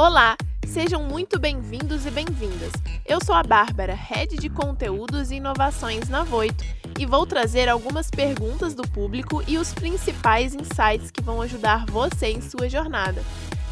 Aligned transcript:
Olá, 0.00 0.34
sejam 0.66 1.02
muito 1.02 1.38
bem-vindos 1.38 2.06
e 2.06 2.10
bem-vindas. 2.10 2.72
Eu 3.04 3.22
sou 3.22 3.34
a 3.34 3.42
Bárbara, 3.42 3.92
Head 3.92 4.38
de 4.38 4.48
Conteúdos 4.48 5.30
e 5.30 5.34
Inovações 5.34 6.08
na 6.08 6.24
Voito, 6.24 6.64
e 6.98 7.04
vou 7.04 7.26
trazer 7.26 7.68
algumas 7.68 8.10
perguntas 8.10 8.72
do 8.72 8.80
público 8.82 9.44
e 9.46 9.58
os 9.58 9.74
principais 9.74 10.54
insights 10.54 11.10
que 11.10 11.22
vão 11.22 11.42
ajudar 11.42 11.84
você 11.84 12.28
em 12.28 12.40
sua 12.40 12.66
jornada, 12.66 13.22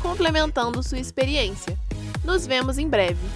complementando 0.03 0.83
sua 0.83 0.99
experiência. 0.99 1.79
Nos 2.23 2.47
vemos 2.47 2.77
em 2.77 2.91
breve. 2.91 3.27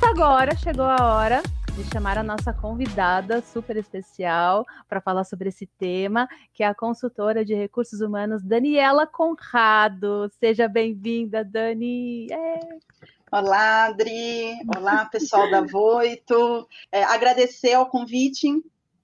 Agora 0.00 0.56
chegou 0.56 0.86
a 0.86 1.12
hora 1.12 1.42
de 1.82 1.90
chamar 1.90 2.18
a 2.18 2.22
nossa 2.22 2.52
convidada 2.52 3.40
super 3.40 3.74
especial 3.74 4.66
para 4.86 5.00
falar 5.00 5.24
sobre 5.24 5.48
esse 5.48 5.64
tema, 5.64 6.28
que 6.52 6.62
é 6.62 6.66
a 6.66 6.74
consultora 6.74 7.42
de 7.42 7.54
recursos 7.54 8.02
humanos 8.02 8.42
Daniela 8.42 9.06
Conrado. 9.06 10.30
Seja 10.38 10.68
bem-vinda, 10.68 11.42
Dani. 11.42 12.26
É. 12.30 12.60
Olá, 13.32 13.86
Adri. 13.86 14.52
Olá, 14.76 15.06
pessoal 15.06 15.50
da 15.50 15.62
Voito. 15.62 16.68
É, 16.92 17.02
agradecer 17.02 17.72
ao 17.72 17.86
convite 17.86 18.46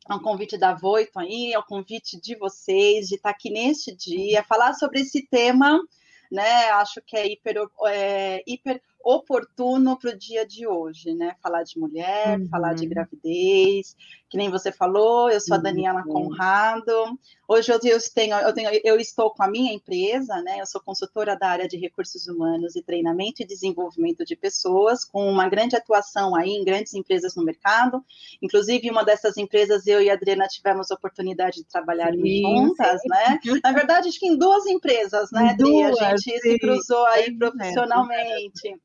ao 0.07 0.21
convite 0.21 0.59
da 0.59 0.75
Voito 0.75 1.19
aí, 1.19 1.55
ao 1.55 1.65
convite 1.65 2.21
de 2.21 2.37
vocês, 2.37 3.09
de 3.09 3.17
estar 3.17 3.31
aqui 3.31 3.51
neste 3.51 3.97
dia, 3.97 4.45
falar 4.45 4.75
sobre 4.75 5.01
esse 5.01 5.27
tema, 5.27 5.81
né? 6.31 6.71
Acho 6.73 7.01
que 7.01 7.17
é 7.17 7.27
hiper, 7.27 7.57
é, 7.87 8.43
hiper 8.47 8.83
oportuno 9.07 9.97
para 9.97 10.11
o 10.11 10.19
dia 10.19 10.45
de 10.45 10.67
hoje, 10.67 11.15
né? 11.15 11.37
Falar 11.41 11.63
de 11.63 11.79
mulher, 11.79 12.41
uhum. 12.41 12.49
falar 12.49 12.75
de 12.75 12.87
gravidez, 12.87 13.95
que 14.29 14.37
nem 14.37 14.51
você 14.51 14.73
falou, 14.73 15.31
eu 15.31 15.41
sou 15.41 15.55
a 15.55 15.61
Daniela 15.61 16.03
uhum. 16.05 16.13
Conrado. 16.13 16.93
Hoje 17.47 17.71
eu, 17.71 17.79
eu, 17.85 18.01
tenho, 18.13 18.37
eu, 18.37 18.53
tenho, 18.53 18.69
eu 18.83 18.99
estou 18.99 19.31
com 19.31 19.45
a 19.45 19.49
minha 19.49 19.73
empresa, 19.73 20.43
né? 20.43 20.61
Eu 20.61 20.67
sou 20.67 20.81
consultora 20.81 21.37
da 21.37 21.49
área 21.49 21.69
de 21.69 21.77
recursos 21.77 22.27
humanos 22.27 22.75
e 22.75 22.83
treinamento 22.83 23.41
e 23.41 23.47
desenvolvimento 23.47 24.25
de 24.25 24.35
pessoas, 24.35 25.05
com 25.05 25.31
uma 25.31 25.49
grande 25.49 25.77
atuação 25.77 26.35
aí 26.35 26.51
em 26.51 26.65
grandes 26.65 26.93
empresas 26.93 27.37
no 27.37 27.45
mercado. 27.45 28.05
Inclusive, 28.43 28.91
uma 28.91 29.05
dessas 29.05 29.37
empresas, 29.37 29.87
eu 29.87 30.03
e 30.03 30.11
a 30.11 30.15
Adriana 30.15 30.49
tivemos 30.49 30.91
a 30.91 30.97
oportunidade 30.97 31.59
de 31.59 31.65
trabalhar 31.69 32.13
sim, 32.13 32.43
juntas, 32.43 33.01
sim. 33.03 33.09
né? 33.09 33.39
Na 33.63 33.71
verdade, 33.71 34.09
acho 34.09 34.19
que 34.19 34.27
em 34.27 34.37
duas 34.37 34.67
empresas, 34.67 35.31
né, 35.31 35.51
Adri? 35.51 35.85
a 35.85 36.17
gente 36.17 36.23
sim. 36.23 36.39
se 36.41 36.59
cruzou 36.59 37.07
aí 37.07 37.33
profissionalmente. 37.39 38.77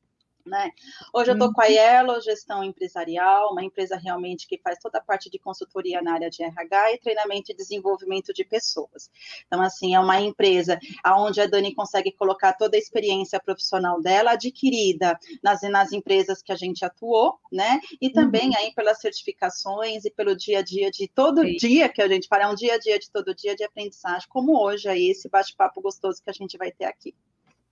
Né? 0.44 0.70
Hoje 1.12 1.30
eu 1.30 1.34
estou 1.34 1.52
com 1.52 1.62
a 1.62 1.66
uhum. 1.66 1.70
Yellow 1.70 2.20
Gestão 2.20 2.64
Empresarial, 2.64 3.52
uma 3.52 3.62
empresa 3.62 3.96
realmente 3.96 4.46
que 4.46 4.58
faz 4.58 4.78
toda 4.78 4.98
a 4.98 5.02
parte 5.02 5.30
de 5.30 5.38
consultoria 5.38 6.02
na 6.02 6.14
área 6.14 6.28
de 6.28 6.42
RH 6.42 6.92
e 6.92 6.98
treinamento 6.98 7.52
e 7.52 7.54
desenvolvimento 7.54 8.32
de 8.32 8.44
pessoas. 8.44 9.10
Então, 9.46 9.62
assim, 9.62 9.94
é 9.94 10.00
uma 10.00 10.20
empresa 10.20 10.78
onde 11.06 11.40
a 11.40 11.46
Dani 11.46 11.74
consegue 11.74 12.12
colocar 12.12 12.54
toda 12.54 12.76
a 12.76 12.78
experiência 12.78 13.40
profissional 13.40 14.00
dela 14.00 14.32
adquirida 14.32 15.18
nas, 15.42 15.62
nas 15.62 15.92
empresas 15.92 16.42
que 16.42 16.52
a 16.52 16.56
gente 16.56 16.84
atuou, 16.84 17.38
né? 17.50 17.80
E 18.00 18.10
também 18.10 18.48
uhum. 18.48 18.56
aí 18.56 18.74
pelas 18.74 19.00
certificações 19.00 20.04
e 20.04 20.10
pelo 20.10 20.36
dia 20.36 20.58
a 20.58 20.62
dia 20.62 20.90
de 20.90 21.08
todo 21.08 21.42
Sim. 21.42 21.56
dia 21.56 21.88
que 21.88 22.02
a 22.02 22.08
gente 22.08 22.26
fala, 22.26 22.44
é 22.44 22.48
um 22.48 22.54
dia 22.54 22.74
a 22.74 22.78
dia 22.78 22.98
de 22.98 23.10
todo 23.10 23.34
dia 23.34 23.54
de 23.54 23.64
aprendizagem, 23.64 24.28
como 24.28 24.60
hoje 24.60 24.88
aí, 24.88 25.10
esse 25.10 25.28
bate-papo 25.28 25.80
gostoso 25.80 26.22
que 26.22 26.30
a 26.30 26.32
gente 26.32 26.56
vai 26.58 26.72
ter 26.72 26.84
aqui. 26.84 27.14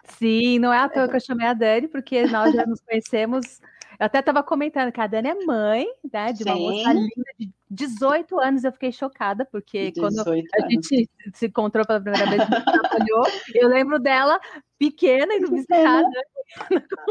Sim, 0.05 0.59
não 0.59 0.73
é 0.73 0.79
à 0.79 0.89
toa 0.89 1.09
que 1.09 1.17
eu 1.17 1.21
chamei 1.21 1.47
a 1.47 1.55
Dani, 1.55 1.89
porque 1.89 2.27
nós 2.27 2.55
já 2.55 2.67
nos 2.67 2.81
conhecemos. 2.81 3.61
Eu 3.99 4.07
até 4.07 4.21
estava 4.21 4.43
comentando 4.43 4.93
que 4.93 5.01
a 5.01 5.07
Dani 5.07 5.29
é 5.29 5.35
mãe, 5.45 5.87
né, 6.13 6.33
de 6.33 6.43
uma 6.45 6.55
Sim. 6.55 6.61
moça 6.61 6.93
linda 6.93 7.33
de 7.39 7.53
18 7.71 8.41
anos. 8.41 8.65
Eu 8.65 8.73
fiquei 8.73 8.93
chocada, 8.93 9.47
porque 9.51 9.93
quando 9.93 10.21
a 10.21 10.69
gente 10.69 11.09
se 11.35 11.47
encontrou 11.47 11.87
pela 11.87 12.01
primeira 12.01 12.27
vez, 12.29 12.43
trabalhou, 12.47 13.27
eu 13.55 13.69
lembro 13.69 13.99
dela 13.99 14.41
pequena 14.79 15.35
e 15.35 15.41
no 15.41 15.51
visitada. 15.51 16.09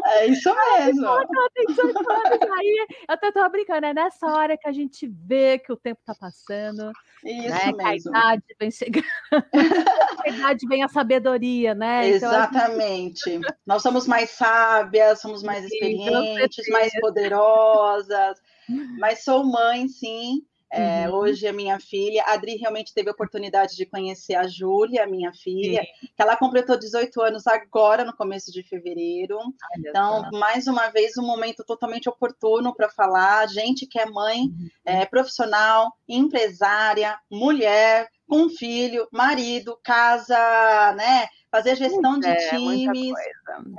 É 0.05 0.25
isso 0.25 0.49
mesmo. 0.53 1.05
Ela 1.05 1.49
tem 1.53 1.65
18 1.67 1.97
anos. 1.97 2.51
Aí 2.57 2.87
eu 2.89 3.05
até 3.07 3.27
estava 3.29 3.47
brincando, 3.47 3.85
é 3.85 3.93
nessa 3.93 4.27
hora 4.27 4.57
que 4.57 4.67
a 4.67 4.71
gente 4.71 5.07
vê 5.07 5.59
que 5.59 5.71
o 5.71 5.77
tempo 5.77 5.99
está 6.01 6.13
passando. 6.15 6.91
Isso 7.23 7.47
né? 7.47 7.91
mesmo. 7.91 8.15
a 8.15 8.35
idade 8.35 8.43
vem 8.59 8.71
chegando. 8.71 9.05
a 9.31 10.29
idade 10.29 10.67
vem 10.67 10.83
a 10.83 10.87
sabedoria, 10.87 11.73
né? 11.73 12.09
Então, 12.09 12.29
Exatamente. 12.29 13.29
Então, 13.29 13.43
gente... 13.43 13.57
Nós 13.65 13.81
somos 13.81 14.07
mais 14.07 14.31
sábias, 14.31 15.21
somos 15.21 15.43
mais 15.43 15.63
experientes, 15.63 16.67
mais 16.69 16.91
poderosas. 16.99 18.41
Mas 18.97 19.23
sou 19.23 19.43
mãe, 19.43 19.87
sim. 19.87 20.41
É, 20.71 21.09
uhum. 21.09 21.15
Hoje 21.15 21.47
a 21.47 21.53
minha 21.53 21.79
filha, 21.79 22.23
a 22.23 22.33
Adri 22.33 22.55
realmente 22.57 22.93
teve 22.93 23.09
a 23.09 23.11
oportunidade 23.11 23.75
de 23.75 23.87
conhecer 23.87 24.35
a 24.35 24.47
Júlia, 24.47 25.07
minha 25.07 25.33
filha, 25.33 25.81
Sim. 25.81 26.07
que 26.15 26.21
ela 26.21 26.37
completou 26.37 26.77
18 26.77 27.21
anos 27.21 27.47
agora, 27.47 28.05
no 28.05 28.15
começo 28.15 28.51
de 28.51 28.61
fevereiro. 28.61 29.39
Então, 29.79 30.29
mais 30.33 30.67
uma 30.67 30.89
vez, 30.89 31.17
um 31.17 31.25
momento 31.25 31.63
totalmente 31.65 32.07
oportuno 32.07 32.75
para 32.75 32.87
falar. 32.87 33.47
Gente 33.47 33.87
que 33.87 33.99
é 33.99 34.05
mãe, 34.05 34.41
uhum. 34.41 34.69
é, 34.85 35.05
profissional, 35.07 35.91
empresária, 36.07 37.17
mulher, 37.31 38.07
com 38.27 38.47
filho, 38.47 39.07
marido, 39.11 39.79
casa, 39.83 40.37
né? 40.95 41.25
Fazer 41.51 41.75
gestão 41.77 42.19
de 42.19 42.27
é, 42.27 42.49
times, 42.51 43.13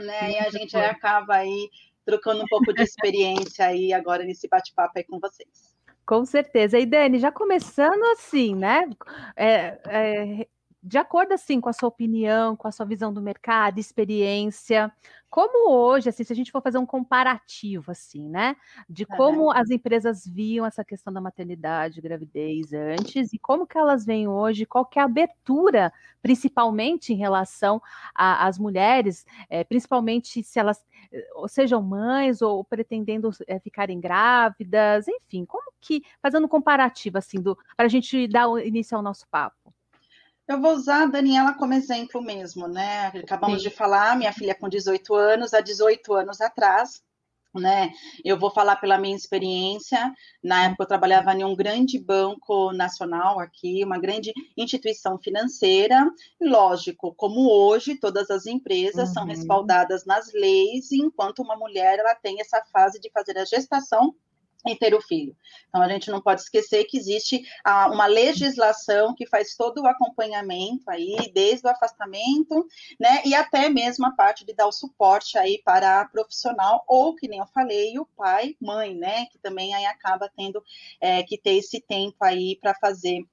né? 0.01 0.33
E 0.33 0.39
a 0.41 0.51
gente 0.51 0.77
acaba 0.77 1.37
aí 1.37 1.71
trocando 2.05 2.43
um 2.43 2.47
pouco 2.49 2.73
de 2.73 2.83
experiência 2.85 3.67
aí 3.67 3.93
agora 3.93 4.25
nesse 4.25 4.49
bate-papo 4.49 4.93
aí 4.97 5.05
com 5.05 5.19
vocês. 5.19 5.75
Com 6.07 6.25
certeza. 6.25 6.79
E 6.79 6.87
Dani, 6.87 7.19
já 7.19 7.31
começando 7.31 8.03
assim, 8.13 8.55
né? 8.57 8.89
É, 9.37 9.79
é, 9.87 10.47
de 10.83 10.99
acordo 10.99 11.33
assim 11.35 11.61
com 11.61 11.69
a 11.69 11.73
sua 11.73 11.89
opinião, 11.89 12.57
com 12.57 12.67
a 12.69 12.73
sua 12.73 12.87
visão 12.87 13.13
do 13.13 13.21
mercado, 13.23 13.79
experiência, 13.79 14.93
como 15.31 15.71
hoje, 15.73 16.09
assim, 16.09 16.25
se 16.25 16.33
a 16.33 16.37
gente 16.37 16.51
for 16.51 16.61
fazer 16.63 16.79
um 16.79 16.87
comparativo, 16.87 17.91
assim, 17.93 18.29
né, 18.29 18.57
de 18.89 19.07
como 19.07 19.51
as 19.53 19.71
empresas 19.71 20.27
viam 20.27 20.67
essa 20.67 20.85
questão 20.85 21.13
da 21.13 21.21
maternidade, 21.21 22.01
gravidez 22.01 22.73
antes 22.73 23.33
e 23.33 23.39
como 23.39 23.67
que 23.67 23.79
elas 23.79 24.05
veem 24.05 24.27
hoje, 24.27 24.67
qual 24.67 24.85
que 24.85 24.99
é 24.99 25.03
a 25.03 25.05
abertura, 25.05 25.93
principalmente 26.23 27.13
em 27.13 27.17
relação 27.17 27.81
às 28.15 28.59
mulheres, 28.59 29.25
é, 29.49 29.63
principalmente 29.65 30.43
se 30.43 30.59
elas 30.59 30.85
eh, 31.13 31.25
sejam 31.49 31.81
mães 31.83 32.43
ou 32.43 32.65
pretendendo 32.65 33.31
é, 33.47 33.59
ficarem 33.61 34.01
grávidas, 34.01 35.07
enfim, 35.09 35.45
como 35.45 35.71
que, 35.81 36.03
fazendo 36.23 36.45
um 36.47 36.49
comparativo, 36.49 37.19
assim, 37.19 37.41
para 37.77 37.87
a 37.87 37.89
gente 37.89 38.27
dar 38.29 38.49
início 38.67 38.97
ao 38.97 39.03
nosso 39.03 39.27
papo. 39.29 39.60
Eu 40.49 40.61
vou 40.61 40.73
usar 40.73 41.03
a 41.03 41.07
Daniela 41.07 41.55
como 41.55 41.75
exemplo 41.75 42.21
mesmo, 42.21 42.67
né? 42.67 43.07
Acabamos 43.09 43.63
Sim. 43.63 43.69
de 43.69 43.75
falar, 43.75 44.17
minha 44.17 44.33
filha 44.33 44.55
com 44.55 44.69
18 44.69 45.15
anos, 45.15 45.55
há 45.55 45.61
18 45.61 46.13
anos 46.13 46.41
atrás, 46.41 47.01
né? 47.55 47.93
Eu 48.25 48.39
vou 48.39 48.51
falar 48.51 48.77
pela 48.77 48.99
minha 48.99 49.17
experiência. 49.17 50.13
Na 50.43 50.65
época 50.65 50.85
eu 50.85 50.89
trabalhava 50.89 51.33
em 51.35 51.45
um 51.45 51.55
grande 51.55 51.99
banco 51.99 52.73
nacional 52.73 53.41
aqui, 53.41 53.85
uma 53.85 53.99
grande 53.99 54.33
instituição 54.57 55.19
financeira. 55.19 56.09
E 56.41 56.49
lógico, 56.49 57.15
como 57.15 57.51
hoje 57.51 57.97
todas 57.97 58.31
as 58.31 58.47
empresas 58.47 59.09
uhum. 59.09 59.15
são 59.15 59.25
respaldadas 59.25 60.05
nas 60.05 60.33
leis, 60.33 60.93
enquanto 60.93 61.41
uma 61.41 61.57
mulher 61.57 61.99
ela 61.99 62.15
tem 62.15 62.41
essa 62.41 62.63
fase 62.73 63.01
de 63.01 63.11
fazer 63.11 63.39
a 63.39 63.45
gestação 63.45 64.15
e 64.67 64.77
ter 64.77 64.95
o 64.95 65.01
filho. 65.01 65.35
Então, 65.69 65.83
a 65.83 65.89
gente 65.89 66.11
não 66.11 66.21
pode 66.21 66.43
esquecer 66.43 66.85
que 66.85 66.99
existe 66.99 67.43
ah, 67.65 67.89
uma 67.91 68.07
legislação 68.07 69.15
que 69.15 69.27
faz 69.27 69.55
todo 69.55 69.83
o 69.83 69.87
acompanhamento 69.87 70.91
aí, 70.91 71.31
desde 71.33 71.67
o 71.67 71.71
afastamento, 71.71 72.67
né, 72.99 73.23
e 73.25 73.35
até 73.35 73.69
mesmo 73.69 74.07
a 74.07 74.13
parte 74.13 74.45
de 74.45 74.53
dar 74.53 74.67
o 74.67 74.73
suporte 74.73 75.39
aí 75.39 75.61
para 75.65 76.01
a 76.01 76.05
profissional, 76.05 76.85
ou, 76.87 77.15
que 77.15 77.29
nem 77.29 77.39
eu 77.39 77.47
falei, 77.47 77.99
o 77.99 78.07
pai, 78.17 78.57
mãe, 78.61 78.95
né, 78.95 79.27
que 79.27 79.39
também 79.39 79.75
aí 79.75 79.87
acaba 79.87 80.31
tendo 80.37 80.63
é, 81.01 81.23
que 81.23 81.39
ter 81.39 81.55
esse 81.55 81.81
tempo 81.81 82.17
aí 82.21 82.57
para 82.61 82.75
fazer 82.75 83.25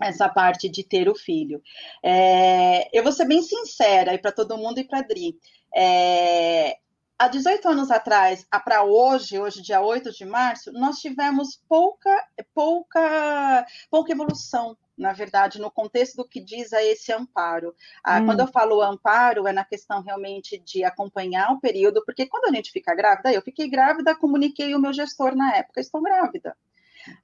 essa 0.00 0.28
parte 0.28 0.68
de 0.68 0.82
ter 0.82 1.08
o 1.08 1.14
filho. 1.14 1.62
É, 2.02 2.88
eu 2.96 3.02
vou 3.02 3.12
ser 3.12 3.26
bem 3.26 3.42
sincera 3.42 4.10
aí 4.10 4.18
para 4.18 4.32
todo 4.32 4.58
mundo 4.58 4.78
e 4.78 4.84
para 4.84 4.98
a 4.98 5.02
Dri. 5.02 5.36
É, 5.74 6.78
há 7.18 7.26
18 7.26 7.68
anos 7.68 7.90
atrás, 7.90 8.46
para 8.64 8.84
hoje, 8.84 9.38
hoje 9.38 9.60
dia 9.60 9.80
8 9.80 10.12
de 10.12 10.24
março, 10.24 10.72
nós 10.72 10.98
tivemos 10.98 11.60
pouca, 11.68 12.10
pouca, 12.54 13.66
pouca 13.90 14.12
evolução, 14.12 14.76
na 14.96 15.12
verdade, 15.12 15.60
no 15.60 15.70
contexto 15.70 16.16
do 16.16 16.28
que 16.28 16.40
diz 16.40 16.72
a 16.72 16.82
esse 16.82 17.12
amparo. 17.12 17.74
Ah, 18.04 18.20
hum. 18.20 18.26
Quando 18.26 18.40
eu 18.40 18.46
falo 18.46 18.80
amparo, 18.80 19.48
é 19.48 19.52
na 19.52 19.64
questão 19.64 20.02
realmente 20.02 20.58
de 20.58 20.84
acompanhar 20.84 21.52
o 21.52 21.60
período, 21.60 22.04
porque 22.04 22.26
quando 22.26 22.46
a 22.46 22.54
gente 22.54 22.70
fica 22.70 22.94
grávida, 22.94 23.32
eu 23.32 23.42
fiquei 23.42 23.68
grávida, 23.68 24.16
comuniquei 24.16 24.74
o 24.74 24.80
meu 24.80 24.92
gestor 24.92 25.34
na 25.34 25.56
época, 25.56 25.80
estou 25.80 26.00
grávida. 26.00 26.56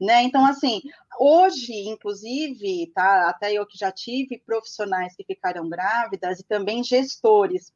Né? 0.01 0.23
Então, 0.23 0.47
assim, 0.47 0.81
hoje, 1.19 1.89
inclusive, 1.89 2.91
tá, 2.95 3.29
até 3.29 3.53
eu 3.53 3.67
que 3.67 3.77
já 3.77 3.93
tive 3.93 4.39
profissionais 4.39 5.15
que 5.15 5.25
ficaram 5.25 5.69
grávidas 5.69 6.41
e 6.41 6.45
também 6.45 6.83
gestores 6.83 7.73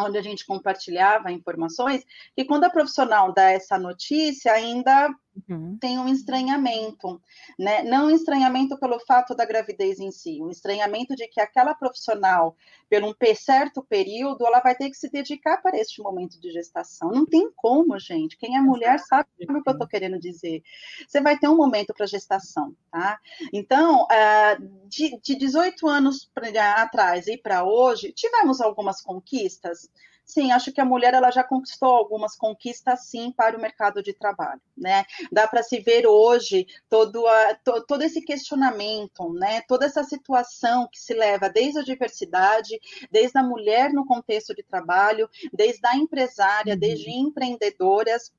onde 0.00 0.18
a 0.18 0.22
gente 0.22 0.46
compartilhava 0.46 1.32
informações, 1.32 2.04
que 2.34 2.44
quando 2.44 2.64
a 2.64 2.70
profissional 2.70 3.32
dá 3.32 3.50
essa 3.50 3.78
notícia, 3.78 4.52
ainda 4.52 5.10
uhum. 5.48 5.76
tem 5.80 5.98
um 5.98 6.08
estranhamento, 6.08 7.20
né? 7.58 7.82
Não 7.82 8.06
um 8.06 8.10
estranhamento 8.10 8.78
pelo 8.78 8.98
fato 9.00 9.34
da 9.34 9.44
gravidez 9.44 9.98
em 9.98 10.10
si, 10.10 10.40
um 10.40 10.50
estranhamento 10.50 11.14
de 11.14 11.26
que 11.28 11.40
aquela 11.40 11.74
profissional, 11.74 12.56
por 12.90 13.02
um 13.02 13.14
certo 13.34 13.82
período, 13.82 14.46
ela 14.46 14.60
vai 14.60 14.74
ter 14.74 14.90
que 14.90 14.96
se 14.96 15.10
dedicar 15.10 15.58
para 15.62 15.78
este 15.78 16.02
momento 16.02 16.40
de 16.40 16.50
gestação. 16.50 17.10
Não 17.10 17.24
tem 17.26 17.50
como, 17.54 17.98
gente. 17.98 18.36
Quem 18.36 18.56
é 18.56 18.60
mulher 18.60 18.98
sabe 18.98 19.28
o 19.40 19.62
que 19.62 19.68
eu 19.68 19.72
estou 19.72 19.88
querendo 19.88 20.18
dizer. 20.18 20.62
Você 21.06 21.20
vai 21.20 21.38
ter 21.38 21.48
um 21.48 21.56
momento 21.56 21.94
para 21.94 22.06
gestação, 22.06 22.74
tá? 22.90 23.18
Então, 23.52 24.06
ah, 24.10 24.56
de, 24.86 25.18
de 25.20 25.34
18 25.34 25.86
anos 25.88 26.30
atrás 26.76 27.26
e 27.26 27.36
para 27.36 27.64
hoje, 27.64 28.12
tivemos 28.12 28.60
algumas 28.60 29.00
conquistas, 29.00 29.88
Sim, 30.24 30.52
acho 30.52 30.72
que 30.72 30.80
a 30.80 30.84
mulher 30.84 31.14
ela 31.14 31.30
já 31.30 31.44
conquistou 31.44 31.90
algumas 31.90 32.36
conquistas 32.36 33.06
sim 33.06 33.32
para 33.32 33.56
o 33.56 33.60
mercado 33.60 34.02
de 34.02 34.12
trabalho, 34.14 34.60
né? 34.76 35.04
Dá 35.30 35.46
para 35.46 35.62
se 35.62 35.80
ver 35.80 36.06
hoje 36.06 36.66
todo, 36.88 37.26
a, 37.26 37.54
to, 37.56 37.84
todo 37.86 38.02
esse 38.02 38.22
questionamento, 38.22 39.32
né? 39.34 39.62
Toda 39.68 39.84
essa 39.84 40.02
situação 40.04 40.88
que 40.90 40.98
se 40.98 41.12
leva 41.12 41.50
desde 41.50 41.80
a 41.80 41.84
diversidade, 41.84 42.80
desde 43.10 43.38
a 43.38 43.42
mulher 43.42 43.92
no 43.92 44.06
contexto 44.06 44.54
de 44.54 44.62
trabalho, 44.62 45.28
desde 45.52 45.86
a 45.86 45.96
empresária, 45.96 46.74
uhum. 46.74 46.80
desde 46.80 47.10
empreendedoras, 47.10 48.32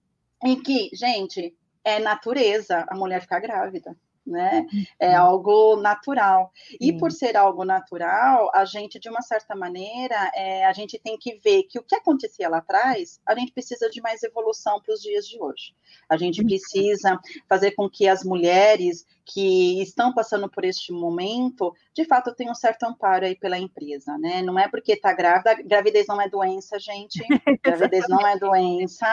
em 0.44 0.62
que, 0.62 0.90
gente, 0.94 1.56
é 1.84 2.00
natureza 2.00 2.86
a 2.88 2.96
mulher 2.96 3.22
ficar 3.22 3.40
grávida 3.40 3.96
né? 4.26 4.66
É 5.00 5.12
uhum. 5.12 5.26
algo 5.26 5.76
natural. 5.78 6.52
E 6.80 6.94
por 6.94 7.12
ser 7.12 7.36
algo 7.36 7.66
natural, 7.66 8.50
a 8.54 8.66
gente, 8.66 9.00
de 9.00 9.10
uma 9.10 9.22
certa 9.22 9.56
maneira, 9.56 10.32
é, 10.34 10.66
a 10.66 10.74
gente 10.74 10.98
tem 10.98 11.18
que 11.18 11.36
ver 11.36 11.64
que 11.64 11.80
o 11.80 11.84
que 11.84 11.96
acontecia 11.96 12.50
lá 12.50 12.58
atrás, 12.58 13.20
a 13.26 13.36
gente 13.36 13.52
precisa 13.52 13.90
de 13.90 14.02
mais 14.02 14.24
evolução 14.24 14.82
para 14.82 14.94
os 14.94 15.02
dias 15.02 15.28
de 15.28 15.42
hoje. 15.42 15.76
A 16.10 16.18
gente 16.18 16.42
uhum. 16.42 16.48
precisa 16.48 17.20
fazer 17.48 17.72
com 17.72 17.90
que 17.90 18.08
as 18.08 18.24
mulheres 18.24 19.06
que 19.26 19.82
estão 19.82 20.14
passando 20.14 20.50
por 20.50 20.66
este 20.66 20.92
momento, 20.92 21.74
de 21.94 22.06
fato, 22.06 22.34
tenham 22.36 22.52
um 22.52 22.56
certo 22.56 22.84
amparo 22.84 23.26
aí 23.26 23.36
pela 23.36 23.58
empresa, 23.58 24.18
né? 24.18 24.42
Não 24.42 24.60
é 24.60 24.68
porque 24.68 24.94
está 24.94 25.14
grávida, 25.14 25.56
gravidez 25.64 26.08
não 26.08 26.22
é 26.22 26.28
doença, 26.28 26.78
gente. 26.78 27.20
Gravidez 27.64 28.08
não 28.10 28.26
é 28.26 28.38
doença, 28.38 29.08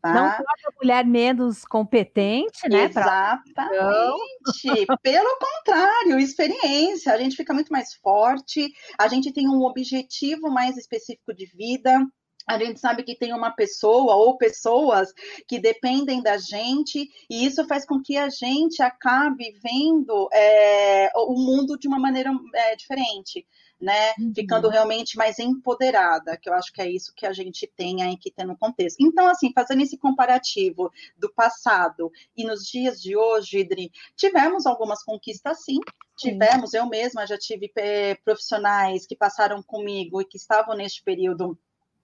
tá? 0.00 0.12
Não 0.14 0.30
torna 0.30 0.44
a 0.44 0.72
mulher 0.80 1.04
menos 1.04 1.64
competente, 1.64 2.68
né? 2.68 2.84
Exatamente. 2.84 3.52
Pra... 3.54 4.96
Pelo 5.02 5.38
contrário, 5.38 6.18
experiência. 6.18 7.12
A 7.12 7.18
gente 7.18 7.36
fica 7.36 7.52
muito 7.52 7.72
mais 7.72 7.94
forte, 7.94 8.72
a 8.98 9.08
gente 9.08 9.32
tem 9.32 9.48
um 9.48 9.62
objetivo 9.64 10.50
mais 10.50 10.76
específico 10.76 11.34
de 11.34 11.46
vida 11.46 12.06
a 12.46 12.58
gente 12.58 12.78
sabe 12.78 13.02
que 13.02 13.16
tem 13.16 13.32
uma 13.32 13.50
pessoa 13.50 14.14
ou 14.14 14.38
pessoas 14.38 15.12
que 15.48 15.58
dependem 15.58 16.22
da 16.22 16.38
gente, 16.38 17.10
e 17.28 17.44
isso 17.44 17.66
faz 17.66 17.84
com 17.84 18.00
que 18.00 18.16
a 18.16 18.28
gente 18.28 18.80
acabe 18.82 19.58
vendo 19.62 20.28
é, 20.32 21.10
o 21.16 21.34
mundo 21.34 21.76
de 21.76 21.88
uma 21.88 21.98
maneira 21.98 22.30
é, 22.54 22.76
diferente. 22.76 23.46
Né, 23.78 24.14
uhum. 24.18 24.32
ficando 24.34 24.70
realmente 24.70 25.18
mais 25.18 25.38
empoderada, 25.38 26.38
que 26.38 26.48
eu 26.48 26.54
acho 26.54 26.72
que 26.72 26.80
é 26.80 26.90
isso 26.90 27.12
que 27.14 27.26
a 27.26 27.32
gente 27.34 27.70
tem 27.76 28.02
aí 28.02 28.16
que 28.16 28.30
ter 28.30 28.46
no 28.46 28.56
contexto. 28.56 29.02
Então, 29.02 29.26
assim, 29.26 29.52
fazendo 29.54 29.82
esse 29.82 29.98
comparativo 29.98 30.90
do 31.18 31.30
passado 31.30 32.10
e 32.34 32.42
nos 32.42 32.66
dias 32.66 32.98
de 33.02 33.14
hoje, 33.14 33.58
Idri, 33.58 33.92
tivemos 34.16 34.64
algumas 34.64 35.04
conquistas 35.04 35.62
sim, 35.62 35.78
tivemos, 36.16 36.72
eu 36.72 36.88
mesma 36.88 37.26
já 37.26 37.36
tive 37.36 37.70
é, 37.76 38.14
profissionais 38.14 39.06
que 39.06 39.14
passaram 39.14 39.62
comigo 39.62 40.22
e 40.22 40.24
que 40.24 40.38
estavam 40.38 40.74
neste 40.74 41.02
período 41.02 41.58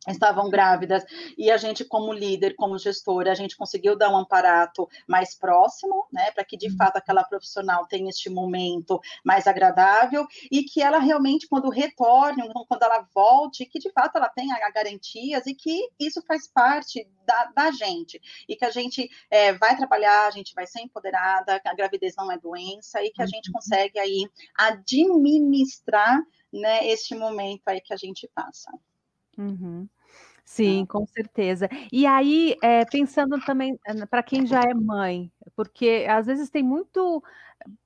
estavam 0.09 0.51
grávidas 0.51 1.05
e 1.39 1.51
a 1.51 1.57
gente 1.57 1.85
como 1.85 2.13
líder, 2.13 2.55
como 2.57 2.79
gestora, 2.79 3.31
a 3.31 3.35
gente 3.35 3.57
conseguiu 3.57 3.97
dar 3.97 4.11
um 4.11 4.17
amparato 4.17 4.89
mais 5.07 5.35
próximo, 5.35 6.07
né, 6.13 6.31
para 6.33 6.45
que 6.45 6.57
de 6.57 6.69
uhum. 6.69 6.77
fato 6.77 6.97
aquela 6.97 7.23
profissional 7.23 7.87
tenha 7.87 8.11
este 8.11 8.29
momento 8.29 9.01
mais 9.25 9.47
agradável 9.47 10.27
e 10.51 10.65
que 10.65 10.83
ela 10.83 10.99
realmente 10.99 11.47
quando 11.49 11.71
retorne, 11.71 12.43
quando 12.69 12.83
ela 12.83 13.07
volte, 13.15 13.67
que 13.67 13.79
de 13.79 13.91
fato 13.93 14.17
ela 14.17 14.29
tenha 14.29 14.59
garantias 14.71 15.47
e 15.47 15.55
que 15.55 15.89
isso 15.99 16.23
faz 16.27 16.49
parte 16.49 17.09
da, 17.25 17.53
da 17.55 17.71
gente 17.71 18.21
e 18.49 18.57
que 18.57 18.65
a 18.65 18.71
gente 18.71 19.09
é, 19.31 19.53
vai 19.53 19.77
trabalhar, 19.77 20.27
a 20.27 20.31
gente 20.31 20.55
vai 20.55 20.67
ser 20.67 20.81
empoderada, 20.81 21.61
que 21.61 21.69
a 21.69 21.75
gravidez 21.75 22.15
não 22.17 22.31
é 22.31 22.39
doença 22.39 23.03
e 23.03 23.11
que 23.11 23.23
a 23.23 23.27
gente 23.27 23.49
uhum. 23.49 23.55
consegue 23.55 23.99
aí 23.99 24.29
administrar, 24.57 26.21
né, 26.53 26.87
este 26.89 27.15
momento 27.15 27.63
aí 27.67 27.81
que 27.81 27.93
a 27.93 27.97
gente 27.97 28.29
passa. 28.35 28.71
Uhum. 29.39 29.89
Sim, 30.45 30.87
com 30.87 31.07
certeza. 31.07 31.69
E 31.93 32.07
aí, 32.07 32.57
é, 32.63 32.85
pensando 32.85 33.41
também 33.41 33.79
eh, 33.87 34.07
para 34.07 34.23
quem 34.23 34.47
já 34.47 34.63
é 34.65 34.75
mãe, 34.75 35.33
porque 35.57 36.07
às 36.09 36.27
vezes 36.27 36.51
tem 36.51 36.63
muito. 36.63 37.23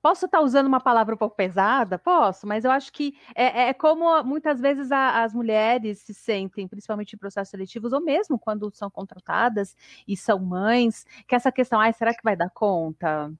Posso 0.01 0.25
estar 0.27 0.41
usando 0.41 0.67
uma 0.67 0.79
palavra 0.81 1.15
um 1.15 1.17
pouco 1.17 1.35
pesada? 1.37 1.99
Posso, 1.99 2.47
mas 2.47 2.65
eu 2.65 2.71
acho 2.71 2.91
que 2.93 3.15
é, 3.35 3.69
é 3.69 3.73
como 3.75 4.23
muitas 4.23 4.59
vezes 4.61 4.91
a, 4.91 5.23
as 5.23 5.33
mulheres 5.33 5.99
se 6.01 6.13
sentem, 6.13 6.67
principalmente 6.67 7.13
em 7.15 7.19
processos 7.19 7.51
seletivos, 7.51 7.93
ou 7.93 8.01
mesmo 8.01 8.39
quando 8.39 8.71
são 8.75 8.89
contratadas 8.91 9.75
e 10.07 10.17
são 10.17 10.39
mães, 10.39 11.05
que 11.27 11.35
essa 11.35 11.51
questão, 11.51 11.79
ai, 11.79 11.93
será 11.93 12.13
que 12.13 12.23
vai 12.23 12.35
dar 12.37 12.49
conta? 12.51 13.31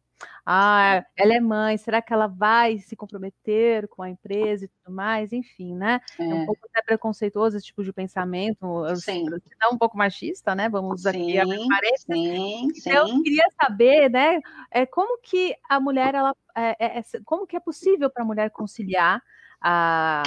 Ah, 0.45 1.03
ela 1.15 1.33
é 1.33 1.39
mãe, 1.39 1.77
será 1.77 2.01
que 2.01 2.13
ela 2.13 2.27
vai 2.27 2.79
se 2.79 2.95
comprometer 2.95 3.87
com 3.89 4.01
a 4.01 4.09
empresa 4.09 4.65
e 4.65 4.67
tudo 4.67 4.95
mais? 4.95 5.33
Enfim, 5.33 5.75
né? 5.75 5.99
É, 6.17 6.23
é 6.23 6.33
um 6.33 6.45
pouco 6.45 6.61
até 6.69 6.81
preconceituoso 6.81 7.57
esse 7.57 7.65
tipo 7.65 7.83
de 7.83 7.91
pensamento, 7.91 8.83
sim. 8.95 9.25
é 9.61 9.67
um 9.67 9.77
pouco 9.77 9.97
machista, 9.97 10.55
né? 10.55 10.69
Vamos 10.69 11.01
sim, 11.01 11.09
aqui 11.09 11.37
abrir 11.37 11.67
parênteses. 11.67 12.05
Sim, 12.05 12.67
então, 12.75 13.07
sim. 13.07 13.17
eu 13.17 13.23
queria 13.23 13.45
saber, 13.61 14.09
né, 14.09 14.39
é, 14.71 14.85
como 14.85 15.19
que 15.21 15.55
a 15.69 15.79
mulher, 15.79 16.15
ela, 16.15 16.33
é, 16.55 16.99
é, 16.99 17.03
como 17.25 17.45
que 17.45 17.57
é 17.57 17.59
possível 17.59 18.09
para 18.09 18.23
a 18.23 18.25
mulher 18.25 18.49
conciliar 18.49 19.21
a, 19.61 20.23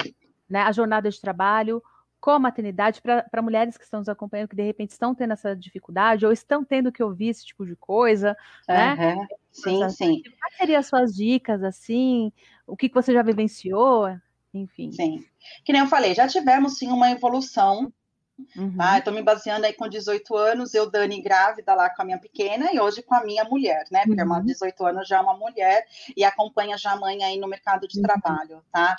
né, 0.48 0.60
a 0.62 0.72
jornada 0.72 1.08
de 1.08 1.20
trabalho 1.20 1.82
com 2.20 2.30
a 2.30 2.38
maternidade 2.38 3.00
para 3.00 3.42
mulheres 3.42 3.76
que 3.78 3.84
estão 3.84 4.00
nos 4.00 4.08
acompanhando, 4.08 4.48
que 4.48 4.56
de 4.56 4.62
repente 4.62 4.90
estão 4.90 5.14
tendo 5.14 5.32
essa 5.32 5.56
dificuldade 5.56 6.26
ou 6.26 6.32
estão 6.32 6.64
tendo 6.64 6.92
que 6.92 7.02
ouvir 7.02 7.28
esse 7.28 7.46
tipo 7.46 7.64
de 7.64 7.74
coisa, 7.76 8.36
uhum. 8.68 8.74
né? 8.74 9.28
Sim, 9.50 9.88
sim. 9.90 10.22
Quais 10.38 10.56
seriam 10.56 10.78
as 10.78 10.86
suas 10.86 11.14
dicas, 11.14 11.62
assim? 11.62 12.32
O 12.66 12.76
que, 12.76 12.88
que 12.88 12.94
você 12.94 13.12
já 13.12 13.22
vivenciou? 13.22 14.16
Enfim. 14.52 14.92
Sim. 14.92 15.24
Que 15.64 15.72
nem 15.72 15.82
eu 15.82 15.88
falei, 15.88 16.14
já 16.14 16.28
tivemos 16.28 16.78
sim 16.78 16.88
uma 16.88 17.10
evolução 17.10 17.92
Uhum. 18.56 18.76
Tá? 18.76 18.98
Estou 18.98 19.12
me 19.12 19.22
baseando 19.22 19.66
aí 19.66 19.72
com 19.72 19.88
18 19.88 20.36
anos, 20.36 20.74
eu, 20.74 20.90
Dani, 20.90 21.20
grávida 21.20 21.74
lá 21.74 21.90
com 21.90 22.02
a 22.02 22.04
minha 22.04 22.18
pequena, 22.18 22.70
e 22.72 22.80
hoje 22.80 23.02
com 23.02 23.14
a 23.14 23.24
minha 23.24 23.44
mulher, 23.44 23.84
né? 23.90 24.04
Porque 24.06 24.22
uhum. 24.22 24.44
18 24.44 24.86
anos 24.86 25.08
já 25.08 25.18
é 25.18 25.20
uma 25.20 25.34
mulher 25.34 25.86
e 26.16 26.24
acompanha 26.24 26.76
já 26.78 26.92
a 26.92 26.96
mãe 26.96 27.22
aí 27.22 27.38
no 27.38 27.48
mercado 27.48 27.86
de 27.86 27.98
uhum. 27.98 28.02
trabalho, 28.02 28.62
tá? 28.72 28.96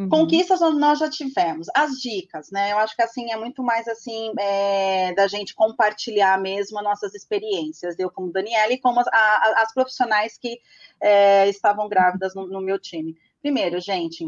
Uhum. 0.00 0.08
Conquistas 0.08 0.60
nós 0.60 0.98
já 0.98 1.10
tivemos. 1.10 1.66
As 1.74 2.00
dicas, 2.00 2.50
né? 2.50 2.72
Eu 2.72 2.78
acho 2.78 2.96
que 2.96 3.02
assim 3.02 3.30
é 3.30 3.36
muito 3.36 3.62
mais 3.62 3.86
assim 3.86 4.32
é, 4.38 5.12
da 5.12 5.26
gente 5.26 5.54
compartilhar 5.54 6.40
mesmo 6.40 6.78
as 6.78 6.84
nossas 6.84 7.14
experiências. 7.14 7.98
Eu 7.98 8.10
como 8.10 8.32
Daniela 8.32 8.72
e 8.72 8.80
como 8.80 8.98
as, 8.98 9.06
a, 9.08 9.62
as 9.62 9.74
profissionais 9.74 10.38
que 10.38 10.58
é, 11.02 11.46
estavam 11.50 11.86
grávidas 11.86 12.34
no, 12.34 12.46
no 12.46 12.62
meu 12.62 12.78
time. 12.78 13.14
Primeiro, 13.42 13.78
gente, 13.78 14.24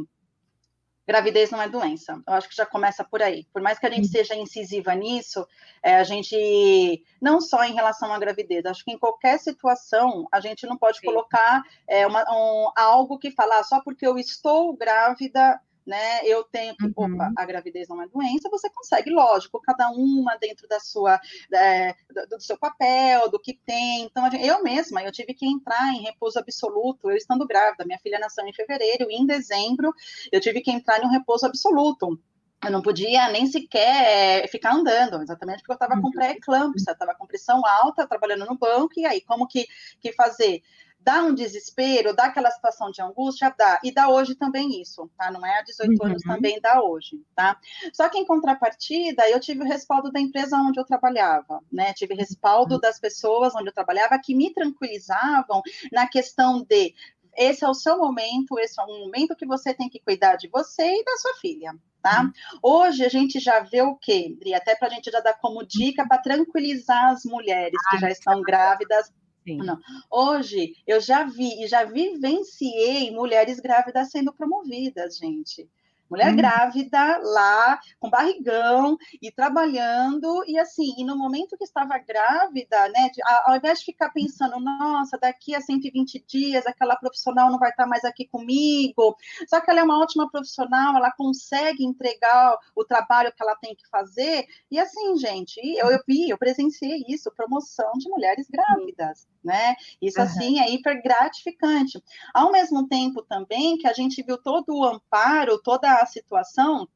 gravidez 1.06 1.50
não 1.50 1.62
é 1.62 1.68
doença. 1.68 2.20
Eu 2.26 2.34
acho 2.34 2.48
que 2.48 2.56
já 2.56 2.66
começa 2.66 3.02
por 3.04 3.22
aí. 3.22 3.46
Por 3.52 3.62
mais 3.62 3.78
que 3.78 3.86
a 3.86 3.90
gente 3.90 4.08
seja 4.08 4.34
incisiva 4.34 4.94
nisso, 4.94 5.46
é, 5.82 5.96
a 5.96 6.04
gente, 6.04 7.02
não 7.20 7.40
só 7.40 7.64
em 7.64 7.74
relação 7.74 8.12
à 8.12 8.18
gravidez, 8.18 8.64
acho 8.66 8.84
que 8.84 8.92
em 8.92 8.98
qualquer 8.98 9.38
situação, 9.38 10.26
a 10.30 10.40
gente 10.40 10.66
não 10.66 10.76
pode 10.76 10.98
Sim. 10.98 11.06
colocar 11.06 11.62
é, 11.88 12.06
uma, 12.06 12.24
um, 12.30 12.70
algo 12.76 13.18
que 13.18 13.30
falar 13.30 13.52
ah, 13.62 13.64
só 13.64 13.80
porque 13.82 14.06
eu 14.06 14.18
estou 14.18 14.74
grávida, 14.76 15.60
né? 15.86 16.24
Eu 16.24 16.44
tenho 16.44 16.76
que, 16.76 16.86
uhum. 16.86 16.92
opa, 16.96 17.32
a 17.36 17.44
gravidez 17.44 17.88
não 17.88 18.00
é 18.02 18.06
doença, 18.06 18.48
você 18.50 18.70
consegue, 18.70 19.10
lógico, 19.10 19.60
cada 19.60 19.90
uma 19.90 20.36
dentro 20.36 20.66
da 20.68 20.80
sua, 20.80 21.20
é, 21.52 21.94
do, 22.10 22.36
do, 22.36 22.40
seu 22.40 22.56
papel, 22.56 23.30
do 23.30 23.38
que 23.38 23.54
tem. 23.54 24.04
Então, 24.04 24.28
eu 24.34 24.62
mesma, 24.62 25.02
eu 25.02 25.12
tive 25.12 25.34
que 25.34 25.46
entrar 25.46 25.92
em 25.94 26.02
repouso 26.02 26.38
absoluto, 26.38 27.10
eu 27.10 27.16
estando 27.16 27.46
grávida, 27.46 27.84
minha 27.84 27.98
filha 27.98 28.18
nasceu 28.18 28.46
em 28.46 28.52
fevereiro, 28.52 29.10
e 29.10 29.14
em 29.14 29.26
dezembro 29.26 29.92
eu 30.30 30.40
tive 30.40 30.60
que 30.60 30.70
entrar 30.70 31.00
em 31.00 31.06
um 31.06 31.10
repouso 31.10 31.46
absoluto 31.46 32.18
eu 32.64 32.70
não 32.70 32.82
podia 32.82 33.28
nem 33.28 33.46
sequer 33.46 34.48
ficar 34.48 34.74
andando, 34.74 35.20
exatamente 35.22 35.58
porque 35.58 35.72
eu 35.72 35.74
estava 35.74 36.00
com 36.00 36.06
uhum. 36.06 36.12
pré-eclâmpsia, 36.12 36.92
estava 36.92 37.14
com 37.14 37.26
pressão 37.26 37.60
alta, 37.66 38.06
trabalhando 38.06 38.46
no 38.46 38.56
banco, 38.56 38.92
e 38.96 39.04
aí 39.04 39.20
como 39.20 39.48
que, 39.48 39.66
que 40.00 40.12
fazer? 40.12 40.62
Dá 41.00 41.24
um 41.24 41.34
desespero, 41.34 42.14
dá 42.14 42.26
aquela 42.26 42.48
situação 42.52 42.92
de 42.92 43.02
angústia, 43.02 43.52
dá. 43.58 43.80
E 43.82 43.92
dá 43.92 44.08
hoje 44.08 44.36
também 44.36 44.80
isso, 44.80 45.10
tá? 45.18 45.32
Não 45.32 45.44
é 45.44 45.58
há 45.58 45.62
18 45.62 45.90
uhum. 45.90 46.06
anos, 46.06 46.22
também 46.22 46.60
dá 46.60 46.80
hoje, 46.80 47.20
tá? 47.34 47.58
Só 47.92 48.08
que 48.08 48.18
em 48.18 48.24
contrapartida, 48.24 49.28
eu 49.28 49.40
tive 49.40 49.62
o 49.62 49.66
respaldo 49.66 50.12
da 50.12 50.20
empresa 50.20 50.56
onde 50.56 50.78
eu 50.78 50.84
trabalhava, 50.84 51.60
né? 51.72 51.92
Tive 51.92 52.14
respaldo 52.14 52.76
uhum. 52.76 52.80
das 52.80 53.00
pessoas 53.00 53.52
onde 53.56 53.70
eu 53.70 53.74
trabalhava 53.74 54.16
que 54.20 54.32
me 54.32 54.54
tranquilizavam 54.54 55.60
na 55.90 56.06
questão 56.06 56.62
de 56.62 56.94
esse 57.36 57.64
é 57.64 57.68
o 57.68 57.74
seu 57.74 57.98
momento, 57.98 58.58
esse 58.58 58.80
é 58.80 58.84
um 58.84 59.00
momento 59.00 59.36
que 59.36 59.46
você 59.46 59.72
tem 59.72 59.88
que 59.88 60.00
cuidar 60.00 60.36
de 60.36 60.48
você 60.48 60.82
e 60.82 61.04
da 61.04 61.16
sua 61.16 61.34
filha, 61.34 61.72
tá? 62.02 62.22
Uhum. 62.22 62.32
Hoje 62.62 63.04
a 63.04 63.08
gente 63.08 63.40
já 63.40 63.60
vê 63.60 63.82
o 63.82 63.96
quê, 63.96 64.34
Dri? 64.38 64.54
Até 64.54 64.74
para 64.74 64.88
a 64.88 64.90
gente 64.90 65.10
já 65.10 65.20
dar 65.20 65.34
como 65.34 65.66
dica 65.66 66.06
para 66.06 66.22
tranquilizar 66.22 67.10
as 67.10 67.24
mulheres 67.24 67.80
que 67.90 67.98
já 67.98 68.10
estão 68.10 68.42
grávidas. 68.42 69.12
Não. 69.46 69.78
Hoje 70.10 70.74
eu 70.86 71.00
já 71.00 71.24
vi 71.24 71.64
e 71.64 71.66
já 71.66 71.84
vivenciei 71.84 73.10
mulheres 73.10 73.58
grávidas 73.58 74.10
sendo 74.10 74.32
promovidas, 74.32 75.16
gente. 75.16 75.68
Mulher 76.12 76.30
hum. 76.34 76.36
grávida 76.36 77.18
lá, 77.22 77.80
com 77.98 78.10
barrigão 78.10 78.98
e 79.22 79.32
trabalhando, 79.32 80.44
e 80.46 80.58
assim, 80.58 80.92
e 80.98 81.04
no 81.04 81.16
momento 81.16 81.56
que 81.56 81.64
estava 81.64 81.96
grávida, 81.96 82.86
né, 82.90 83.08
de, 83.08 83.22
ao 83.46 83.56
invés 83.56 83.78
de 83.78 83.86
ficar 83.86 84.10
pensando, 84.10 84.60
nossa, 84.60 85.16
daqui 85.16 85.54
a 85.54 85.60
120 85.62 86.22
dias 86.28 86.66
aquela 86.66 86.96
profissional 86.96 87.50
não 87.50 87.58
vai 87.58 87.70
estar 87.70 87.86
mais 87.86 88.04
aqui 88.04 88.28
comigo, 88.28 89.16
só 89.48 89.58
que 89.58 89.70
ela 89.70 89.80
é 89.80 89.82
uma 89.82 90.02
ótima 90.02 90.30
profissional, 90.30 90.94
ela 90.94 91.10
consegue 91.12 91.82
entregar 91.82 92.58
o 92.76 92.84
trabalho 92.84 93.32
que 93.32 93.42
ela 93.42 93.56
tem 93.56 93.74
que 93.74 93.88
fazer, 93.88 94.44
e 94.70 94.78
assim, 94.78 95.16
gente, 95.16 95.58
eu, 95.78 95.90
eu 95.90 96.00
vi, 96.06 96.28
eu 96.28 96.36
presenciei 96.36 97.06
isso, 97.08 97.32
promoção 97.34 97.90
de 97.94 98.10
mulheres 98.10 98.46
grávidas, 98.50 99.26
né? 99.44 99.74
Isso, 100.00 100.18
uhum. 100.18 100.24
assim, 100.24 100.60
é 100.60 100.70
hiper 100.70 101.02
gratificante. 101.02 102.02
Ao 102.32 102.50
mesmo 102.50 102.86
tempo 102.88 103.22
também 103.22 103.76
que 103.76 103.86
a 103.86 103.92
gente 103.92 104.22
viu 104.22 104.38
todo 104.38 104.74
o 104.74 104.84
amparo, 104.84 105.60
toda 105.62 105.92
a 105.92 106.06
situação 106.06 106.88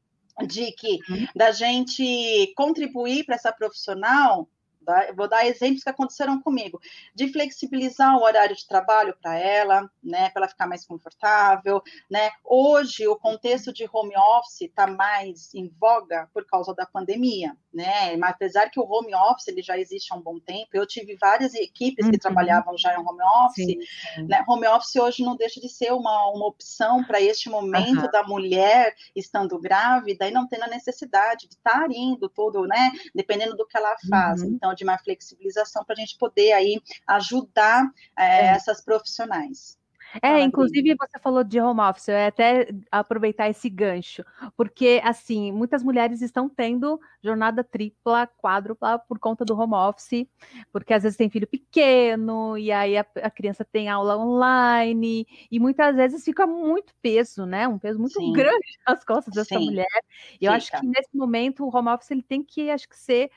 de 0.45 0.71
que 0.71 0.99
uhum. 1.09 1.27
da 1.35 1.51
gente 1.51 2.53
contribuir 2.55 3.25
para 3.25 3.35
essa 3.35 3.51
profissional 3.51 4.47
Tá? 4.87 5.11
Vou 5.13 5.27
dar 5.27 5.45
exemplos 5.45 5.83
que 5.83 5.89
aconteceram 5.89 6.41
comigo, 6.41 6.79
de 7.13 7.27
flexibilizar 7.27 8.15
o 8.15 8.23
horário 8.23 8.55
de 8.55 8.65
trabalho 8.65 9.13
para 9.21 9.37
ela, 9.37 9.91
né, 10.01 10.29
para 10.29 10.43
ela 10.43 10.47
ficar 10.47 10.65
mais 10.65 10.85
confortável, 10.85 11.83
né? 12.09 12.31
Hoje 12.41 13.05
o 13.05 13.17
contexto 13.17 13.73
de 13.73 13.85
home 13.91 14.13
office 14.15 14.61
está 14.61 14.87
mais 14.87 15.53
em 15.53 15.67
voga 15.77 16.29
por 16.33 16.45
causa 16.45 16.73
da 16.73 16.85
pandemia, 16.85 17.53
né? 17.73 18.15
Mas 18.15 18.29
apesar 18.29 18.69
que 18.69 18.79
o 18.79 18.89
home 18.89 19.13
office 19.13 19.49
ele 19.49 19.61
já 19.61 19.77
existe 19.77 20.13
há 20.13 20.15
um 20.15 20.21
bom 20.21 20.39
tempo, 20.39 20.69
eu 20.71 20.87
tive 20.87 21.17
várias 21.17 21.53
equipes 21.53 22.05
uhum. 22.05 22.11
que 22.13 22.17
trabalhavam 22.17 22.77
já 22.77 22.93
em 22.93 22.97
home 22.97 23.21
office, 23.45 23.65
sim, 23.65 24.25
né? 24.25 24.45
Home 24.47 24.67
office 24.67 24.95
hoje 24.95 25.21
não 25.21 25.35
deixa 25.35 25.59
de 25.59 25.67
ser 25.67 25.91
uma, 25.91 26.31
uma 26.31 26.47
opção 26.47 27.03
para 27.03 27.19
este 27.19 27.49
momento 27.49 28.05
uhum. 28.05 28.11
da 28.11 28.23
mulher 28.23 28.95
estando 29.13 29.59
grávida 29.59 30.29
e 30.29 30.31
não 30.31 30.47
tendo 30.47 30.63
a 30.63 30.67
necessidade 30.69 31.45
de 31.49 31.55
estar 31.55 31.91
indo 31.91 32.29
tudo, 32.29 32.65
né? 32.65 32.93
Dependendo 33.13 33.53
do 33.57 33.67
que 33.67 33.75
ela 33.75 33.93
faz. 34.09 34.41
Uhum. 34.41 34.51
Então 34.51 34.76
de 34.77 34.83
uma 34.83 34.97
flexibilização 34.97 35.83
para 35.83 35.93
a 35.93 35.99
gente 35.99 36.17
poder 36.17 36.53
aí 36.53 36.81
ajudar 37.07 37.83
é, 38.17 38.23
é. 38.23 38.47
essas 38.51 38.83
profissionais. 38.83 39.77
É, 40.21 40.41
inclusive 40.41 40.95
você 40.95 41.19
falou 41.19 41.43
de 41.43 41.59
home 41.59 41.81
office, 41.81 42.07
eu 42.07 42.15
ia 42.15 42.27
até 42.27 42.69
aproveitar 42.89 43.49
esse 43.49 43.69
gancho, 43.69 44.23
porque 44.55 45.01
assim, 45.03 45.51
muitas 45.51 45.83
mulheres 45.83 46.21
estão 46.21 46.47
tendo 46.47 46.99
jornada 47.21 47.63
tripla, 47.63 48.27
quádrupla 48.37 48.99
por 48.99 49.19
conta 49.19 49.43
do 49.43 49.57
home 49.59 49.75
office, 49.75 50.25
porque 50.71 50.93
às 50.93 51.03
vezes 51.03 51.17
tem 51.17 51.29
filho 51.29 51.47
pequeno, 51.47 52.57
e 52.57 52.71
aí 52.71 52.97
a, 52.97 53.05
a 53.21 53.29
criança 53.29 53.65
tem 53.65 53.89
aula 53.89 54.17
online, 54.17 55.27
e 55.51 55.59
muitas 55.59 55.95
vezes 55.95 56.23
fica 56.23 56.47
muito 56.47 56.93
peso, 57.01 57.45
né? 57.45 57.67
Um 57.67 57.77
peso 57.77 57.99
muito 57.99 58.19
Sim. 58.19 58.31
grande 58.31 58.77
nas 58.87 59.03
costas 59.03 59.33
dessa 59.33 59.59
Sim. 59.59 59.65
mulher. 59.65 60.03
E 60.39 60.45
eu 60.45 60.51
acho 60.53 60.71
que 60.71 60.87
nesse 60.87 61.15
momento 61.15 61.65
o 61.65 61.75
home 61.75 61.89
office 61.89 62.11
ele 62.11 62.23
tem 62.23 62.43
que, 62.43 62.69
acho 62.71 62.87
que 62.87 62.97
ser 62.97 63.29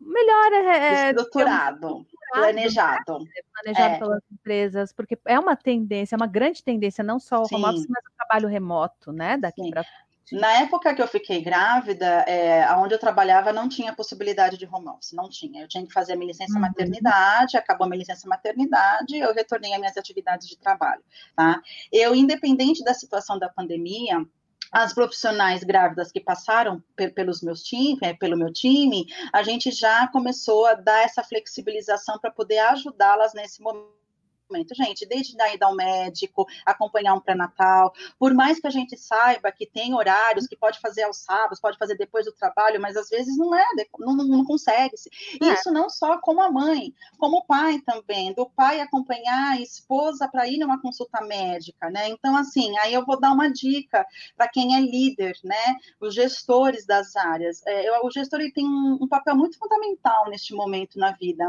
melhor 0.00 0.52
é, 0.52 1.10
estruturado, 1.10 2.06
planejado. 2.32 3.18
Né? 3.20 3.30
Planejado 3.52 3.94
é. 3.94 3.98
pelas 3.98 4.22
empresas, 4.32 4.92
porque 4.92 5.18
é 5.26 5.38
uma 5.38 5.56
tendência, 5.56 6.14
é 6.14 6.18
uma 6.18 6.26
grande 6.26 6.62
tendência, 6.62 7.04
não 7.04 7.18
só 7.18 7.42
o 7.42 7.46
Sim. 7.46 7.56
home 7.56 7.64
office, 7.64 7.86
mas 7.88 8.04
o 8.04 8.16
trabalho 8.16 8.48
remoto, 8.48 9.12
né? 9.12 9.36
Daqui 9.36 9.70
para 9.70 9.84
na 10.32 10.60
época 10.60 10.94
que 10.94 11.00
eu 11.00 11.08
fiquei 11.08 11.42
grávida, 11.42 12.06
é, 12.26 12.70
onde 12.74 12.94
eu 12.94 12.98
trabalhava 12.98 13.52
não 13.52 13.68
tinha 13.68 13.94
possibilidade 13.94 14.58
de 14.58 14.66
home 14.66 14.88
office, 14.88 15.12
não 15.12 15.28
tinha. 15.28 15.62
Eu 15.62 15.68
tinha 15.68 15.86
que 15.86 15.92
fazer 15.92 16.12
a 16.12 16.16
minha 16.16 16.28
licença 16.28 16.54
uhum. 16.54 16.60
maternidade, 16.60 17.56
acabou 17.56 17.86
a 17.86 17.88
minha 17.88 18.00
licença 18.00 18.28
maternidade, 18.28 19.16
eu 19.16 19.32
retornei 19.32 19.72
às 19.72 19.78
minhas 19.78 19.96
atividades 19.96 20.46
de 20.46 20.58
trabalho, 20.58 21.02
tá? 21.34 21.60
Eu, 21.90 22.14
independente 22.14 22.84
da 22.84 22.92
situação 22.92 23.38
da 23.38 23.48
pandemia, 23.48 24.22
as 24.72 24.92
profissionais 24.92 25.64
grávidas 25.64 26.12
que 26.12 26.20
passaram 26.20 26.82
pelos 27.14 27.42
meus 27.42 27.62
time, 27.62 27.98
é, 28.02 28.12
pelo 28.14 28.36
meu 28.36 28.52
time, 28.52 29.06
a 29.32 29.42
gente 29.42 29.70
já 29.70 30.08
começou 30.08 30.66
a 30.66 30.74
dar 30.74 31.04
essa 31.04 31.22
flexibilização 31.22 32.18
para 32.18 32.30
poder 32.30 32.58
ajudá-las 32.58 33.34
nesse 33.34 33.62
momento 33.62 33.98
momento. 34.50 34.74
Gente, 34.74 35.06
desde 35.06 35.36
ir 35.36 35.62
ao 35.62 35.74
médico, 35.74 36.46
acompanhar 36.64 37.14
um 37.14 37.20
pré-natal, 37.20 37.92
por 38.18 38.34
mais 38.34 38.60
que 38.60 38.66
a 38.66 38.70
gente 38.70 38.96
saiba 38.96 39.52
que 39.52 39.66
tem 39.66 39.94
horários 39.94 40.46
que 40.46 40.56
pode 40.56 40.80
fazer 40.80 41.02
aos 41.02 41.18
sábados, 41.18 41.60
pode 41.60 41.78
fazer 41.78 41.96
depois 41.96 42.24
do 42.24 42.32
trabalho, 42.32 42.80
mas 42.80 42.96
às 42.96 43.08
vezes 43.08 43.36
não 43.36 43.54
é, 43.54 43.64
não, 43.98 44.14
não 44.14 44.44
consegue. 44.44 44.96
-se. 44.96 45.10
É. 45.42 45.54
Isso 45.54 45.70
não 45.70 45.88
só 45.88 46.18
como 46.18 46.42
a 46.42 46.50
mãe, 46.50 46.94
como 47.18 47.38
o 47.38 47.44
pai 47.44 47.80
também, 47.80 48.32
do 48.34 48.48
pai 48.48 48.80
acompanhar 48.80 49.52
a 49.52 49.60
esposa 49.60 50.28
para 50.28 50.46
ir 50.46 50.58
numa 50.58 50.80
consulta 50.80 51.20
médica, 51.22 51.90
né? 51.90 52.08
Então, 52.08 52.36
assim, 52.36 52.76
aí 52.78 52.94
eu 52.94 53.04
vou 53.04 53.18
dar 53.18 53.32
uma 53.32 53.50
dica 53.50 54.06
para 54.36 54.48
quem 54.48 54.76
é 54.76 54.80
líder, 54.80 55.36
né? 55.44 55.76
Os 56.00 56.14
gestores 56.14 56.86
das 56.86 57.14
áreas. 57.16 57.62
É, 57.66 57.88
eu, 57.88 58.00
o 58.04 58.10
gestor 58.10 58.40
ele 58.40 58.52
tem 58.52 58.66
um, 58.66 58.98
um, 59.00 59.08
papel 59.08 59.34
muito 59.36 59.58
fundamental 59.58 60.28
neste 60.28 60.54
momento 60.54 60.98
na 60.98 61.12
vida 61.12 61.48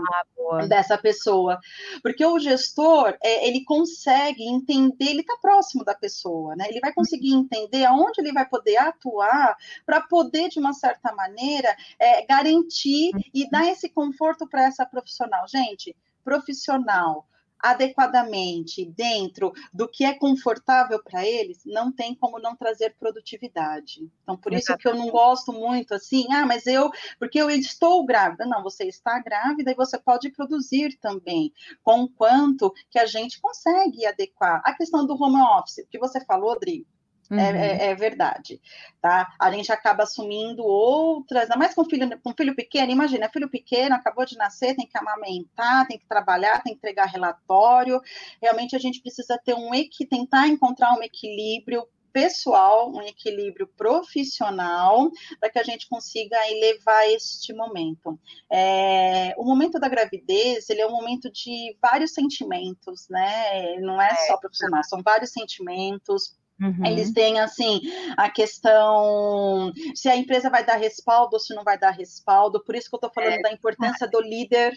ah, 0.51 0.65
dessa 0.65 0.97
pessoa, 0.97 1.59
porque 2.01 2.25
o 2.25 2.39
gestor 2.39 2.88
é, 3.21 3.47
ele 3.47 3.63
consegue 3.63 4.43
entender, 4.43 5.05
ele 5.05 5.21
está 5.21 5.37
próximo 5.41 5.83
da 5.83 5.95
pessoa, 5.95 6.55
né? 6.55 6.65
Ele 6.69 6.79
vai 6.79 6.93
conseguir 6.93 7.33
entender 7.33 7.85
aonde 7.85 8.21
ele 8.21 8.31
vai 8.31 8.47
poder 8.47 8.77
atuar 8.77 9.55
para 9.85 10.01
poder, 10.01 10.49
de 10.49 10.59
uma 10.59 10.73
certa 10.73 11.13
maneira, 11.13 11.75
é, 11.99 12.25
garantir 12.25 13.11
e 13.33 13.49
dar 13.49 13.65
esse 13.67 13.89
conforto 13.89 14.47
para 14.47 14.63
essa 14.63 14.85
profissional. 14.85 15.47
Gente, 15.47 15.95
profissional 16.23 17.25
adequadamente 17.59 18.85
dentro 18.85 19.51
do 19.73 19.87
que 19.87 20.05
é 20.05 20.13
confortável 20.13 21.01
para 21.03 21.25
eles, 21.25 21.61
não 21.65 21.91
tem 21.91 22.15
como 22.15 22.39
não 22.39 22.55
trazer 22.55 22.95
produtividade. 22.99 24.09
Então, 24.23 24.37
por 24.37 24.53
isso 24.53 24.75
que 24.77 24.87
eu 24.87 24.95
não 24.95 25.09
gosto 25.09 25.51
muito 25.51 25.93
assim, 25.93 26.25
ah, 26.31 26.45
mas 26.45 26.65
eu, 26.65 26.91
porque 27.17 27.39
eu 27.39 27.49
estou 27.49 28.05
grávida. 28.05 28.45
Não, 28.45 28.63
você 28.63 28.85
está 28.85 29.19
grávida 29.19 29.71
e 29.71 29.75
você 29.75 29.97
pode 29.97 30.29
produzir 30.31 30.97
também, 30.99 31.53
com 31.83 32.07
quanto 32.07 32.73
que 32.89 32.99
a 32.99 33.05
gente 33.05 33.39
consegue 33.41 34.05
adequar. 34.05 34.61
A 34.63 34.73
questão 34.73 35.05
do 35.05 35.21
home 35.21 35.41
office, 35.41 35.85
que 35.89 35.99
você 35.99 36.23
falou, 36.25 36.49
Rodrigo, 36.49 36.87
uhum. 37.31 37.39
É, 37.39 37.89
é, 37.89 37.95
verdade, 37.95 38.61
tá? 39.01 39.33
A 39.39 39.51
gente 39.51 39.71
acaba 39.71 40.03
assumindo 40.03 40.63
outras, 40.63 41.43
ainda 41.43 41.57
mais 41.57 41.75
com 41.75 41.85
filho, 41.85 42.19
com 42.21 42.33
filho 42.33 42.55
pequeno, 42.55 42.91
imagina, 42.91 43.29
filho 43.29 43.49
pequeno, 43.49 43.95
acabou 43.95 44.25
de 44.25 44.37
nascer, 44.37 44.75
tem 44.75 44.87
que 44.87 44.97
amamentar, 44.97 45.87
tem 45.87 45.97
que 45.97 46.07
trabalhar, 46.07 46.61
tem 46.61 46.73
que 46.73 46.77
entregar 46.77 47.05
relatório. 47.05 48.01
Realmente 48.41 48.75
a 48.75 48.79
gente 48.79 49.01
precisa 49.01 49.39
ter 49.43 49.53
um 49.53 49.69
tentar 50.09 50.47
encontrar 50.47 50.93
um 50.97 51.03
equilíbrio 51.03 51.87
pessoal, 52.11 52.91
um 52.91 53.01
equilíbrio 53.01 53.67
profissional, 53.77 55.09
para 55.39 55.49
que 55.49 55.59
a 55.59 55.63
gente 55.63 55.87
consiga 55.87 56.37
aí, 56.37 56.59
levar 56.59 57.07
este 57.09 57.53
momento. 57.53 58.19
É, 58.51 59.33
o 59.37 59.43
momento 59.43 59.79
da 59.79 59.87
gravidez, 59.87 60.69
ele 60.69 60.81
é 60.81 60.87
um 60.87 60.91
momento 60.91 61.31
de 61.31 61.77
vários 61.81 62.13
sentimentos, 62.13 63.07
né? 63.09 63.77
Não 63.79 64.01
é, 64.01 64.09
é 64.11 64.15
só 64.27 64.37
profissional, 64.37 64.83
são 64.83 65.01
vários 65.03 65.31
sentimentos, 65.31 66.38
Uhum. 66.61 66.85
Eles 66.85 67.13
têm, 67.13 67.39
assim, 67.39 67.81
a 68.17 68.29
questão 68.29 69.71
se 69.95 70.09
a 70.09 70.15
empresa 70.15 70.49
vai 70.49 70.65
dar 70.65 70.75
respaldo 70.75 71.33
ou 71.33 71.39
se 71.39 71.55
não 71.55 71.63
vai 71.63 71.77
dar 71.77 71.91
respaldo. 71.91 72.63
Por 72.63 72.75
isso 72.75 72.89
que 72.89 72.95
eu 72.95 72.97
estou 72.97 73.11
falando 73.13 73.39
é. 73.39 73.41
da 73.41 73.51
importância 73.51 74.07
do 74.07 74.19
líder, 74.19 74.73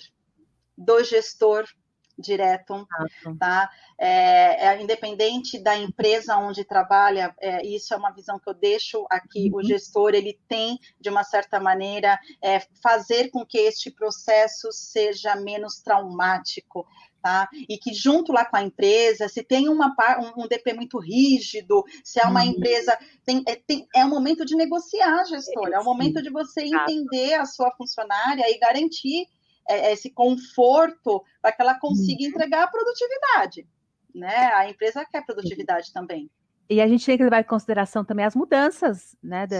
do 0.76 1.02
gestor 1.02 1.66
direto, 2.18 2.86
tá? 3.38 3.70
É, 3.98 4.68
é, 4.68 4.82
independente 4.82 5.58
da 5.58 5.76
empresa 5.76 6.36
onde 6.36 6.64
trabalha, 6.64 7.34
é, 7.40 7.64
isso 7.66 7.92
é 7.92 7.96
uma 7.96 8.12
visão 8.12 8.38
que 8.38 8.48
eu 8.48 8.54
deixo 8.54 9.06
aqui. 9.10 9.50
Uhum. 9.50 9.58
O 9.58 9.64
gestor 9.64 10.14
ele 10.14 10.38
tem, 10.48 10.78
de 11.00 11.08
uma 11.08 11.24
certa 11.24 11.58
maneira, 11.58 12.18
é, 12.42 12.60
fazer 12.82 13.30
com 13.30 13.44
que 13.44 13.58
este 13.58 13.90
processo 13.90 14.70
seja 14.70 15.34
menos 15.36 15.80
traumático 15.80 16.86
tá? 17.22 17.48
E 17.68 17.78
que 17.78 17.94
junto 17.94 18.32
lá 18.32 18.44
com 18.44 18.56
a 18.56 18.62
empresa, 18.62 19.28
se 19.28 19.42
tem 19.42 19.68
uma, 19.68 19.94
um, 20.18 20.42
um 20.42 20.48
DP 20.48 20.74
muito 20.74 20.98
rígido, 20.98 21.84
se 22.04 22.20
é 22.20 22.24
uma 22.24 22.42
uhum. 22.42 22.50
empresa. 22.50 22.98
Tem, 23.24 23.42
é, 23.46 23.54
tem, 23.54 23.86
é 23.94 24.04
o 24.04 24.08
momento 24.08 24.44
de 24.44 24.56
negociar, 24.56 25.24
gestor, 25.24 25.68
é, 25.68 25.74
é 25.74 25.78
o 25.78 25.84
momento 25.84 26.20
de 26.20 26.30
você 26.30 26.62
entender 26.62 27.34
a 27.34 27.46
sua 27.46 27.70
funcionária 27.70 28.44
e 28.50 28.58
garantir 28.58 29.26
é, 29.68 29.92
esse 29.92 30.10
conforto 30.10 31.22
para 31.40 31.52
que 31.52 31.62
ela 31.62 31.78
consiga 31.78 32.22
uhum. 32.22 32.28
entregar 32.28 32.64
a 32.64 32.68
produtividade. 32.68 33.66
Né? 34.14 34.52
A 34.54 34.68
empresa 34.68 35.06
quer 35.06 35.24
produtividade 35.24 35.92
também. 35.92 36.28
E 36.70 36.80
a 36.80 36.88
gente 36.88 37.04
tem 37.04 37.18
que 37.18 37.24
levar 37.24 37.40
em 37.40 37.44
consideração 37.44 38.04
também 38.04 38.24
as 38.24 38.34
mudanças, 38.34 39.16
né, 39.22 39.46
do 39.46 39.56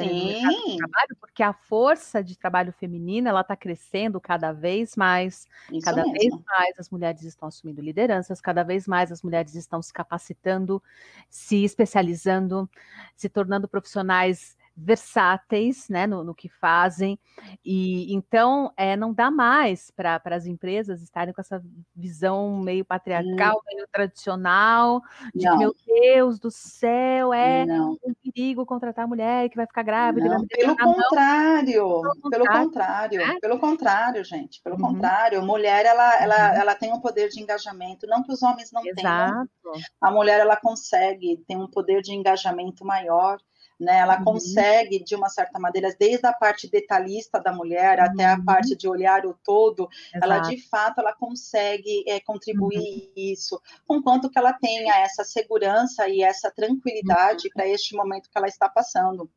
trabalho, 0.78 1.16
porque 1.21 1.42
a 1.42 1.52
força 1.52 2.23
de 2.23 2.38
trabalho 2.38 2.73
feminina 2.73 3.28
ela 3.28 3.42
está 3.42 3.56
crescendo 3.56 4.21
cada 4.21 4.52
vez 4.52 4.97
mais, 4.97 5.47
Isso 5.71 5.85
cada 5.85 6.04
mesmo. 6.04 6.12
vez 6.12 6.44
mais 6.47 6.78
as 6.78 6.88
mulheres 6.90 7.23
estão 7.23 7.49
assumindo 7.49 7.82
lideranças, 7.82 8.40
cada 8.40 8.62
vez 8.62 8.87
mais 8.87 9.12
as 9.12 9.23
mulheres 9.23 9.54
estão 9.54 9.82
se 9.82 9.92
capacitando, 9.92 10.82
se 11.28 11.64
especializando, 11.64 12.68
se 13.14 13.28
tornando 13.28 13.68
profissionais 13.68 14.56
versáteis 14.76 15.88
né, 15.88 16.06
no, 16.06 16.24
no, 16.24 16.34
que 16.34 16.48
fazem, 16.48 17.18
e 17.64 18.14
então 18.14 18.72
é, 18.76 18.96
não 18.96 19.12
dá 19.12 19.30
mais 19.30 19.90
para 19.90 20.20
as 20.24 20.46
empresas 20.46 21.02
estarem 21.02 21.32
com 21.34 21.40
essa 21.40 21.62
visão 21.94 22.58
meio 22.58 22.84
patriarcal, 22.84 23.56
hum. 23.56 23.74
meio 23.74 23.86
tradicional, 23.92 25.02
de 25.34 25.44
não. 25.44 25.52
que, 25.52 25.58
meu 25.58 25.74
Deus 25.86 26.38
do 26.38 26.50
céu, 26.50 27.32
é 27.32 27.66
não. 27.66 27.98
um 28.02 28.14
perigo 28.14 28.64
contratar 28.64 29.06
mulher 29.06 29.48
que 29.48 29.56
vai 29.56 29.66
ficar 29.66 29.82
grávida. 29.82 30.28
Não, 30.28 30.46
pelo, 30.46 30.76
contrário, 30.76 32.02
pelo 32.30 32.46
contrário, 32.46 33.20
é? 33.20 33.40
pelo 33.40 33.58
contrário, 33.58 34.24
gente, 34.24 34.62
pelo 34.62 34.76
uhum. 34.76 34.94
contrário, 34.94 35.42
mulher 35.42 35.84
ela, 35.84 36.22
ela, 36.22 36.50
uhum. 36.50 36.60
ela 36.60 36.74
tem 36.74 36.92
um 36.92 37.00
poder 37.00 37.28
de 37.28 37.40
engajamento, 37.40 38.06
não 38.06 38.22
que 38.22 38.32
os 38.32 38.42
homens 38.42 38.72
não 38.72 38.82
Exato. 38.84 39.48
tenham, 39.62 39.86
a 40.00 40.10
mulher 40.10 40.40
ela 40.40 40.56
consegue, 40.56 41.42
tem 41.46 41.56
um 41.56 41.68
poder 41.68 42.00
de 42.02 42.12
engajamento 42.12 42.84
maior, 42.84 43.38
né? 43.82 43.98
Ela 43.98 44.18
uhum. 44.18 44.24
consegue, 44.24 45.02
de 45.02 45.16
uma 45.16 45.28
certa 45.28 45.58
maneira, 45.58 45.94
desde 45.98 46.24
a 46.26 46.32
parte 46.32 46.70
detalhista 46.70 47.40
da 47.40 47.52
mulher 47.52 47.98
uhum. 47.98 48.04
até 48.04 48.24
a 48.24 48.36
uhum. 48.36 48.44
parte 48.44 48.76
de 48.76 48.88
olhar 48.88 49.26
o 49.26 49.34
todo, 49.44 49.88
Exato. 50.14 50.24
ela 50.24 50.38
de 50.38 50.68
fato 50.68 51.00
ela 51.00 51.12
consegue 51.12 52.04
é, 52.06 52.20
contribuir 52.20 52.78
uhum. 52.78 53.12
isso, 53.16 53.60
com 53.86 54.00
quanto 54.00 54.30
que 54.30 54.38
ela 54.38 54.52
tenha 54.52 54.94
essa 55.00 55.24
segurança 55.24 56.08
e 56.08 56.22
essa 56.22 56.50
tranquilidade 56.50 57.48
uhum. 57.48 57.52
para 57.54 57.66
este 57.66 57.96
momento 57.96 58.30
que 58.30 58.38
ela 58.38 58.46
está 58.46 58.68
passando. 58.68 59.28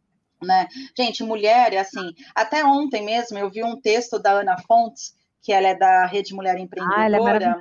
Né? 0.44 0.68
Gente, 0.96 1.24
mulher, 1.24 1.74
é 1.74 1.80
assim, 1.80 2.14
até 2.36 2.64
ontem 2.64 3.04
mesmo 3.04 3.38
eu 3.38 3.50
vi 3.50 3.64
um 3.64 3.82
texto 3.82 4.20
da 4.20 4.32
Ana 4.32 4.58
Fontes, 4.68 5.16
que 5.42 5.52
ela 5.52 5.70
é 5.70 5.76
da 5.76 6.06
Rede 6.06 6.36
Mulher 6.36 6.58
Empreendedora. 6.60 7.56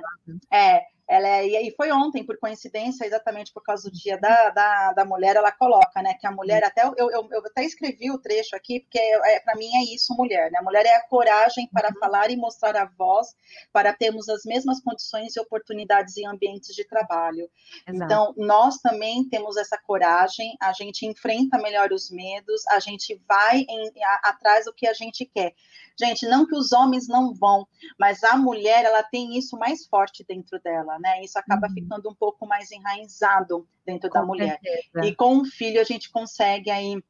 Ah, 0.51 0.55
é, 0.55 0.77
é 0.77 0.81
ela 1.07 1.27
é, 1.27 1.61
e 1.61 1.71
foi 1.75 1.91
ontem, 1.91 2.25
por 2.25 2.37
coincidência, 2.37 3.05
exatamente 3.05 3.53
por 3.53 3.61
causa 3.61 3.89
do 3.89 3.95
dia 3.95 4.17
da, 4.17 4.49
da, 4.49 4.93
da 4.93 5.05
mulher, 5.05 5.35
ela 5.35 5.51
coloca, 5.51 6.01
né, 6.01 6.15
que 6.15 6.25
a 6.25 6.31
mulher, 6.31 6.63
até 6.63 6.83
eu, 6.83 6.93
eu, 6.97 7.27
eu 7.31 7.45
até 7.45 7.63
escrevi 7.63 8.09
o 8.09 8.17
trecho 8.17 8.55
aqui, 8.55 8.79
porque 8.79 8.97
é, 8.97 9.35
é 9.35 9.39
para 9.39 9.55
mim 9.55 9.69
é 9.75 9.93
isso, 9.93 10.15
mulher, 10.15 10.51
né, 10.51 10.59
a 10.59 10.63
mulher 10.63 10.85
é 10.85 10.95
a 10.95 11.07
coragem 11.07 11.69
para 11.71 11.89
uhum. 11.89 11.99
falar 11.99 12.31
e 12.31 12.35
mostrar 12.35 12.75
a 12.75 12.85
voz, 12.85 13.35
para 13.71 13.93
termos 13.93 14.27
as 14.29 14.43
mesmas 14.45 14.81
condições 14.81 15.35
e 15.35 15.39
oportunidades 15.39 16.17
em 16.17 16.25
ambientes 16.25 16.73
de 16.73 16.83
trabalho. 16.83 17.49
Exato. 17.87 18.03
Então, 18.03 18.33
nós 18.37 18.77
também 18.77 19.27
temos 19.29 19.57
essa 19.57 19.77
coragem, 19.77 20.55
a 20.59 20.73
gente 20.73 21.05
enfrenta 21.05 21.57
melhor 21.59 21.91
os 21.91 22.09
medos, 22.09 22.65
a 22.67 22.79
gente 22.79 23.21
vai 23.27 23.65
em, 23.69 23.91
a, 24.03 24.29
atrás 24.29 24.65
do 24.65 24.73
que 24.73 24.87
a 24.87 24.93
gente 24.93 25.25
quer. 25.25 25.53
Gente, 25.99 26.27
não 26.27 26.45
que 26.45 26.55
os 26.55 26.71
homens 26.71 27.07
não 27.07 27.33
vão, 27.33 27.65
mas 27.97 28.23
a 28.23 28.35
mulher, 28.37 28.83
ela 28.83 29.01
tem 29.03 29.37
isso 29.37 29.57
mais 29.57 29.85
forte 29.85 30.25
dentro 30.27 30.59
dela, 30.61 30.97
né? 30.99 31.21
Isso 31.23 31.39
acaba 31.39 31.67
uhum. 31.67 31.73
ficando 31.73 32.09
um 32.09 32.15
pouco 32.15 32.45
mais 32.45 32.71
enraizado 32.71 33.67
dentro 33.85 34.09
com 34.09 34.19
da 34.19 34.25
mulher. 34.25 34.59
Certeza. 34.61 35.05
E 35.07 35.15
com 35.15 35.37
o 35.37 35.45
filho 35.45 35.79
a 35.79 35.83
gente 35.85 36.11
consegue 36.11 36.69
aí 36.69 37.01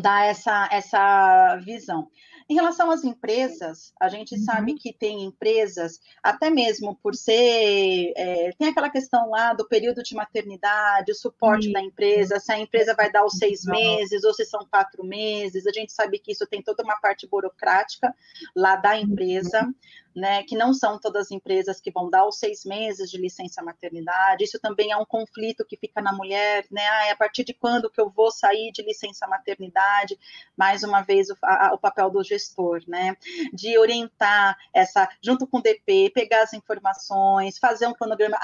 dar 0.00 0.26
essa, 0.26 0.68
essa 0.72 1.56
visão. 1.64 2.08
Em 2.48 2.54
relação 2.54 2.90
às 2.90 3.04
empresas, 3.04 3.92
a 3.98 4.08
gente 4.08 4.34
uhum. 4.34 4.42
sabe 4.42 4.74
que 4.74 4.92
tem 4.92 5.24
empresas, 5.24 5.98
até 6.22 6.50
mesmo 6.50 6.94
por 7.02 7.14
ser. 7.14 8.12
É, 8.16 8.50
tem 8.58 8.68
aquela 8.68 8.90
questão 8.90 9.30
lá 9.30 9.54
do 9.54 9.66
período 9.66 10.02
de 10.02 10.14
maternidade, 10.14 11.12
o 11.12 11.14
suporte 11.14 11.68
uhum. 11.68 11.72
da 11.72 11.80
empresa, 11.80 12.38
se 12.38 12.52
a 12.52 12.58
empresa 12.58 12.94
vai 12.94 13.10
dar 13.10 13.24
os 13.24 13.38
seis 13.38 13.64
meses 13.64 14.24
ou 14.24 14.34
se 14.34 14.44
são 14.44 14.66
quatro 14.70 15.02
meses. 15.04 15.66
A 15.66 15.72
gente 15.72 15.92
sabe 15.92 16.18
que 16.18 16.32
isso 16.32 16.46
tem 16.46 16.62
toda 16.62 16.82
uma 16.82 16.96
parte 17.00 17.26
burocrática 17.26 18.14
lá 18.54 18.76
da 18.76 18.98
empresa. 18.98 19.66
Né, 20.14 20.44
que 20.44 20.56
não 20.56 20.72
são 20.72 20.96
todas 20.96 21.26
as 21.26 21.30
empresas 21.32 21.80
que 21.80 21.90
vão 21.90 22.08
dar 22.08 22.24
os 22.24 22.38
seis 22.38 22.64
meses 22.64 23.10
de 23.10 23.18
licença 23.18 23.60
maternidade, 23.60 24.44
isso 24.44 24.60
também 24.60 24.92
é 24.92 24.96
um 24.96 25.04
conflito 25.04 25.64
que 25.64 25.76
fica 25.76 26.00
na 26.00 26.12
mulher, 26.12 26.64
né, 26.70 26.86
ah, 26.86 27.12
a 27.12 27.16
partir 27.16 27.42
de 27.42 27.52
quando 27.52 27.90
que 27.90 28.00
eu 28.00 28.08
vou 28.08 28.30
sair 28.30 28.70
de 28.70 28.80
licença 28.82 29.26
maternidade, 29.26 30.16
mais 30.56 30.84
uma 30.84 31.02
vez 31.02 31.30
o, 31.30 31.36
a, 31.42 31.74
o 31.74 31.78
papel 31.78 32.10
do 32.10 32.22
gestor, 32.22 32.80
né, 32.86 33.16
de 33.52 33.76
orientar 33.76 34.56
essa, 34.72 35.08
junto 35.20 35.48
com 35.48 35.58
o 35.58 35.62
DP, 35.62 36.12
pegar 36.14 36.44
as 36.44 36.52
informações, 36.52 37.58
fazer 37.58 37.88
um 37.88 37.92
cronograma, 37.92 38.38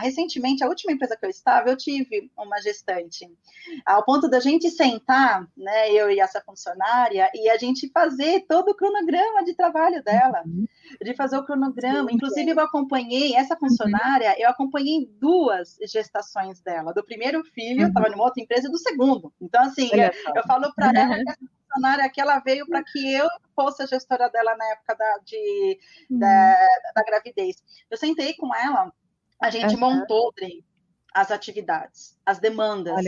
recentemente, 0.00 0.64
a 0.64 0.68
última 0.68 0.92
empresa 0.92 1.16
que 1.16 1.24
eu 1.24 1.30
estava, 1.30 1.70
eu 1.70 1.76
tive 1.76 2.30
uma 2.36 2.60
gestante, 2.60 3.30
ao 3.84 4.04
ponto 4.04 4.28
da 4.28 4.40
gente 4.40 4.68
sentar, 4.70 5.46
né, 5.56 5.92
eu 5.92 6.10
e 6.10 6.18
essa 6.18 6.40
funcionária, 6.40 7.30
e 7.32 7.48
a 7.48 7.56
gente 7.56 7.88
fazer 7.90 8.44
todo 8.48 8.70
o 8.70 8.74
cronograma 8.74 9.44
de 9.44 9.54
trabalho 9.54 10.02
dela, 10.02 10.42
uhum 10.44 10.66
de 11.02 11.14
fazer 11.14 11.36
o 11.36 11.44
cronograma. 11.44 12.10
Inclusive, 12.10 12.50
eu 12.50 12.60
acompanhei 12.60 13.34
essa 13.34 13.54
uhum. 13.54 13.60
funcionária, 13.68 14.34
eu 14.38 14.48
acompanhei 14.48 15.06
duas 15.20 15.76
gestações 15.90 16.60
dela. 16.60 16.92
Do 16.92 17.04
primeiro 17.04 17.42
filho, 17.44 17.86
estava 17.86 18.06
uhum. 18.06 18.12
numa 18.12 18.24
outra 18.24 18.42
empresa, 18.42 18.68
e 18.68 18.70
do 18.70 18.78
segundo. 18.78 19.32
Então, 19.40 19.62
assim, 19.62 19.90
eu, 19.92 20.10
eu, 20.34 20.42
falo 20.46 20.72
para 20.74 20.88
ela 20.98 21.14
que 21.16 21.30
essa 21.30 21.38
funcionária 21.66 22.10
que 22.10 22.20
ela 22.20 22.38
veio 22.40 22.66
para 22.66 22.82
que 22.82 23.14
eu 23.14 23.28
fosse 23.54 23.82
a 23.82 23.86
gestora 23.86 24.28
dela 24.28 24.56
na 24.56 24.64
época 24.72 24.94
da, 24.94 25.18
de, 25.24 25.78
uhum. 26.10 26.18
da, 26.18 26.56
da, 26.94 27.02
gravidez. 27.04 27.56
Eu 27.90 27.96
sentei 27.96 28.34
com 28.34 28.54
ela, 28.54 28.92
a 29.40 29.50
gente 29.50 29.74
uhum. 29.74 29.80
montou, 29.80 30.32
Dre, 30.34 30.64
as 31.16 31.30
atividades, 31.30 32.14
as 32.26 32.38
demandas. 32.38 33.02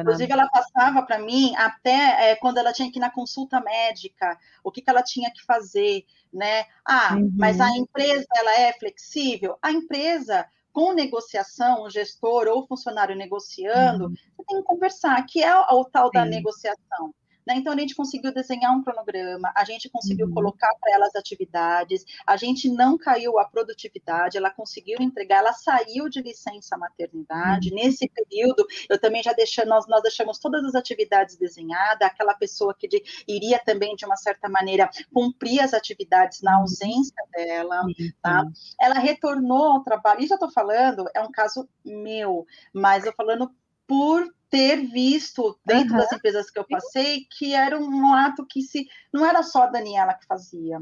Inclusive, 0.00 0.32
ela 0.32 0.48
passava 0.48 1.02
para 1.02 1.20
mim 1.20 1.54
até 1.54 2.30
é, 2.30 2.36
quando 2.36 2.58
ela 2.58 2.72
tinha 2.72 2.90
que 2.90 2.98
ir 2.98 3.00
na 3.00 3.10
consulta 3.10 3.60
médica, 3.60 4.36
o 4.64 4.72
que, 4.72 4.82
que 4.82 4.90
ela 4.90 5.04
tinha 5.04 5.30
que 5.30 5.40
fazer, 5.44 6.04
né? 6.32 6.64
Ah, 6.84 7.14
uhum. 7.14 7.30
mas 7.36 7.60
a 7.60 7.70
empresa 7.76 8.26
ela 8.34 8.58
é 8.58 8.72
flexível? 8.72 9.56
A 9.62 9.70
empresa 9.70 10.44
com 10.72 10.92
negociação, 10.92 11.84
o 11.84 11.90
gestor 11.90 12.48
ou 12.48 12.64
o 12.64 12.66
funcionário 12.66 13.14
negociando, 13.14 14.06
uhum. 14.06 14.14
você 14.36 14.44
tem 14.48 14.56
que 14.56 14.64
conversar, 14.64 15.24
que 15.24 15.40
é 15.40 15.56
o, 15.56 15.80
o 15.80 15.84
tal 15.84 16.06
Sim. 16.06 16.12
da 16.14 16.24
negociação. 16.24 17.14
Né? 17.46 17.56
Então, 17.56 17.72
a 17.72 17.76
gente 17.76 17.94
conseguiu 17.94 18.32
desenhar 18.32 18.72
um 18.72 18.82
cronograma, 18.82 19.52
a 19.54 19.64
gente 19.64 19.88
conseguiu 19.88 20.26
uhum. 20.26 20.34
colocar 20.34 20.74
para 20.80 20.94
ela 20.94 21.06
as 21.06 21.14
atividades, 21.14 22.04
a 22.26 22.36
gente 22.36 22.70
não 22.70 22.96
caiu 22.96 23.38
a 23.38 23.44
produtividade, 23.44 24.36
ela 24.36 24.50
conseguiu 24.50 24.98
entregar, 25.00 25.38
ela 25.38 25.52
saiu 25.52 26.08
de 26.08 26.22
licença 26.22 26.76
maternidade. 26.76 27.70
Uhum. 27.70 27.76
Nesse 27.76 28.08
período, 28.08 28.66
eu 28.88 28.98
também 28.98 29.22
já 29.22 29.32
deixei, 29.32 29.64
nós, 29.64 29.86
nós 29.86 30.02
deixamos 30.02 30.38
todas 30.38 30.64
as 30.64 30.74
atividades 30.74 31.36
desenhadas, 31.36 32.08
aquela 32.08 32.34
pessoa 32.34 32.74
que 32.74 32.88
de, 32.88 33.02
iria 33.28 33.58
também, 33.58 33.94
de 33.94 34.04
uma 34.04 34.16
certa 34.16 34.48
maneira, 34.48 34.88
cumprir 35.12 35.60
as 35.60 35.74
atividades 35.74 36.40
na 36.40 36.56
uhum. 36.56 36.62
ausência 36.62 37.14
dela, 37.32 37.82
tá? 38.22 38.44
Ela 38.80 38.94
retornou 38.94 39.64
ao 39.64 39.84
trabalho, 39.84 40.22
isso 40.22 40.32
eu 40.32 40.36
estou 40.36 40.50
falando, 40.50 41.04
é 41.14 41.20
um 41.20 41.30
caso 41.30 41.68
meu, 41.84 42.46
mas 42.72 43.04
eu 43.04 43.12
falando 43.12 43.50
por 43.86 44.32
ter 44.54 44.86
visto 44.86 45.58
dentro 45.66 45.94
uhum. 45.94 45.98
das 45.98 46.12
empresas 46.12 46.48
que 46.48 46.56
eu 46.56 46.64
passei 46.64 47.26
que 47.28 47.52
era 47.52 47.76
um 47.76 48.14
ato 48.14 48.46
que 48.46 48.62
se 48.62 48.86
não 49.12 49.26
era 49.26 49.42
só 49.42 49.64
a 49.64 49.66
Daniela 49.66 50.14
que 50.14 50.24
fazia. 50.26 50.80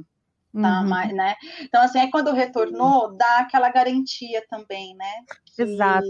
Tá, 0.52 0.82
uhum. 0.82 0.88
mas, 0.88 1.14
né? 1.14 1.34
Então, 1.62 1.80
assim, 1.80 1.98
é 1.98 2.10
quando 2.10 2.30
retornou, 2.34 3.16
dá 3.16 3.38
aquela 3.38 3.70
garantia 3.70 4.44
também, 4.50 4.94
né? 4.94 5.10
Que... 5.56 5.62
Exato. 5.62 6.06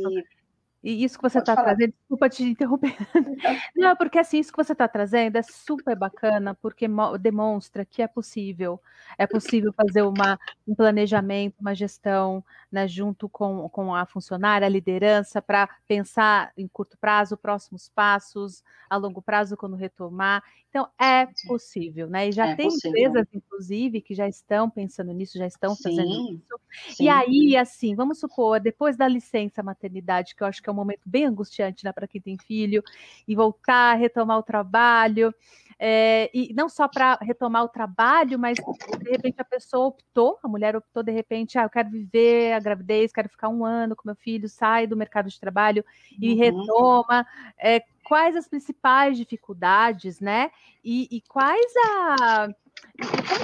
E 0.82 1.04
isso 1.04 1.16
que 1.16 1.22
você 1.22 1.38
está 1.38 1.54
trazendo, 1.54 1.92
desculpa 1.92 2.28
te 2.28 2.42
interromper. 2.42 2.96
Não, 3.76 3.94
porque 3.94 4.18
assim, 4.18 4.40
isso 4.40 4.50
que 4.50 4.56
você 4.56 4.72
está 4.72 4.88
trazendo 4.88 5.36
é 5.36 5.42
super 5.42 5.94
bacana, 5.94 6.56
porque 6.60 6.88
demonstra 7.20 7.84
que 7.84 8.02
é 8.02 8.08
possível. 8.08 8.80
É 9.16 9.24
possível 9.24 9.72
fazer 9.72 10.02
uma, 10.02 10.36
um 10.66 10.74
planejamento, 10.74 11.60
uma 11.60 11.76
gestão, 11.76 12.44
né, 12.72 12.88
junto 12.88 13.28
com, 13.28 13.68
com 13.68 13.94
a 13.94 14.06
funcionária, 14.06 14.66
a 14.66 14.70
liderança, 14.70 15.42
para 15.42 15.68
pensar 15.86 16.50
em 16.56 16.66
curto 16.66 16.96
prazo, 16.98 17.36
próximos 17.36 17.90
passos, 17.90 18.64
a 18.88 18.96
longo 18.96 19.20
prazo, 19.20 19.56
quando 19.56 19.76
retomar. 19.76 20.42
Então, 20.70 20.88
é 20.98 21.26
possível, 21.46 22.08
né? 22.08 22.28
E 22.28 22.32
já 22.32 22.48
é 22.48 22.56
tem 22.56 22.68
possível. 22.68 22.90
empresas, 22.90 23.26
inclusive, 23.34 24.00
que 24.00 24.14
já 24.14 24.26
estão 24.26 24.70
pensando 24.70 25.12
nisso, 25.12 25.36
já 25.36 25.46
estão 25.46 25.74
sim, 25.74 25.82
fazendo 25.82 26.32
isso. 26.32 26.60
Sim. 26.96 27.04
E 27.04 27.08
aí, 27.10 27.56
assim, 27.58 27.94
vamos 27.94 28.18
supor, 28.18 28.58
depois 28.58 28.96
da 28.96 29.06
licença 29.06 29.62
maternidade, 29.62 30.34
que 30.34 30.42
eu 30.42 30.46
acho 30.46 30.62
que 30.62 30.70
é 30.70 30.72
um 30.72 30.76
momento 30.76 31.02
bem 31.04 31.26
angustiante 31.26 31.84
né, 31.84 31.92
para 31.92 32.08
quem 32.08 32.22
tem 32.22 32.38
filho, 32.38 32.82
e 33.28 33.36
voltar, 33.36 33.94
retomar 33.94 34.38
o 34.38 34.42
trabalho. 34.42 35.34
É, 35.84 36.30
e 36.32 36.54
não 36.54 36.68
só 36.68 36.86
para 36.86 37.18
retomar 37.20 37.64
o 37.64 37.68
trabalho, 37.68 38.38
mas 38.38 38.56
de 38.56 39.10
repente 39.10 39.34
a 39.40 39.44
pessoa 39.44 39.88
optou, 39.88 40.38
a 40.40 40.46
mulher 40.46 40.76
optou 40.76 41.02
de 41.02 41.10
repente, 41.10 41.58
ah, 41.58 41.64
eu 41.64 41.70
quero 41.70 41.90
viver 41.90 42.52
a 42.52 42.60
gravidez, 42.60 43.12
quero 43.12 43.28
ficar 43.28 43.48
um 43.48 43.64
ano 43.64 43.96
com 43.96 44.06
meu 44.06 44.14
filho, 44.14 44.48
sai 44.48 44.86
do 44.86 44.96
mercado 44.96 45.28
de 45.28 45.40
trabalho 45.40 45.84
e 46.20 46.34
uhum. 46.34 46.38
retoma. 46.38 47.26
É, 47.58 47.82
quais 48.04 48.36
as 48.36 48.46
principais 48.46 49.18
dificuldades, 49.18 50.20
né? 50.20 50.52
E, 50.84 51.08
e 51.10 51.20
quais 51.22 51.72
a 51.84 52.48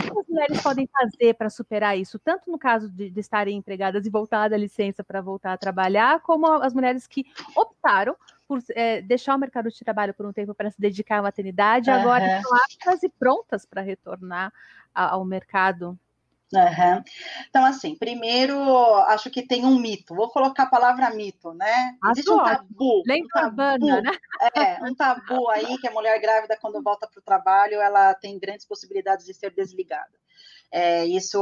como 0.06 0.20
as 0.20 0.28
mulheres 0.28 0.62
podem 0.62 0.86
fazer 0.86 1.34
para 1.34 1.50
superar 1.50 1.98
isso, 1.98 2.20
tanto 2.20 2.48
no 2.50 2.58
caso 2.58 2.88
de, 2.88 3.10
de 3.10 3.20
estarem 3.20 3.56
empregadas 3.56 4.06
e 4.06 4.10
voltar 4.10 4.48
da 4.48 4.56
licença 4.56 5.02
para 5.02 5.20
voltar 5.20 5.54
a 5.54 5.58
trabalhar, 5.58 6.20
como 6.20 6.46
as 6.46 6.72
mulheres 6.72 7.06
que 7.06 7.26
optaram 7.56 8.14
por 8.48 8.60
é, 8.70 9.02
deixar 9.02 9.36
o 9.36 9.38
mercado 9.38 9.70
de 9.70 9.78
trabalho 9.84 10.14
por 10.14 10.26
um 10.26 10.32
tempo 10.32 10.54
para 10.54 10.70
se 10.70 10.80
dedicar 10.80 11.18
à 11.18 11.22
maternidade, 11.22 11.90
uhum. 11.90 11.96
agora 11.96 12.38
estão 12.38 12.56
aptas 12.56 13.02
e 13.02 13.08
prontas 13.10 13.66
para 13.66 13.82
retornar 13.82 14.52
ao 14.94 15.24
mercado 15.24 15.98
Uhum. 16.52 17.04
Então, 17.48 17.64
assim, 17.64 17.94
primeiro, 17.94 18.58
acho 19.04 19.30
que 19.30 19.42
tem 19.42 19.66
um 19.66 19.78
mito. 19.78 20.14
Vou 20.14 20.30
colocar 20.30 20.62
a 20.62 20.70
palavra 20.70 21.10
mito, 21.10 21.52
né? 21.52 21.94
Existe 22.10 22.30
um 22.30 22.42
tabu. 22.42 23.02
Lembra 23.06 23.26
um 23.26 23.42
tabu, 23.42 23.56
banda, 23.56 24.02
né? 24.02 24.12
É, 24.54 24.82
um 24.82 24.94
tabu 24.94 25.48
aí 25.50 25.76
que 25.78 25.86
a 25.86 25.90
mulher 25.90 26.18
grávida, 26.20 26.56
quando 26.58 26.82
volta 26.82 27.06
para 27.06 27.18
o 27.18 27.22
trabalho, 27.22 27.80
ela 27.80 28.14
tem 28.14 28.38
grandes 28.38 28.64
possibilidades 28.64 29.26
de 29.26 29.34
ser 29.34 29.50
desligada. 29.50 30.18
É, 30.70 31.06
isso 31.06 31.40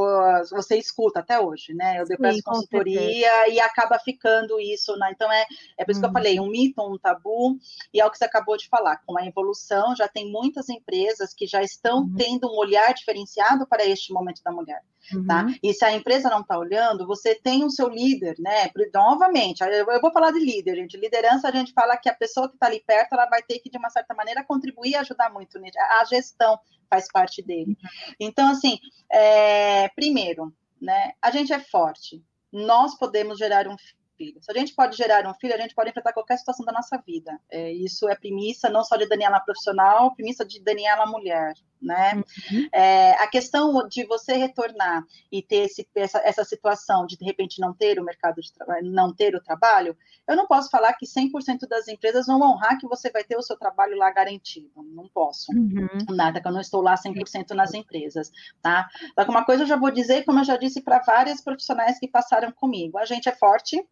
você 0.51 0.77
escuta 0.77 1.21
até 1.21 1.41
hoje, 1.41 1.75
né? 1.75 2.01
Eu 2.01 2.05
depois 2.05 2.41
consultoria 2.43 3.49
e 3.49 3.61
acaba 3.61 3.99
ficando 3.99 4.61
isso, 4.61 4.97
né? 4.97 5.11
Então 5.13 5.31
é, 5.31 5.45
é 5.77 5.85
por 5.85 5.91
isso 5.91 6.01
que 6.01 6.07
eu 6.07 6.11
uhum. 6.11 6.15
falei, 6.15 6.41
um 6.41 6.49
mito, 6.49 6.83
um 6.83 6.97
tabu, 6.97 7.59
e 7.93 8.01
é 8.01 8.07
o 8.07 8.11
que 8.11 8.19
você 8.19 8.25
acabou 8.25 8.57
de 8.57 8.69
falar, 8.69 8.99
com 9.05 9.19
a 9.19 9.27
evolução, 9.27 9.97
já 9.97 10.07
tem 10.07 10.31
muitas 10.31 10.69
empresas 10.69 11.35
que 11.35 11.47
já 11.47 11.63
estão 11.63 12.03
uhum. 12.03 12.15
tendo 12.17 12.47
um 12.47 12.57
olhar 12.57 12.95
diferenciado 12.95 13.67
para 13.67 13.85
este 13.85 14.13
momento 14.13 14.43
da 14.45 14.53
mulher. 14.53 14.83
Tá? 15.11 15.17
Uhum. 15.17 15.27
Tá? 15.27 15.47
E 15.63 15.73
se 15.73 15.85
a 15.85 15.93
empresa 15.93 16.29
não 16.29 16.41
está 16.41 16.59
olhando, 16.59 17.07
você 17.07 17.35
tem 17.35 17.65
o 17.65 17.71
seu 17.71 17.89
líder, 17.89 18.37
né? 18.39 18.71
Novamente, 18.93 19.63
eu 19.63 20.01
vou 20.01 20.13
falar 20.13 20.33
de 20.33 20.41
líder, 20.41 20.77
gente. 20.77 20.97
Liderança, 20.97 21.49
a 21.49 21.53
gente 21.53 21.73
fala 21.73 21.97
que 21.97 22.09
a 22.09 22.15
pessoa 22.15 22.49
que 22.49 22.55
está 22.55 22.67
ali 22.67 22.83
perto, 22.87 23.13
ela 23.13 23.27
vai 23.27 23.43
ter 23.43 23.59
que, 23.59 23.71
de 23.71 23.79
uma 23.79 23.91
certa 23.91 24.15
maneira, 24.15 24.45
contribuir 24.45 24.91
e 24.91 24.97
ajudar 24.97 25.33
muito. 25.33 25.59
A 26.01 26.05
gestão 26.05 26.59
faz 26.89 27.11
parte 27.11 27.43
dele. 27.43 27.77
Uhum. 27.83 28.15
Então, 28.21 28.51
assim, 28.51 28.79
é, 29.11 29.89
primeiro, 29.91 30.53
né? 30.81 31.13
A 31.21 31.31
gente 31.31 31.53
é 31.53 31.61
forte. 31.61 32.23
Nós 32.53 32.97
podemos 32.97 33.39
gerar 33.39 33.69
um 33.69 33.77
filho. 34.17 34.43
Se 34.43 34.51
a 34.51 34.55
gente 34.55 34.75
pode 34.75 34.97
gerar 34.97 35.27
um 35.29 35.35
filho, 35.35 35.55
a 35.55 35.59
gente 35.59 35.75
pode 35.75 35.91
enfrentar 35.91 36.13
qualquer 36.13 36.39
situação 36.39 36.65
da 36.65 36.73
nossa 36.73 36.97
vida. 37.07 37.39
É, 37.51 37.71
isso 37.73 38.09
é 38.09 38.17
premissa 38.17 38.71
não 38.71 38.83
só 38.83 38.97
de 38.97 39.07
Daniela 39.07 39.41
profissional, 39.41 40.15
premissa 40.15 40.45
de 40.45 40.61
Daniela 40.61 41.07
mulher, 41.07 41.55
né? 41.81 42.15
Uhum. 42.15 42.69
É, 42.73 43.13
a 43.23 43.27
questão 43.27 43.87
de 43.89 44.05
você 44.05 44.35
retornar 44.35 45.05
e 45.31 45.43
ter 45.43 45.67
esse, 45.67 45.89
essa, 45.95 46.19
essa 46.19 46.45
situação 46.45 47.07
de 47.07 47.17
de 47.17 47.25
repente 47.25 47.61
não 47.61 47.73
ter 47.73 47.99
o 47.99 48.05
mercado 48.05 48.41
de 48.41 48.53
trabalho, 48.53 48.91
não 48.91 49.15
ter 49.15 49.35
o 49.35 49.43
trabalho, 49.43 49.97
eu 50.27 50.37
não 50.37 50.47
posso 50.47 50.71
falar 50.71 50.93
que 50.95 51.07
100% 51.07 51.69
das 51.69 51.89
empresas 51.89 52.27
vão 52.27 52.41
honrar 52.41 52.79
que 52.79 52.87
você 52.87 53.11
vai 53.11 53.25
ter 53.25 53.37
o 53.37 53.43
seu 53.43 53.57
trabalho 53.57 53.97
lá 53.97 54.11
garantido. 54.11 54.71
Não 54.77 55.09
posso. 55.09 55.53
Uhum. 55.53 55.89
Nada, 56.11 56.41
que 56.41 56.49
eu 56.49 56.53
não 56.53 56.61
estou 56.61 56.83
lá 56.83 56.95
100% 56.95 57.51
nas 57.51 57.75
empresas, 57.75 58.31
tá? 58.61 58.89
Mas 59.17 59.29
uma 59.29 59.45
coisa 59.45 59.63
eu 59.63 59.67
já 59.67 59.77
vou 59.77 59.91
dizer, 59.91 60.25
como 60.25 60.41
eu 60.41 60.45
já 60.45 60.57
disse 60.57 60.81
para 60.83 61.01
várias 61.01 61.41
profissionais 61.41 61.99
que 61.99 62.09
passaram 62.09 62.53
comigo, 62.53 62.99
a 62.99 63.05
gente 63.05 63.29
é 63.29 63.33
forte, 63.33 63.83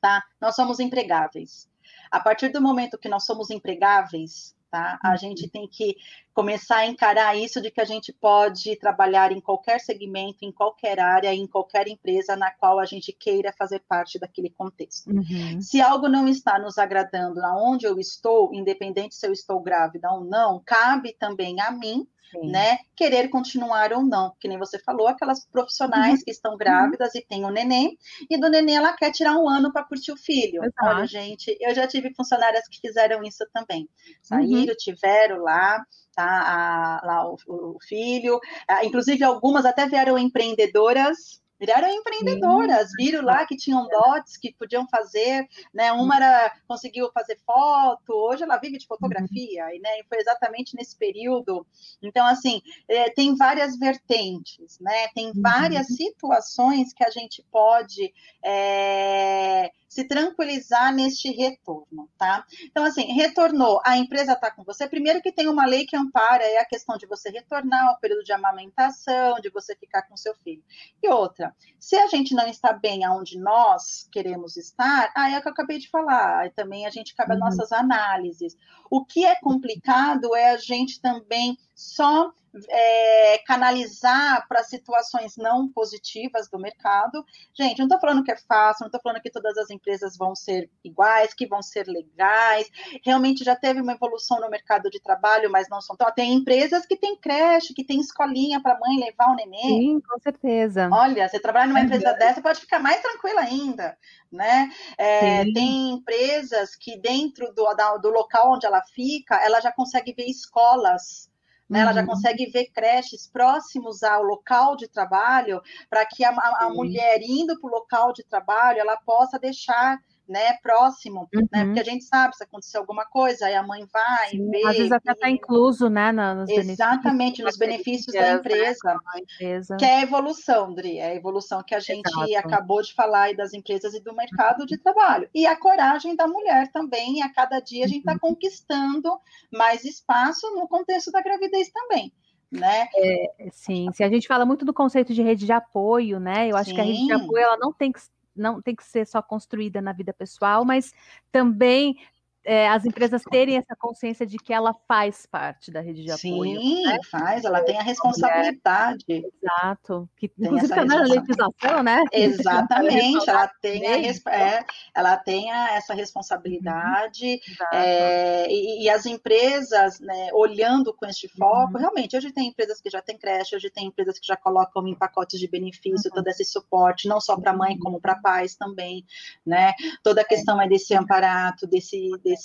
tá? 0.00 0.22
Nós 0.40 0.54
somos 0.54 0.80
empregáveis. 0.80 1.68
A 2.10 2.20
partir 2.20 2.48
do 2.48 2.60
momento 2.60 2.98
que 2.98 3.08
nós 3.08 3.24
somos 3.24 3.50
empregáveis, 3.50 4.54
tá? 4.70 4.98
A 5.02 5.10
uhum. 5.10 5.16
gente 5.16 5.48
tem 5.48 5.66
que 5.66 5.96
começar 6.32 6.78
a 6.78 6.86
encarar 6.86 7.36
isso 7.36 7.60
de 7.60 7.70
que 7.70 7.80
a 7.80 7.84
gente 7.84 8.12
pode 8.12 8.76
trabalhar 8.76 9.32
em 9.32 9.40
qualquer 9.40 9.80
segmento, 9.80 10.44
em 10.44 10.52
qualquer 10.52 11.00
área, 11.00 11.34
em 11.34 11.46
qualquer 11.46 11.88
empresa 11.88 12.36
na 12.36 12.50
qual 12.50 12.78
a 12.78 12.84
gente 12.84 13.12
queira 13.12 13.52
fazer 13.52 13.80
parte 13.80 14.18
daquele 14.18 14.50
contexto. 14.50 15.10
Uhum. 15.10 15.60
Se 15.60 15.80
algo 15.80 16.08
não 16.08 16.28
está 16.28 16.58
nos 16.58 16.78
agradando 16.78 17.44
aonde 17.44 17.86
eu 17.86 17.98
estou, 17.98 18.54
independente 18.54 19.14
se 19.14 19.26
eu 19.26 19.32
estou 19.32 19.60
grávida 19.60 20.10
ou 20.10 20.24
não, 20.24 20.62
cabe 20.64 21.12
também 21.18 21.60
a 21.60 21.70
mim 21.70 22.06
Sim. 22.30 22.50
né? 22.50 22.78
Querer 22.96 23.28
continuar 23.28 23.92
ou 23.92 24.02
não, 24.02 24.34
que 24.38 24.46
nem 24.46 24.58
você 24.58 24.78
falou, 24.78 25.08
aquelas 25.08 25.44
profissionais 25.46 26.18
uhum. 26.18 26.24
que 26.24 26.30
estão 26.30 26.56
grávidas 26.56 27.14
uhum. 27.14 27.20
e 27.20 27.24
têm 27.24 27.44
o 27.44 27.48
um 27.48 27.50
neném, 27.50 27.98
e 28.28 28.38
do 28.38 28.48
neném 28.48 28.76
ela 28.76 28.92
quer 28.92 29.10
tirar 29.10 29.36
um 29.36 29.48
ano 29.48 29.72
para 29.72 29.84
curtir 29.84 30.12
o 30.12 30.16
filho. 30.16 30.62
Exato. 30.64 30.86
Olha, 30.86 31.06
gente, 31.06 31.56
eu 31.60 31.74
já 31.74 31.86
tive 31.86 32.14
funcionárias 32.14 32.68
que 32.68 32.80
fizeram 32.80 33.22
isso 33.24 33.44
também. 33.52 33.88
Saíram, 34.22 34.72
uhum. 34.72 34.76
tiveram 34.78 35.42
lá, 35.42 35.84
tá? 36.14 36.24
A, 36.24 37.06
lá 37.06 37.28
o, 37.28 37.36
o 37.48 37.78
filho, 37.80 38.38
inclusive 38.84 39.24
algumas 39.24 39.64
até 39.64 39.86
vieram 39.86 40.18
empreendedoras 40.18 41.40
viraram 41.60 41.90
empreendedoras, 41.90 42.88
viram 42.96 43.22
lá 43.22 43.46
que 43.46 43.56
tinham 43.56 43.86
dotes 43.86 44.38
que 44.38 44.54
podiam 44.54 44.88
fazer, 44.88 45.46
né? 45.72 45.92
Uma 45.92 46.16
era 46.16 46.56
conseguiu 46.66 47.10
fazer 47.12 47.38
foto, 47.44 48.12
hoje 48.12 48.42
ela 48.42 48.56
vive 48.56 48.78
de 48.78 48.86
fotografia, 48.86 49.74
e, 49.74 49.78
né? 49.78 50.00
E 50.00 50.04
foi 50.08 50.18
exatamente 50.18 50.74
nesse 50.74 50.96
período. 50.96 51.66
Então, 52.02 52.26
assim, 52.26 52.62
é, 52.88 53.10
tem 53.10 53.36
várias 53.36 53.78
vertentes, 53.78 54.78
né? 54.80 55.08
Tem 55.14 55.32
várias 55.34 55.90
uhum. 55.90 55.96
situações 55.96 56.94
que 56.94 57.04
a 57.04 57.10
gente 57.10 57.44
pode 57.52 58.12
é, 58.42 59.70
se 59.90 60.04
tranquilizar 60.04 60.94
neste 60.94 61.32
retorno, 61.32 62.08
tá? 62.16 62.46
Então, 62.62 62.84
assim, 62.84 63.12
retornou, 63.12 63.80
a 63.84 63.98
empresa 63.98 64.34
está 64.34 64.48
com 64.48 64.62
você. 64.62 64.88
Primeiro 64.88 65.20
que 65.20 65.32
tem 65.32 65.48
uma 65.48 65.66
lei 65.66 65.84
que 65.84 65.96
ampara 65.96 66.44
é 66.44 66.58
a 66.58 66.64
questão 66.64 66.96
de 66.96 67.06
você 67.06 67.28
retornar, 67.28 67.92
o 67.92 67.98
período 67.98 68.22
de 68.22 68.32
amamentação, 68.32 69.40
de 69.40 69.50
você 69.50 69.74
ficar 69.74 70.02
com 70.02 70.16
seu 70.16 70.32
filho. 70.36 70.62
E 71.02 71.08
outra, 71.08 71.52
se 71.80 71.96
a 71.96 72.06
gente 72.06 72.36
não 72.36 72.46
está 72.46 72.72
bem 72.72 73.04
aonde 73.04 73.36
nós 73.36 74.08
queremos 74.12 74.56
estar, 74.56 75.12
aí 75.16 75.34
é 75.34 75.38
o 75.38 75.42
que 75.42 75.48
eu 75.48 75.52
acabei 75.52 75.78
de 75.78 75.90
falar, 75.90 76.38
aí 76.38 76.50
também 76.50 76.86
a 76.86 76.90
gente 76.90 77.12
cabe 77.12 77.32
uhum. 77.32 77.44
as 77.44 77.56
nossas 77.56 77.72
análises. 77.72 78.56
O 78.88 79.04
que 79.04 79.26
é 79.26 79.34
complicado 79.40 80.36
é 80.36 80.50
a 80.50 80.56
gente 80.56 81.00
também 81.00 81.58
só 81.74 82.32
é, 82.68 83.38
canalizar 83.46 84.46
para 84.48 84.62
situações 84.62 85.36
não 85.36 85.68
positivas 85.68 86.48
do 86.48 86.58
mercado. 86.58 87.24
Gente, 87.54 87.78
não 87.78 87.86
estou 87.86 88.00
falando 88.00 88.24
que 88.24 88.32
é 88.32 88.36
fácil, 88.36 88.82
não 88.82 88.88
estou 88.88 89.00
falando 89.00 89.22
que 89.22 89.30
todas 89.30 89.56
as 89.56 89.70
empresas 89.70 90.16
vão 90.16 90.34
ser 90.34 90.70
iguais, 90.84 91.34
que 91.34 91.46
vão 91.46 91.62
ser 91.62 91.86
legais. 91.86 92.68
Realmente 93.04 93.44
já 93.44 93.54
teve 93.54 93.80
uma 93.80 93.92
evolução 93.92 94.40
no 94.40 94.50
mercado 94.50 94.90
de 94.90 95.00
trabalho, 95.00 95.50
mas 95.50 95.68
não 95.68 95.80
são 95.80 95.96
tão. 95.96 96.10
Tem 96.12 96.34
empresas 96.34 96.84
que 96.86 96.96
têm 96.96 97.16
creche, 97.16 97.74
que 97.74 97.84
tem 97.84 98.00
escolinha 98.00 98.60
para 98.60 98.74
a 98.74 98.78
mãe 98.78 98.98
levar 98.98 99.30
o 99.30 99.36
neném. 99.36 99.60
Sim, 99.62 100.00
com 100.00 100.18
certeza. 100.20 100.88
Olha, 100.92 101.28
você 101.28 101.38
trabalha 101.38 101.68
numa 101.68 101.80
empresa 101.80 102.12
dessa, 102.14 102.42
pode 102.42 102.60
ficar 102.60 102.80
mais 102.80 103.00
tranquila 103.00 103.42
ainda, 103.42 103.96
né? 104.30 104.70
É, 104.98 105.44
tem 105.52 105.92
empresas 105.92 106.74
que 106.74 106.98
dentro 106.98 107.52
do, 107.54 107.64
do 108.00 108.10
local 108.10 108.54
onde 108.54 108.66
ela 108.66 108.82
fica, 108.94 109.36
ela 109.36 109.60
já 109.60 109.72
consegue 109.72 110.12
ver 110.12 110.24
escolas 110.24 111.29
né? 111.70 111.80
Ela 111.80 111.92
já 111.92 112.00
uhum. 112.00 112.08
consegue 112.08 112.46
ver 112.50 112.66
creches 112.74 113.28
próximos 113.32 114.02
ao 114.02 114.24
local 114.24 114.74
de 114.74 114.88
trabalho, 114.88 115.62
para 115.88 116.04
que 116.04 116.24
a, 116.24 116.30
a, 116.30 116.64
a 116.64 116.68
mulher 116.70 117.20
indo 117.22 117.58
para 117.60 117.70
o 117.70 117.72
local 117.72 118.12
de 118.12 118.24
trabalho, 118.24 118.80
ela 118.80 118.96
possa 118.96 119.38
deixar 119.38 119.96
né, 120.30 120.54
próximo, 120.62 121.28
né, 121.34 121.40
uhum. 121.40 121.48
né, 121.52 121.64
porque 121.64 121.80
a 121.80 121.84
gente 121.84 122.04
sabe 122.04 122.36
se 122.36 122.44
acontecer 122.44 122.78
alguma 122.78 123.04
coisa, 123.04 123.46
aí 123.46 123.54
a 123.54 123.62
mãe 123.64 123.84
vai, 123.92 124.28
Sim, 124.28 124.48
vê. 124.48 124.64
Às 124.64 124.76
vezes 124.76 124.92
até 124.92 125.10
está 125.10 125.28
incluso, 125.28 125.90
né, 125.90 126.12
nos 126.12 126.48
Exatamente, 126.48 127.42
nos 127.42 127.56
benefícios 127.56 128.14
da 128.14 128.34
empresa, 128.34 128.94
né, 128.94 129.20
empresa, 129.20 129.76
que 129.76 129.84
é 129.84 129.96
a 129.96 130.02
evolução, 130.02 130.72
Dri, 130.72 130.98
é 130.98 131.06
a 131.06 131.14
evolução 131.16 131.64
que 131.66 131.74
a 131.74 131.80
gente 131.80 132.08
Exato. 132.08 132.46
acabou 132.46 132.80
de 132.80 132.94
falar 132.94 133.22
aí 133.22 133.36
das 133.36 133.52
empresas 133.52 133.92
e 133.92 134.00
do 134.00 134.14
mercado 134.14 134.64
de 134.64 134.78
trabalho. 134.78 135.28
E 135.34 135.46
a 135.46 135.56
coragem 135.56 136.14
da 136.14 136.28
mulher 136.28 136.70
também, 136.70 137.22
a 137.22 137.32
cada 137.32 137.58
dia 137.58 137.84
a 137.84 137.88
gente 137.88 137.98
está 137.98 138.12
uhum. 138.12 138.18
conquistando 138.20 139.18
mais 139.52 139.84
espaço 139.84 140.48
no 140.54 140.68
contexto 140.68 141.10
da 141.10 141.20
gravidez 141.20 141.70
também. 141.70 142.12
Né? 142.52 142.88
É, 142.96 143.48
sim, 143.52 143.88
se 143.92 144.02
a 144.02 144.08
gente 144.08 144.26
fala 144.26 144.44
muito 144.44 144.64
do 144.64 144.74
conceito 144.74 145.14
de 145.14 145.22
rede 145.22 145.46
de 145.46 145.52
apoio, 145.52 146.18
né? 146.18 146.48
Eu 146.50 146.56
acho 146.56 146.70
sim. 146.70 146.74
que 146.74 146.80
a 146.80 146.84
rede 146.84 147.06
de 147.06 147.12
apoio 147.12 147.44
ela 147.44 147.56
não 147.56 147.72
tem 147.72 147.92
que 147.92 148.00
não 148.40 148.60
tem 148.60 148.74
que 148.74 148.84
ser 148.84 149.06
só 149.06 149.22
construída 149.22 149.80
na 149.80 149.92
vida 149.92 150.12
pessoal, 150.12 150.64
mas 150.64 150.92
também 151.30 151.96
é, 152.44 152.68
as 152.68 152.84
empresas 152.84 153.22
terem 153.22 153.56
essa 153.56 153.76
consciência 153.76 154.26
de 154.26 154.36
que 154.38 154.52
ela 154.52 154.74
faz 154.88 155.26
parte 155.26 155.70
da 155.70 155.80
rede 155.80 156.02
de 156.02 156.10
apoio. 156.10 156.60
Sim, 156.60 156.84
né? 156.84 156.98
faz, 157.10 157.44
ela 157.44 157.62
tem 157.62 157.78
a 157.78 157.82
responsabilidade. 157.82 159.04
É, 159.08 159.16
exato. 159.18 160.08
Que, 160.16 160.28
tem 160.28 160.46
inclusive 160.46 160.72
está 160.72 160.84
na 160.84 161.02
legislação, 161.02 161.82
né? 161.82 162.02
Exatamente, 162.12 163.28
ela 163.28 163.48
tem, 163.60 163.86
a, 163.86 164.32
é, 164.32 164.64
ela 164.94 165.16
tem 165.16 165.50
a, 165.50 165.74
essa 165.74 165.92
responsabilidade. 165.92 167.26
Uhum, 167.26 167.78
é, 167.78 168.46
e, 168.50 168.84
e, 168.84 168.90
as 168.90 169.04
empresas, 169.06 170.00
né, 170.00 170.30
olhando 170.32 170.94
com 170.94 171.06
este 171.06 171.28
foco, 171.28 171.74
uhum. 171.74 171.80
realmente, 171.80 172.16
hoje 172.16 172.32
tem 172.32 172.48
empresas 172.48 172.80
que 172.80 172.88
já 172.88 173.02
têm 173.02 173.18
creche, 173.18 173.56
hoje 173.56 173.70
tem 173.70 173.86
empresas 173.86 174.18
que 174.18 174.26
já 174.26 174.36
colocam 174.36 174.86
em 174.86 174.94
pacotes 174.94 175.38
de 175.38 175.48
benefício 175.48 176.10
uhum. 176.10 176.14
todo 176.14 176.28
esse 176.28 176.44
suporte, 176.44 177.08
não 177.08 177.20
só 177.20 177.38
para 177.38 177.52
mãe, 177.52 177.78
como 177.78 178.00
para 178.00 178.14
pais 178.16 178.54
também, 178.54 179.04
né? 179.44 179.72
Toda 180.02 180.22
a 180.22 180.24
questão 180.24 180.60
é 180.60 180.68
desse 180.68 180.94
amparato, 180.94 181.66
desse 181.66 182.10
desse. 182.30 182.39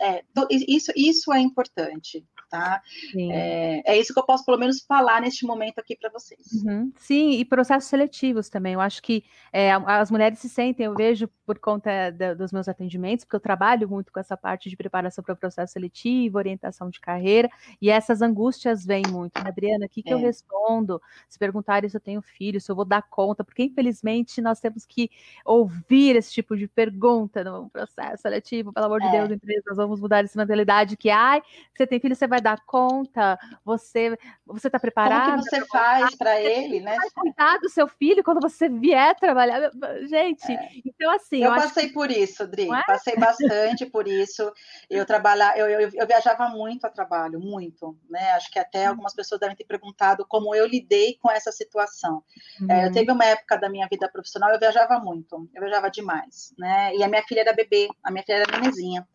É, 0.00 0.22
isso, 0.50 0.92
isso 0.96 1.32
é 1.32 1.40
importante. 1.40 2.24
tá? 2.50 2.82
É, 3.16 3.92
é, 3.92 3.98
isso 3.98 4.12
que 4.12 4.20
eu 4.20 4.26
posso, 4.26 4.44
pelo 4.44 4.58
menos, 4.58 4.82
falar 4.82 5.20
neste 5.22 5.46
momento 5.46 5.78
aqui 5.78 5.96
para 5.96 6.10
vocês. 6.10 6.62
Uhum. 6.64 6.92
Sim, 6.96 7.30
e 7.32 7.44
processos 7.44 7.88
seletivos 7.88 8.48
também. 8.48 8.74
Eu 8.74 8.80
acho 8.80 9.02
que 9.02 9.24
é, 9.52 9.72
as 9.72 10.10
mulheres 10.10 10.38
se 10.38 10.48
sentem, 10.48 10.86
eu 10.86 10.94
vejo 10.94 11.28
por 11.52 11.58
conta 11.58 12.10
da, 12.10 12.32
dos 12.32 12.50
meus 12.50 12.66
atendimentos, 12.66 13.24
porque 13.24 13.36
eu 13.36 13.40
trabalho 13.40 13.88
muito 13.88 14.10
com 14.10 14.18
essa 14.18 14.36
parte 14.36 14.70
de 14.70 14.76
preparação 14.76 15.22
para 15.22 15.34
o 15.34 15.36
processo 15.36 15.74
seletivo, 15.74 16.38
orientação 16.38 16.88
de 16.88 16.98
carreira, 16.98 17.48
e 17.80 17.90
essas 17.90 18.22
angústias 18.22 18.86
vêm 18.86 19.02
muito. 19.10 19.36
Adriana, 19.36 19.86
o 19.86 19.88
que, 19.88 20.02
que 20.02 20.10
é. 20.10 20.14
eu 20.14 20.18
respondo? 20.18 21.00
Se 21.28 21.38
perguntarem 21.38 21.90
se 21.90 21.96
eu 21.96 22.00
tenho 22.00 22.22
filho, 22.22 22.60
se 22.60 22.70
eu 22.70 22.76
vou 22.76 22.84
dar 22.84 23.02
conta, 23.02 23.44
porque 23.44 23.62
infelizmente 23.64 24.40
nós 24.40 24.60
temos 24.60 24.86
que 24.86 25.10
ouvir 25.44 26.16
esse 26.16 26.32
tipo 26.32 26.56
de 26.56 26.66
pergunta 26.66 27.44
no 27.44 27.68
processo 27.68 28.22
seletivo, 28.22 28.72
pelo 28.72 28.86
amor 28.86 29.00
de 29.00 29.08
é. 29.08 29.10
Deus, 29.10 29.30
empresas, 29.30 29.76
vamos 29.76 30.00
mudar 30.00 30.24
essa 30.24 30.38
mentalidade 30.38 30.96
que, 30.96 31.10
ai, 31.10 31.42
você 31.74 31.86
tem 31.86 32.00
filho, 32.00 32.16
você 32.16 32.26
vai 32.26 32.40
dar 32.40 32.60
conta, 32.64 33.38
você 33.64 34.16
você 34.46 34.68
está 34.68 34.78
preparado? 34.78 35.30
Como 35.32 35.44
que 35.44 35.50
você 35.50 35.66
faz 35.66 36.14
para 36.16 36.40
ele, 36.40 36.80
né? 36.80 36.96
Vai 36.96 37.10
cuidar 37.10 37.58
do 37.58 37.68
seu 37.68 37.86
filho 37.88 38.24
quando 38.24 38.40
você 38.40 38.68
vier 38.68 39.14
trabalhar, 39.16 39.70
gente. 40.08 40.50
É. 40.50 40.70
Então 40.84 41.10
assim, 41.14 41.41
eu, 41.42 41.50
eu 41.50 41.54
passei 41.54 41.88
que... 41.88 41.92
por 41.92 42.10
isso, 42.10 42.46
Dri, 42.46 42.68
é? 42.70 42.82
passei 42.86 43.16
bastante 43.16 43.86
por 43.86 44.06
isso. 44.08 44.52
Eu 44.88 45.04
trabalhar, 45.04 45.58
eu, 45.58 45.68
eu, 45.68 45.90
eu, 45.94 46.06
viajava 46.06 46.48
muito 46.48 46.86
a 46.86 46.90
trabalho, 46.90 47.40
muito, 47.40 47.96
né? 48.08 48.30
Acho 48.32 48.50
que 48.50 48.58
até 48.58 48.86
hum. 48.86 48.90
algumas 48.90 49.14
pessoas 49.14 49.40
devem 49.40 49.56
ter 49.56 49.64
perguntado 49.64 50.26
como 50.26 50.54
eu 50.54 50.66
lidei 50.66 51.18
com 51.20 51.30
essa 51.30 51.52
situação. 51.52 52.22
Uhum. 52.60 52.70
É, 52.70 52.82
eu 52.82 52.86
uhum. 52.86 52.92
teve 52.92 53.12
uma 53.12 53.24
época 53.24 53.56
da 53.56 53.68
minha 53.68 53.86
vida 53.90 54.08
profissional, 54.08 54.50
eu 54.50 54.58
viajava 54.58 54.98
muito, 54.98 55.48
eu 55.54 55.60
viajava 55.60 55.90
demais, 55.90 56.54
né? 56.58 56.94
E 56.94 57.02
a 57.02 57.08
minha 57.08 57.22
filha 57.22 57.40
era 57.40 57.52
bebê, 57.52 57.88
a 58.02 58.10
minha 58.10 58.24
filha 58.24 58.36
era 58.36 58.58
menezinha. 58.58 59.06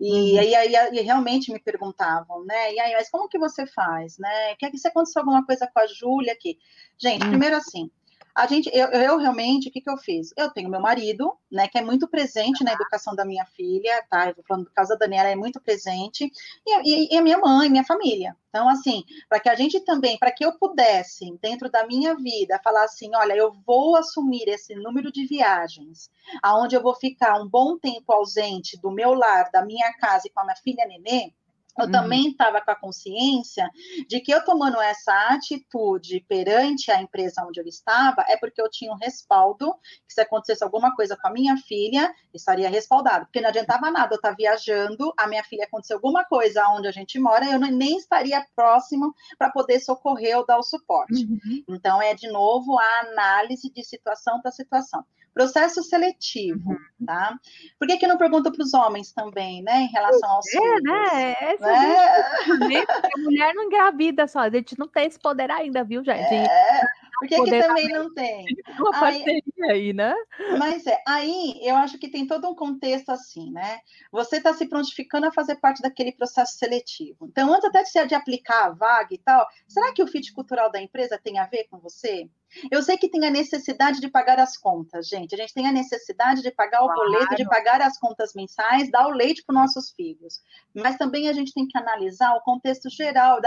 E 0.00 0.32
uhum. 0.32 0.38
aí, 0.40 0.54
aí, 0.54 0.76
aí, 0.76 1.00
realmente 1.00 1.52
me 1.52 1.58
perguntavam, 1.58 2.44
né? 2.44 2.72
E 2.72 2.80
aí, 2.80 2.94
mas 2.94 3.10
como 3.10 3.28
que 3.28 3.38
você 3.38 3.66
faz, 3.66 4.18
né? 4.18 4.54
Quer 4.58 4.70
que 4.70 4.78
se 4.78 4.88
aconteceu 4.88 5.20
alguma 5.20 5.44
coisa 5.44 5.68
com 5.72 5.80
a 5.80 5.86
Júlia 5.86 6.32
aqui? 6.32 6.58
Gente, 6.98 7.24
uhum. 7.24 7.30
primeiro 7.30 7.56
assim, 7.56 7.90
a 8.34 8.46
gente, 8.48 8.68
eu, 8.72 8.88
eu 8.88 9.16
realmente, 9.16 9.68
o 9.68 9.72
que, 9.72 9.80
que 9.80 9.88
eu 9.88 9.96
fiz? 9.96 10.32
Eu 10.36 10.50
tenho 10.50 10.68
meu 10.68 10.80
marido, 10.80 11.32
né, 11.50 11.68
que 11.68 11.78
é 11.78 11.82
muito 11.82 12.08
presente 12.08 12.64
na 12.64 12.72
educação 12.72 13.14
da 13.14 13.24
minha 13.24 13.46
filha, 13.46 14.04
tá? 14.10 14.30
Eu 14.30 14.42
falando 14.48 14.64
do 14.64 14.72
caso 14.72 14.90
da 14.90 14.96
Daniela, 14.96 15.28
é 15.28 15.36
muito 15.36 15.60
presente, 15.60 16.28
e, 16.66 16.80
e, 16.82 17.14
e 17.14 17.16
a 17.16 17.22
minha 17.22 17.38
mãe, 17.38 17.70
minha 17.70 17.84
família. 17.84 18.36
Então, 18.48 18.68
assim, 18.68 19.04
para 19.28 19.38
que 19.38 19.48
a 19.48 19.54
gente 19.54 19.78
também, 19.80 20.18
para 20.18 20.32
que 20.32 20.44
eu 20.44 20.58
pudesse, 20.58 21.36
dentro 21.40 21.70
da 21.70 21.86
minha 21.86 22.16
vida, 22.16 22.60
falar 22.62 22.84
assim: 22.84 23.10
olha, 23.14 23.34
eu 23.34 23.52
vou 23.64 23.96
assumir 23.96 24.48
esse 24.48 24.74
número 24.74 25.12
de 25.12 25.26
viagens, 25.26 26.10
aonde 26.42 26.74
eu 26.74 26.82
vou 26.82 26.94
ficar 26.94 27.40
um 27.40 27.48
bom 27.48 27.78
tempo 27.78 28.12
ausente 28.12 28.76
do 28.80 28.90
meu 28.90 29.14
lar, 29.14 29.48
da 29.52 29.64
minha 29.64 29.92
casa 29.94 30.26
e 30.26 30.30
com 30.30 30.40
a 30.40 30.44
minha 30.44 30.56
filha 30.56 30.86
nenê 30.86 31.32
eu 31.78 31.86
uhum. 31.86 31.92
também 31.92 32.28
estava 32.28 32.60
com 32.60 32.70
a 32.70 32.76
consciência 32.76 33.68
de 34.08 34.20
que 34.20 34.32
eu 34.32 34.44
tomando 34.44 34.80
essa 34.80 35.28
atitude 35.28 36.24
perante 36.28 36.90
a 36.90 37.00
empresa 37.00 37.44
onde 37.46 37.60
eu 37.60 37.66
estava 37.66 38.24
é 38.28 38.36
porque 38.36 38.60
eu 38.60 38.70
tinha 38.70 38.92
um 38.92 38.96
respaldo, 38.96 39.74
que 40.06 40.14
se 40.14 40.20
acontecesse 40.20 40.62
alguma 40.62 40.94
coisa 40.94 41.16
com 41.16 41.28
a 41.28 41.32
minha 41.32 41.56
filha, 41.56 42.12
estaria 42.32 42.68
respaldado. 42.68 43.26
Porque 43.26 43.40
não 43.40 43.48
adiantava 43.48 43.90
nada 43.90 44.14
eu 44.14 44.16
estar 44.16 44.30
tá 44.30 44.36
viajando, 44.36 45.12
a 45.18 45.26
minha 45.26 45.44
filha 45.44 45.64
acontecer 45.64 45.94
alguma 45.94 46.24
coisa 46.24 46.66
onde 46.70 46.88
a 46.88 46.92
gente 46.92 47.18
mora, 47.18 47.46
eu 47.46 47.58
nem 47.58 47.96
estaria 47.96 48.44
próximo 48.54 49.14
para 49.38 49.50
poder 49.50 49.80
socorrer 49.80 50.36
ou 50.38 50.46
dar 50.46 50.58
o 50.58 50.62
suporte. 50.62 51.24
Uhum. 51.24 51.64
Então, 51.68 52.00
é 52.00 52.14
de 52.14 52.30
novo 52.30 52.78
a 52.78 53.00
análise 53.00 53.70
de 53.72 53.82
situação 53.84 54.40
para 54.40 54.50
situação. 54.50 55.04
Processo 55.34 55.82
seletivo, 55.82 56.70
uhum. 56.70 57.06
tá? 57.06 57.36
Por 57.78 57.88
que, 57.88 57.96
que 57.96 58.06
não 58.06 58.16
pergunta 58.16 58.52
para 58.52 58.62
os 58.62 58.72
homens 58.72 59.12
também, 59.12 59.62
né, 59.62 59.80
em 59.82 59.88
relação 59.88 60.30
aos 60.30 60.46
é, 60.46 60.50
filhos? 60.50 60.82
Né? 60.82 61.36
Essa 61.40 61.66
né? 61.66 62.84
a 63.14 63.18
mulher 63.18 63.52
não 63.54 63.64
engravida 63.64 64.28
só, 64.28 64.40
a 64.40 64.50
gente 64.50 64.78
não 64.78 64.86
tem 64.86 65.06
esse 65.08 65.18
poder 65.18 65.50
ainda, 65.50 65.82
viu, 65.82 66.04
gente? 66.04 66.32
É. 66.32 66.80
Por 67.18 67.28
que, 67.28 67.42
que 67.42 67.60
também 67.60 67.88
não 67.88 68.12
tem? 68.12 68.44
Uma 68.78 68.90
parceria 68.90 69.42
aí, 69.64 69.70
aí, 69.70 69.92
né? 69.92 70.14
Mas 70.58 70.86
é, 70.86 71.02
aí 71.06 71.58
eu 71.62 71.76
acho 71.76 71.98
que 71.98 72.08
tem 72.08 72.26
todo 72.26 72.48
um 72.48 72.54
contexto 72.54 73.10
assim, 73.10 73.50
né? 73.50 73.80
Você 74.10 74.36
está 74.36 74.52
se 74.52 74.66
prontificando 74.66 75.26
a 75.26 75.32
fazer 75.32 75.56
parte 75.56 75.82
daquele 75.82 76.12
processo 76.12 76.56
seletivo. 76.56 77.26
Então, 77.26 77.52
antes 77.52 77.64
até 77.64 77.82
de, 77.82 78.08
de 78.08 78.14
aplicar 78.14 78.66
a 78.66 78.70
vaga 78.70 79.14
e 79.14 79.18
tal, 79.18 79.46
será 79.68 79.92
que 79.92 80.02
o 80.02 80.06
fit 80.06 80.32
cultural 80.32 80.70
da 80.70 80.80
empresa 80.80 81.20
tem 81.22 81.38
a 81.38 81.46
ver 81.46 81.64
com 81.64 81.78
você? 81.78 82.28
Eu 82.70 82.82
sei 82.82 82.96
que 82.96 83.08
tem 83.08 83.26
a 83.26 83.30
necessidade 83.30 84.00
de 84.00 84.08
pagar 84.08 84.38
as 84.38 84.56
contas, 84.56 85.08
gente. 85.08 85.34
A 85.34 85.38
gente 85.38 85.54
tem 85.54 85.66
a 85.66 85.72
necessidade 85.72 86.42
de 86.42 86.50
pagar 86.50 86.82
o 86.82 86.86
claro. 86.86 87.00
boleto, 87.00 87.34
de 87.34 87.44
pagar 87.44 87.80
as 87.80 87.98
contas 87.98 88.32
mensais, 88.34 88.90
dar 88.90 89.06
o 89.08 89.10
leite 89.10 89.42
para 89.44 89.54
os 89.54 89.60
nossos 89.60 89.90
filhos. 89.90 90.40
Mas 90.72 90.96
também 90.96 91.28
a 91.28 91.32
gente 91.32 91.52
tem 91.52 91.66
que 91.66 91.76
analisar 91.76 92.34
o 92.34 92.42
contexto 92.42 92.88
geral 92.88 93.40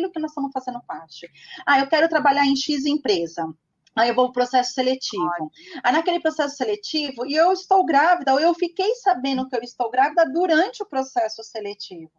daquilo 0.00 0.10
que 0.10 0.20
nós 0.20 0.30
estamos 0.30 0.50
fazendo 0.52 0.80
parte. 0.86 1.30
Ah, 1.66 1.80
eu 1.80 1.88
quero 1.88 2.08
trabalhar 2.08 2.46
em 2.46 2.56
X 2.56 2.86
empresa. 2.86 3.52
Aí 3.94 4.08
eu 4.08 4.14
vou 4.14 4.26
para 4.26 4.30
o 4.30 4.32
processo 4.32 4.72
seletivo. 4.72 5.50
Aí 5.82 5.92
naquele 5.92 6.20
processo 6.20 6.56
seletivo, 6.56 7.26
e 7.26 7.34
eu 7.34 7.52
estou 7.52 7.84
grávida, 7.84 8.32
ou 8.32 8.40
eu 8.40 8.54
fiquei 8.54 8.94
sabendo 8.94 9.48
que 9.48 9.56
eu 9.56 9.60
estou 9.60 9.90
grávida 9.90 10.24
durante 10.32 10.82
o 10.82 10.86
processo 10.86 11.42
seletivo. 11.42 12.10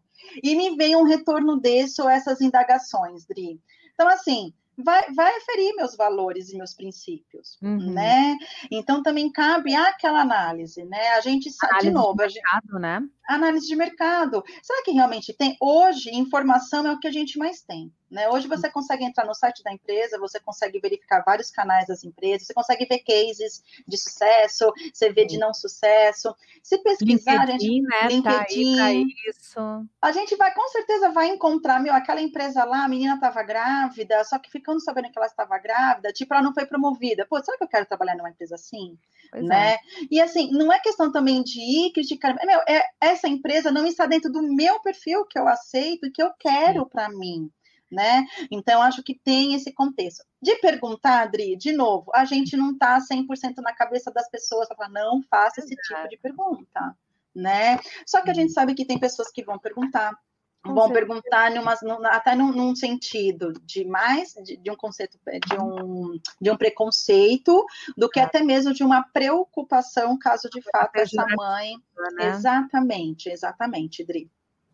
E 0.43 0.55
me 0.55 0.75
vem 0.75 0.95
um 0.95 1.03
retorno 1.03 1.59
desse 1.59 2.01
ou 2.01 2.09
essas 2.09 2.41
indagações, 2.41 3.25
Dri. 3.25 3.59
Então, 3.93 4.07
assim, 4.07 4.53
vai, 4.83 5.11
vai 5.13 5.39
ferir 5.41 5.75
meus 5.75 5.95
valores 5.95 6.49
e 6.49 6.57
meus 6.57 6.73
princípios, 6.73 7.57
uhum. 7.61 7.93
né? 7.93 8.37
Então 8.69 9.01
também 9.01 9.31
cabe 9.31 9.75
aquela 9.75 10.21
análise, 10.21 10.83
né? 10.85 11.09
A 11.11 11.21
gente 11.21 11.51
sabe 11.51 11.81
de 11.81 11.91
novo, 11.91 12.15
de 12.15 12.33
mercado, 12.35 12.67
gente, 12.67 12.81
né? 12.81 13.01
Análise 13.27 13.67
de 13.67 13.75
mercado. 13.75 14.43
Será 14.61 14.83
que 14.83 14.91
realmente 14.91 15.33
tem? 15.33 15.55
Hoje, 15.59 16.09
informação 16.13 16.85
é 16.87 16.91
o 16.91 16.99
que 16.99 17.07
a 17.07 17.11
gente 17.11 17.37
mais 17.37 17.61
tem. 17.61 17.91
Né? 18.11 18.27
Hoje 18.27 18.45
você 18.45 18.69
consegue 18.69 19.05
entrar 19.05 19.25
no 19.25 19.33
site 19.33 19.63
da 19.63 19.71
empresa, 19.71 20.19
você 20.19 20.37
consegue 20.37 20.81
verificar 20.81 21.23
vários 21.25 21.49
canais 21.49 21.87
das 21.87 22.03
empresas, 22.03 22.45
você 22.45 22.53
consegue 22.53 22.85
ver 22.85 22.99
cases 22.99 23.63
de 23.87 23.97
sucesso, 23.97 24.69
você 24.93 25.13
vê 25.13 25.25
de 25.25 25.37
não 25.37 25.53
sucesso. 25.53 26.35
Se 26.61 26.77
pesquisar, 26.79 27.45
LinkedIn, 27.45 27.67
gente, 27.67 27.81
né? 27.83 28.07
LinkedIn, 28.09 28.75
tá 28.75 28.83
aí 28.83 29.05
isso. 29.29 29.87
a 30.01 30.11
gente 30.11 30.35
vai 30.35 30.53
com 30.53 30.67
certeza 30.67 31.09
vai 31.11 31.29
encontrar, 31.29 31.79
meu, 31.79 31.93
aquela 31.93 32.19
empresa 32.19 32.65
lá, 32.65 32.83
a 32.83 32.89
menina 32.89 33.15
estava 33.15 33.41
grávida, 33.43 34.21
só 34.25 34.37
que 34.37 34.51
ficando 34.51 34.81
sabendo 34.81 35.09
que 35.09 35.17
ela 35.17 35.27
estava 35.27 35.57
grávida, 35.57 36.11
tipo, 36.11 36.33
ela 36.33 36.43
não 36.43 36.53
foi 36.53 36.65
promovida. 36.65 37.25
Pô, 37.29 37.41
será 37.41 37.57
que 37.57 37.63
eu 37.63 37.69
quero 37.69 37.85
trabalhar 37.85 38.17
numa 38.17 38.29
empresa 38.29 38.55
assim? 38.55 38.97
Pois 39.31 39.45
né? 39.45 39.75
É. 39.75 39.79
E 40.11 40.19
assim, 40.19 40.51
não 40.51 40.73
é 40.73 40.81
questão 40.81 41.09
também 41.13 41.41
de 41.41 41.61
ir 41.61 41.93
criticar, 41.93 42.35
meu, 42.45 42.59
é, 42.67 42.83
essa 42.99 43.29
empresa 43.29 43.71
não 43.71 43.87
está 43.87 44.05
dentro 44.05 44.29
do 44.29 44.43
meu 44.43 44.81
perfil 44.81 45.25
que 45.25 45.39
eu 45.39 45.47
aceito 45.47 46.07
e 46.07 46.11
que 46.11 46.21
eu 46.21 46.31
quero 46.37 46.85
para 46.85 47.07
mim 47.07 47.49
né? 47.91 48.25
Então, 48.49 48.81
acho 48.81 49.03
que 49.03 49.19
tem 49.23 49.53
esse 49.53 49.71
contexto. 49.73 50.23
De 50.41 50.55
perguntar, 50.57 51.23
Adri, 51.23 51.55
de 51.57 51.73
novo, 51.73 52.09
a 52.15 52.23
gente 52.25 52.55
não 52.55 52.71
está 52.71 52.97
100% 52.99 53.57
na 53.57 53.73
cabeça 53.73 54.11
das 54.11 54.29
pessoas 54.29 54.67
para 54.69 54.87
não 54.89 55.21
faça 55.23 55.59
esse 55.59 55.75
tipo 55.75 56.07
de 56.09 56.17
pergunta, 56.17 56.95
né? 57.35 57.79
Só 58.05 58.21
que 58.21 58.31
a 58.31 58.33
gente 58.33 58.53
sabe 58.53 58.73
que 58.73 58.85
tem 58.85 58.97
pessoas 58.97 59.29
que 59.31 59.43
vão 59.43 59.59
perguntar, 59.59 60.17
vão 60.63 60.91
perguntar 60.91 61.51
numa, 61.51 61.73
até 62.09 62.35
num, 62.35 62.51
num, 62.51 62.75
sentido 62.75 63.53
de 63.63 63.83
mais 63.83 64.33
de, 64.43 64.57
de, 64.57 64.71
um 64.71 64.75
conceito 64.75 65.17
de 65.47 65.59
um, 65.59 66.19
de 66.39 66.51
um 66.51 66.57
preconceito 66.57 67.65
do 67.97 68.07
que 68.07 68.19
é. 68.19 68.23
até 68.23 68.43
mesmo 68.43 68.73
de 68.73 68.83
uma 68.83 69.03
preocupação 69.11 70.17
caso 70.19 70.47
de 70.49 70.61
fato 70.71 70.95
essa 70.97 71.25
mãe 71.35 71.73
né? 72.15 72.29
exatamente 72.29 73.29
exatamente 73.29 74.05
Dri 74.05 74.29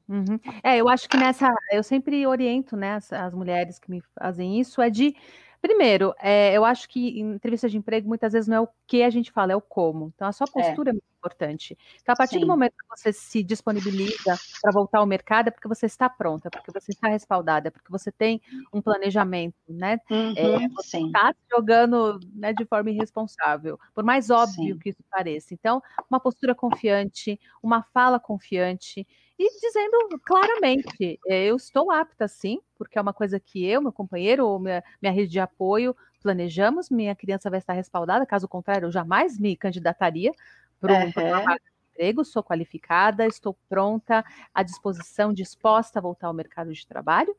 Uhum. 0.07 0.39
É, 0.63 0.77
eu 0.77 0.87
acho 0.87 1.09
que 1.09 1.17
nessa, 1.17 1.53
eu 1.71 1.83
sempre 1.83 2.25
oriento, 2.25 2.77
né, 2.77 2.93
as, 2.95 3.11
as 3.11 3.33
mulheres 3.33 3.77
que 3.77 3.91
me 3.91 4.01
fazem 4.17 4.59
isso, 4.59 4.81
é 4.81 4.89
de, 4.89 5.13
primeiro, 5.61 6.13
é, 6.19 6.53
eu 6.53 6.63
acho 6.63 6.87
que 6.87 7.19
em 7.19 7.33
entrevista 7.33 7.67
de 7.67 7.77
emprego 7.77 8.07
muitas 8.07 8.31
vezes 8.31 8.47
não 8.47 8.57
é 8.57 8.61
o 8.61 8.69
que 8.85 9.03
a 9.03 9.09
gente 9.09 9.31
fala, 9.31 9.51
é 9.51 9.55
o 9.55 9.61
como. 9.61 10.11
Então 10.15 10.27
a 10.27 10.31
sua 10.31 10.47
é. 10.47 10.51
postura 10.51 10.89
é, 10.89 10.91
é 10.91 10.93
muito 10.93 11.05
importante. 11.17 11.77
Então 12.01 12.13
a 12.13 12.15
partir 12.15 12.35
Sim. 12.35 12.41
do 12.41 12.47
momento 12.47 12.71
que 12.71 12.87
você 12.97 13.11
se 13.11 13.43
disponibiliza 13.43 14.37
para 14.61 14.71
voltar 14.71 14.99
ao 14.99 15.05
mercado, 15.05 15.49
é 15.49 15.51
porque 15.51 15.67
você 15.67 15.85
está 15.87 16.09
pronta, 16.09 16.47
é 16.47 16.51
porque 16.51 16.71
você 16.71 16.91
está 16.91 17.09
respaldada, 17.09 17.67
é 17.67 17.71
porque 17.71 17.91
você 17.91 18.09
tem 18.09 18.41
um 18.71 18.81
planejamento, 18.81 19.55
né? 19.67 19.99
Uhum, 20.09 20.33
é, 20.37 20.69
você 20.69 20.99
está 20.99 21.33
jogando 21.51 22.17
né, 22.33 22.53
de 22.53 22.65
forma 22.65 22.89
irresponsável, 22.91 23.77
por 23.93 24.05
mais 24.05 24.29
óbvio 24.29 24.75
Sim. 24.75 24.79
que 24.79 24.89
isso 24.89 25.03
pareça. 25.09 25.53
Então, 25.53 25.81
uma 26.09 26.19
postura 26.19 26.55
confiante, 26.55 27.37
uma 27.61 27.83
fala 27.83 28.19
confiante 28.19 29.05
e 29.38 29.60
dizendo 29.60 30.19
claramente: 30.23 31.19
é, 31.28 31.45
eu 31.45 31.56
estou 31.56 31.91
apta 31.91 32.28
sim, 32.28 32.60
porque 32.78 32.97
é 32.97 33.02
uma 33.02 33.13
coisa 33.13 33.39
que 33.39 33.65
eu, 33.65 33.82
meu 33.82 33.91
companheiro 33.91 34.47
ou 34.47 34.60
minha, 34.60 34.84
minha 35.02 35.13
rede 35.13 35.32
de 35.32 35.39
apoio 35.39 35.95
planejamos, 36.21 36.89
minha 36.89 37.15
criança 37.15 37.50
vai 37.50 37.60
estar 37.60 37.73
respaldada, 37.73 38.26
caso 38.26 38.47
contrário, 38.47 38.88
eu 38.88 38.91
jamais 38.91 39.39
me 39.39 39.56
candidataria 39.56 40.32
para 40.80 40.93
um, 40.93 41.04
uhum. 41.04 41.56
emprego, 41.91 42.26
sou 42.26 42.43
qualificada, 42.43 43.26
estou 43.26 43.58
pronta, 43.69 44.26
à 44.54 44.63
disposição, 44.63 45.34
disposta 45.34 46.00
a 46.00 46.02
voltar 46.02 46.28
ao 46.28 46.34
mercado 46.34 46.73
de 46.73 46.86
trabalho 46.86 47.36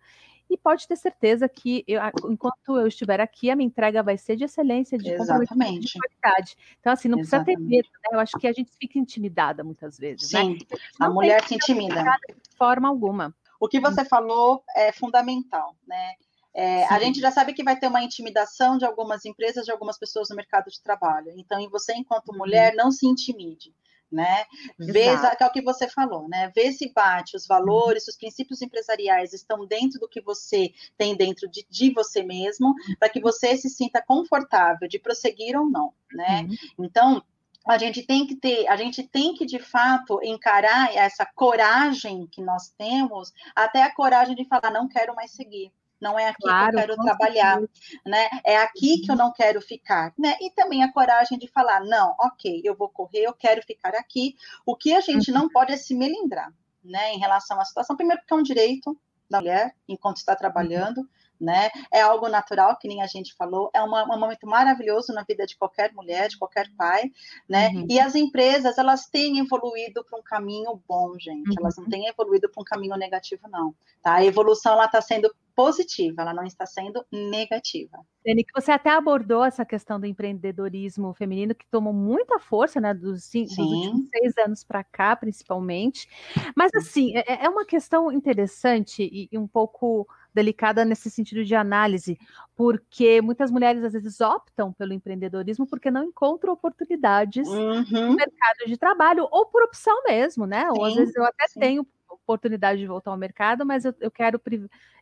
e 0.50 0.56
pode 0.56 0.88
ter 0.88 0.96
certeza 0.96 1.48
que 1.48 1.84
eu, 1.86 2.00
enquanto 2.30 2.78
eu 2.78 2.86
estiver 2.86 3.20
aqui, 3.20 3.50
a 3.50 3.56
minha 3.56 3.66
entrega 3.66 4.02
vai 4.02 4.16
ser 4.16 4.36
de 4.36 4.44
excelência, 4.44 4.96
de, 4.96 5.10
de 5.10 5.16
qualidade. 5.16 6.56
Então, 6.80 6.92
assim, 6.92 7.08
não 7.08 7.18
Exatamente. 7.18 7.18
precisa 7.18 7.44
ter 7.44 7.58
medo, 7.58 7.88
né? 7.92 8.16
Eu 8.16 8.20
acho 8.20 8.38
que 8.38 8.46
a 8.46 8.52
gente 8.52 8.70
fica 8.78 8.98
intimidada 8.98 9.62
muitas 9.62 9.98
vezes, 9.98 10.32
né? 10.32 10.40
Sim, 10.40 10.52
né? 10.54 10.78
a 10.98 11.10
mulher 11.10 11.42
se 11.44 11.54
intimida. 11.54 12.02
De 12.02 12.56
forma 12.56 12.88
alguma. 12.88 13.34
o 13.60 13.68
que 13.68 13.78
você 13.78 14.04
falou 14.04 14.62
é 14.74 14.90
fundamental, 14.92 15.76
né? 15.86 16.14
É, 16.54 16.86
a 16.86 16.98
gente 16.98 17.20
já 17.20 17.30
sabe 17.30 17.52
que 17.52 17.62
vai 17.62 17.78
ter 17.78 17.86
uma 17.86 18.02
intimidação 18.02 18.78
de 18.78 18.84
algumas 18.84 19.24
empresas, 19.24 19.64
de 19.64 19.70
algumas 19.70 19.98
pessoas 19.98 20.28
no 20.30 20.34
mercado 20.36 20.70
de 20.70 20.82
trabalho. 20.82 21.30
Então, 21.36 21.60
você, 21.70 21.94
enquanto 21.94 22.30
uhum. 22.30 22.38
mulher, 22.38 22.74
não 22.74 22.90
se 22.90 23.06
intimide 23.06 23.72
né? 24.10 24.44
Vê, 24.78 25.16
que 25.36 25.42
é 25.42 25.46
o 25.46 25.52
que 25.52 25.62
você 25.62 25.88
falou, 25.88 26.28
né? 26.28 26.50
Vê 26.54 26.72
se 26.72 26.92
bate 26.92 27.36
os 27.36 27.46
valores, 27.46 28.04
se 28.04 28.10
os 28.10 28.16
princípios 28.16 28.62
empresariais 28.62 29.32
estão 29.32 29.66
dentro 29.66 30.00
do 30.00 30.08
que 30.08 30.20
você 30.20 30.72
tem 30.96 31.16
dentro 31.16 31.48
de, 31.48 31.66
de 31.68 31.92
você 31.92 32.22
mesmo, 32.22 32.74
para 32.98 33.08
que 33.08 33.20
você 33.20 33.56
se 33.56 33.68
sinta 33.68 34.02
confortável 34.02 34.88
de 34.88 34.98
prosseguir 34.98 35.56
ou 35.56 35.68
não, 35.68 35.92
né? 36.12 36.46
Uhum. 36.78 36.84
Então, 36.84 37.22
a 37.66 37.76
gente 37.76 38.02
tem 38.02 38.26
que 38.26 38.34
ter, 38.34 38.66
a 38.66 38.76
gente 38.76 39.02
tem 39.02 39.34
que 39.34 39.44
de 39.44 39.58
fato 39.58 40.20
encarar 40.22 40.94
essa 40.96 41.26
coragem 41.26 42.26
que 42.26 42.40
nós 42.40 42.70
temos, 42.70 43.32
até 43.54 43.82
a 43.82 43.94
coragem 43.94 44.34
de 44.34 44.46
falar 44.46 44.70
não 44.70 44.88
quero 44.88 45.14
mais 45.14 45.32
seguir. 45.32 45.70
Não 46.00 46.18
é 46.18 46.28
aqui 46.28 46.42
claro, 46.42 46.70
que 46.70 46.76
eu 46.76 46.80
quero 46.80 46.96
trabalhar, 46.96 47.60
né? 48.06 48.28
É 48.44 48.56
aqui 48.58 49.00
que 49.00 49.10
eu 49.10 49.14
uhum. 49.14 49.22
não 49.22 49.32
quero 49.32 49.60
ficar, 49.60 50.12
né? 50.18 50.36
E 50.40 50.50
também 50.50 50.84
a 50.84 50.92
coragem 50.92 51.38
de 51.38 51.48
falar, 51.48 51.80
não, 51.84 52.14
ok, 52.20 52.60
eu 52.64 52.76
vou 52.76 52.88
correr, 52.88 53.22
eu 53.22 53.32
quero 53.32 53.62
ficar 53.62 53.94
aqui. 53.94 54.36
O 54.64 54.76
que 54.76 54.94
a 54.94 55.00
gente 55.00 55.32
não 55.32 55.42
uhum. 55.42 55.48
pode 55.48 55.72
é 55.72 55.76
se 55.76 55.94
melindrar, 55.94 56.52
né? 56.84 57.12
Em 57.12 57.18
relação 57.18 57.60
à 57.60 57.64
situação, 57.64 57.96
primeiro 57.96 58.20
porque 58.20 58.32
é 58.32 58.36
um 58.36 58.42
direito 58.42 58.96
da 59.28 59.40
mulher 59.40 59.74
enquanto 59.88 60.16
está 60.18 60.34
trabalhando, 60.34 61.08
né? 61.40 61.70
É 61.92 62.00
algo 62.00 62.28
natural, 62.28 62.76
que 62.78 62.88
nem 62.88 63.02
a 63.02 63.06
gente 63.06 63.34
falou, 63.34 63.70
é 63.74 63.82
uma, 63.82 64.04
um 64.04 64.18
momento 64.18 64.46
maravilhoso 64.46 65.12
na 65.12 65.22
vida 65.22 65.46
de 65.46 65.56
qualquer 65.56 65.92
mulher, 65.92 66.28
de 66.28 66.38
qualquer 66.38 66.68
pai, 66.76 67.10
né? 67.48 67.68
Uhum. 67.68 67.86
E 67.88 68.00
as 68.00 68.14
empresas, 68.14 68.78
elas 68.78 69.06
têm 69.06 69.38
evoluído 69.38 70.04
para 70.04 70.18
um 70.18 70.22
caminho 70.22 70.80
bom, 70.88 71.12
gente. 71.18 71.48
Uhum. 71.50 71.56
Elas 71.60 71.76
não 71.76 71.84
uhum. 71.84 71.90
têm 71.90 72.06
evoluído 72.08 72.50
para 72.50 72.60
um 72.60 72.64
caminho 72.64 72.96
negativo, 72.96 73.48
não. 73.48 73.74
Tá? 74.02 74.14
A 74.14 74.24
evolução, 74.24 74.72
ela 74.72 74.86
está 74.86 75.00
sendo 75.00 75.30
positiva, 75.58 76.22
ela 76.22 76.32
não 76.32 76.44
está 76.44 76.64
sendo 76.64 77.04
negativa. 77.10 77.98
Dani, 78.24 78.44
que 78.44 78.52
você 78.54 78.70
até 78.70 78.90
abordou 78.90 79.44
essa 79.44 79.64
questão 79.64 79.98
do 79.98 80.06
empreendedorismo 80.06 81.12
feminino 81.14 81.52
que 81.52 81.66
tomou 81.66 81.92
muita 81.92 82.38
força, 82.38 82.80
né, 82.80 82.94
dos, 82.94 83.28
dos 83.28 83.58
últimos 83.58 84.08
seis 84.08 84.38
anos 84.38 84.62
para 84.62 84.84
cá, 84.84 85.16
principalmente. 85.16 86.08
Mas 86.54 86.70
assim, 86.76 87.16
é, 87.16 87.44
é 87.44 87.48
uma 87.48 87.64
questão 87.64 88.12
interessante 88.12 89.02
e, 89.02 89.28
e 89.32 89.36
um 89.36 89.48
pouco 89.48 90.06
delicada 90.38 90.84
nesse 90.84 91.10
sentido 91.10 91.44
de 91.44 91.54
análise, 91.54 92.16
porque 92.54 93.20
muitas 93.20 93.50
mulheres 93.50 93.82
às 93.82 93.92
vezes 93.92 94.20
optam 94.20 94.72
pelo 94.72 94.92
empreendedorismo 94.92 95.66
porque 95.66 95.90
não 95.90 96.04
encontram 96.04 96.52
oportunidades 96.52 97.48
uhum. 97.48 97.82
no 97.90 98.14
mercado 98.14 98.66
de 98.66 98.76
trabalho, 98.76 99.26
ou 99.32 99.46
por 99.46 99.64
opção 99.64 100.04
mesmo, 100.04 100.46
né? 100.46 100.62
Sim, 100.62 100.78
ou 100.78 100.84
às 100.84 100.94
vezes 100.94 101.16
eu 101.16 101.24
até 101.24 101.48
sim. 101.48 101.60
tenho 101.60 101.86
oportunidade 102.08 102.80
de 102.80 102.86
voltar 102.86 103.10
ao 103.10 103.16
mercado, 103.16 103.66
mas 103.66 103.84
eu, 103.84 103.94
eu 104.00 104.10
quero 104.10 104.40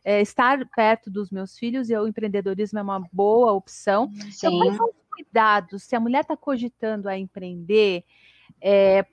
é, 0.03 0.21
estar 0.21 0.57
perto 0.75 1.11
dos 1.11 1.29
meus 1.29 1.57
filhos 1.57 1.89
e 1.89 1.95
o 1.95 2.07
empreendedorismo 2.07 2.79
é 2.79 2.81
uma 2.81 3.01
boa 3.11 3.53
opção. 3.53 4.11
Sim. 4.31 4.47
Então, 4.47 4.57
quais 4.57 4.75
são 4.75 4.85
os 4.87 5.07
cuidados? 5.11 5.83
Se 5.83 5.95
a 5.95 5.99
mulher 5.99 6.21
está 6.21 6.35
cogitando 6.35 7.07
a 7.07 7.17
empreender, 7.17 8.03
é, 8.59 9.05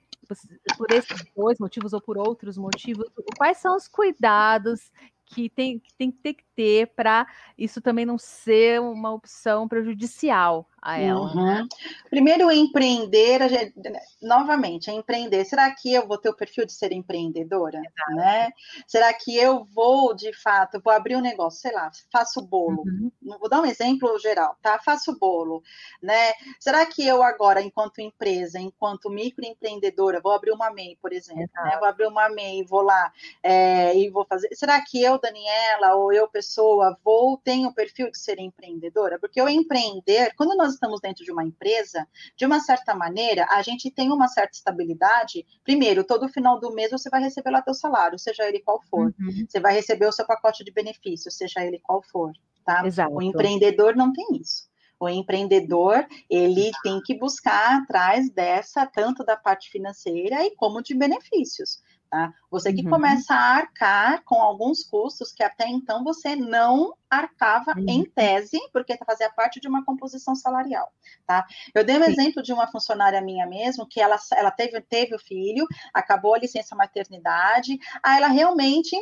por 0.77 0.91
esses 0.91 1.23
dois 1.35 1.59
motivos 1.59 1.93
ou 1.93 2.01
por 2.01 2.17
outros 2.17 2.57
motivos, 2.57 3.05
quais 3.37 3.57
são 3.57 3.75
os 3.75 3.87
cuidados 3.87 4.91
que 5.25 5.49
tem, 5.49 5.79
que 5.79 5.93
tem 5.93 6.11
que 6.11 6.43
ter 6.55 6.87
para 6.95 7.27
isso 7.57 7.81
também 7.81 8.05
não 8.05 8.17
ser 8.17 8.79
uma 8.79 9.13
opção 9.13 9.67
prejudicial 9.67 10.67
a 10.81 10.99
ela. 10.99 11.21
Uhum. 11.21 11.45
Né? 11.45 11.67
Primeiro, 12.09 12.51
empreender, 12.51 13.49
gente, 13.49 13.73
novamente, 14.21 14.91
empreender. 14.91 15.43
Será 15.43 15.71
que 15.71 15.91
eu 15.91 16.07
vou 16.07 16.17
ter 16.17 16.29
o 16.29 16.35
perfil 16.35 16.65
de 16.65 16.73
ser 16.73 16.91
empreendedora? 16.91 17.81
Né? 18.09 18.51
Será 18.85 19.11
que 19.11 19.35
eu 19.35 19.65
vou, 19.65 20.13
de 20.13 20.31
fato, 20.33 20.79
vou 20.83 20.93
abrir 20.93 21.15
um 21.15 21.21
negócio, 21.21 21.59
sei 21.59 21.73
lá, 21.73 21.89
faço 22.11 22.41
bolo. 22.41 22.83
Uhum. 22.85 23.11
Vou 23.39 23.49
dar 23.49 23.61
um 23.61 23.65
exemplo 23.65 24.17
geral, 24.19 24.55
tá? 24.61 24.79
Faço 24.79 25.17
bolo, 25.17 25.63
né? 26.01 26.33
Será 26.59 26.85
que 26.85 27.05
eu 27.05 27.23
agora, 27.23 27.61
enquanto 27.61 27.99
empresa, 27.99 28.59
enquanto 28.59 29.09
microempreendedora, 29.09 30.21
vou 30.21 30.31
abrir 30.31 30.51
uma 30.51 30.71
MEI, 30.71 30.97
por 31.01 31.11
exemplo, 31.11 31.49
né? 31.63 31.77
Vou 31.79 31.87
abrir 31.87 32.07
uma 32.07 32.29
MEI, 32.29 32.63
vou 32.63 32.81
lá 32.81 33.11
é, 33.41 33.97
e 33.97 34.09
vou 34.09 34.25
fazer. 34.25 34.49
Será 34.53 34.79
que 34.81 35.01
eu, 35.01 35.14
Daniela, 35.19 35.95
ou 35.95 36.11
eu, 36.13 36.27
pessoa, 36.27 36.97
vou, 37.03 37.37
tenho 37.37 37.69
o 37.69 37.73
perfil 37.73 38.09
de 38.11 38.17
ser 38.17 38.39
empreendedora? 38.39 39.19
Porque 39.19 39.39
eu 39.39 39.47
empreender, 39.47 40.33
quando 40.35 40.55
nós 40.55 40.73
estamos 40.73 40.99
dentro 41.01 41.23
de 41.23 41.31
uma 41.31 41.43
empresa, 41.43 42.07
de 42.35 42.45
uma 42.45 42.59
certa 42.59 42.93
maneira, 42.93 43.47
a 43.51 43.61
gente 43.61 43.91
tem 43.91 44.11
uma 44.11 44.27
certa 44.27 44.53
estabilidade. 44.53 45.45
Primeiro, 45.63 46.03
todo 46.03 46.29
final 46.29 46.59
do 46.59 46.73
mês 46.73 46.91
você 46.91 47.09
vai 47.09 47.21
receber 47.21 47.51
lá 47.51 47.61
teu 47.61 47.73
salário, 47.73 48.19
seja 48.19 48.47
ele 48.47 48.59
qual 48.59 48.81
for. 48.89 49.13
Uhum. 49.19 49.45
Você 49.47 49.59
vai 49.59 49.73
receber 49.73 50.07
o 50.07 50.11
seu 50.11 50.25
pacote 50.25 50.63
de 50.63 50.71
benefícios, 50.71 51.37
seja 51.37 51.63
ele 51.65 51.79
qual 51.79 52.01
for, 52.01 52.31
tá? 52.65 52.85
Exato. 52.85 53.13
O 53.13 53.21
empreendedor 53.21 53.95
não 53.95 54.13
tem 54.13 54.25
isso. 54.39 54.69
O 54.99 55.09
empreendedor, 55.09 56.07
ele 56.29 56.71
tem 56.81 57.01
que 57.01 57.17
buscar 57.17 57.81
atrás 57.81 58.29
dessa, 58.29 58.85
tanto 58.85 59.25
da 59.25 59.35
parte 59.35 59.69
financeira 59.69 60.45
e 60.45 60.55
como 60.55 60.81
de 60.81 60.95
benefícios. 60.95 61.81
Tá? 62.15 62.33
Você 62.49 62.71
que 62.71 62.81
uhum. 62.81 62.91
começa 62.91 63.33
a 63.33 63.57
arcar 63.57 64.23
com 64.23 64.35
alguns 64.35 64.85
custos 64.85 65.33
que 65.33 65.43
até 65.43 65.67
então 65.67 66.01
você 66.01 66.33
não 66.33 66.95
arcava 67.09 67.73
uhum. 67.75 67.85
em 67.89 68.05
tese, 68.05 68.57
porque 68.71 68.97
fazia 69.05 69.29
parte 69.29 69.59
de 69.59 69.67
uma 69.67 69.83
composição 69.83 70.33
salarial, 70.33 70.93
tá? 71.27 71.45
Eu 71.73 71.83
dei 71.83 71.97
um 71.97 72.05
Sim. 72.05 72.11
exemplo 72.11 72.41
de 72.41 72.53
uma 72.53 72.71
funcionária 72.71 73.19
minha 73.19 73.45
mesmo, 73.45 73.85
que 73.85 73.99
ela, 73.99 74.15
ela 74.31 74.49
teve, 74.49 74.79
teve 74.79 75.13
o 75.13 75.19
filho, 75.19 75.67
acabou 75.93 76.35
a 76.35 76.39
licença 76.39 76.73
maternidade, 76.73 77.77
aí 78.01 78.15
ela 78.15 78.29
realmente 78.29 78.95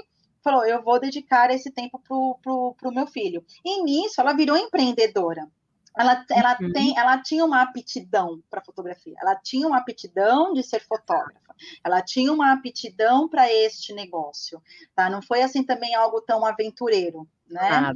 falou, 0.44 0.66
eu 0.66 0.82
vou 0.82 1.00
dedicar 1.00 1.52
esse 1.52 1.70
tempo 1.70 2.02
para 2.02 2.90
o 2.90 2.92
meu 2.92 3.06
filho. 3.06 3.46
E 3.64 3.84
nisso, 3.84 4.22
ela 4.22 4.34
virou 4.34 4.58
empreendedora, 4.58 5.48
ela, 5.98 6.26
ela, 6.32 6.58
uhum. 6.60 6.72
tem, 6.72 6.98
ela 6.98 7.22
tinha 7.22 7.46
uma 7.46 7.62
aptidão 7.62 8.42
para 8.50 8.64
fotografia, 8.64 9.16
ela 9.22 9.36
tinha 9.36 9.68
uma 9.68 9.78
aptidão 9.78 10.54
de 10.54 10.64
ser 10.64 10.82
fotógrafa, 10.82 11.56
ela 11.84 12.02
tinha 12.02 12.32
uma 12.34 12.52
aptidão 12.52 13.30
para 13.30 13.52
este 13.52 13.94
negócio, 13.94 14.62
tá? 14.96 15.10
Não 15.10 15.22
foi 15.22 15.42
assim 15.42 15.64
também 15.64 15.94
algo 15.94 16.22
tão 16.22 16.46
aventureiro, 16.46 17.28
né? 17.48 17.94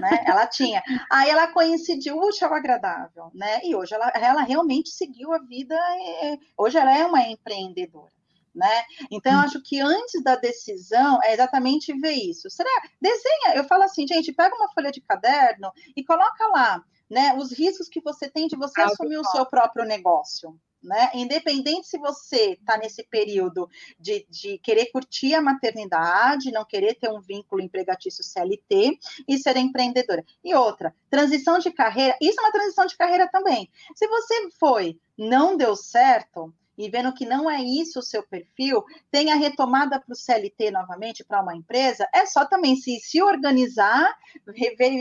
né? 0.00 0.24
Ela 0.26 0.46
tinha. 0.46 0.82
Aí 1.10 1.30
ela 1.30 1.48
coincidiu, 1.48 2.18
o 2.18 2.28
o 2.28 2.54
agradável, 2.54 3.30
né? 3.34 3.60
E 3.64 3.74
hoje 3.74 3.94
ela, 3.94 4.12
ela 4.14 4.42
realmente 4.42 4.90
seguiu 4.90 5.32
a 5.32 5.38
vida, 5.38 5.78
hoje 6.56 6.76
ela 6.76 6.96
é 6.96 7.06
uma 7.06 7.22
empreendedora. 7.22 8.12
Né? 8.54 8.82
Então, 9.10 9.32
eu 9.32 9.38
uhum. 9.38 9.44
acho 9.44 9.62
que 9.62 9.80
antes 9.80 10.22
da 10.22 10.36
decisão 10.36 11.18
é 11.22 11.32
exatamente 11.32 11.90
ver 11.98 12.12
isso. 12.12 12.50
Será? 12.50 12.70
Desenha, 13.00 13.54
eu 13.54 13.64
falo 13.64 13.82
assim, 13.84 14.06
gente, 14.06 14.30
pega 14.30 14.54
uma 14.54 14.70
folha 14.74 14.92
de 14.92 15.00
caderno 15.00 15.72
e 15.96 16.04
coloca 16.04 16.46
lá 16.48 16.84
né, 17.12 17.34
os 17.36 17.52
riscos 17.52 17.90
que 17.90 18.00
você 18.00 18.26
tem 18.26 18.46
de 18.46 18.56
você 18.56 18.80
assumir 18.80 19.18
o 19.18 19.24
seu 19.24 19.44
próprio 19.44 19.84
negócio. 19.84 20.58
Né? 20.82 21.10
Independente 21.14 21.86
se 21.86 21.98
você 21.98 22.54
está 22.54 22.78
nesse 22.78 23.04
período 23.04 23.68
de, 24.00 24.26
de, 24.30 24.58
querer 24.58 24.86
curtir 24.86 25.34
a 25.34 25.42
maternidade, 25.42 26.50
não 26.50 26.64
querer 26.64 26.94
ter 26.94 27.10
um 27.10 27.20
vínculo 27.20 27.60
empregatício 27.60 28.24
CLT 28.24 28.98
e 29.28 29.38
ser 29.38 29.58
empreendedora. 29.58 30.24
E 30.42 30.54
outra, 30.54 30.92
transição 31.10 31.58
de 31.58 31.70
carreira, 31.70 32.16
isso 32.20 32.40
é 32.40 32.42
uma 32.42 32.50
transição 32.50 32.86
de 32.86 32.96
carreira 32.96 33.28
também. 33.30 33.70
Se 33.94 34.08
você 34.08 34.50
foi, 34.58 34.98
não 35.16 35.54
deu 35.56 35.76
certo, 35.76 36.52
e 36.76 36.88
vendo 36.88 37.12
que 37.12 37.26
não 37.26 37.50
é 37.50 37.60
isso 37.60 37.98
o 37.98 38.02
seu 38.02 38.22
perfil, 38.22 38.84
tem 39.10 39.30
a 39.30 39.36
retomada 39.36 40.00
para 40.00 40.12
o 40.12 40.16
CLT 40.16 40.70
novamente, 40.70 41.24
para 41.24 41.42
uma 41.42 41.54
empresa, 41.54 42.08
é 42.12 42.24
só 42.26 42.44
também 42.44 42.76
se, 42.76 42.98
se 43.00 43.22
organizar, 43.22 44.16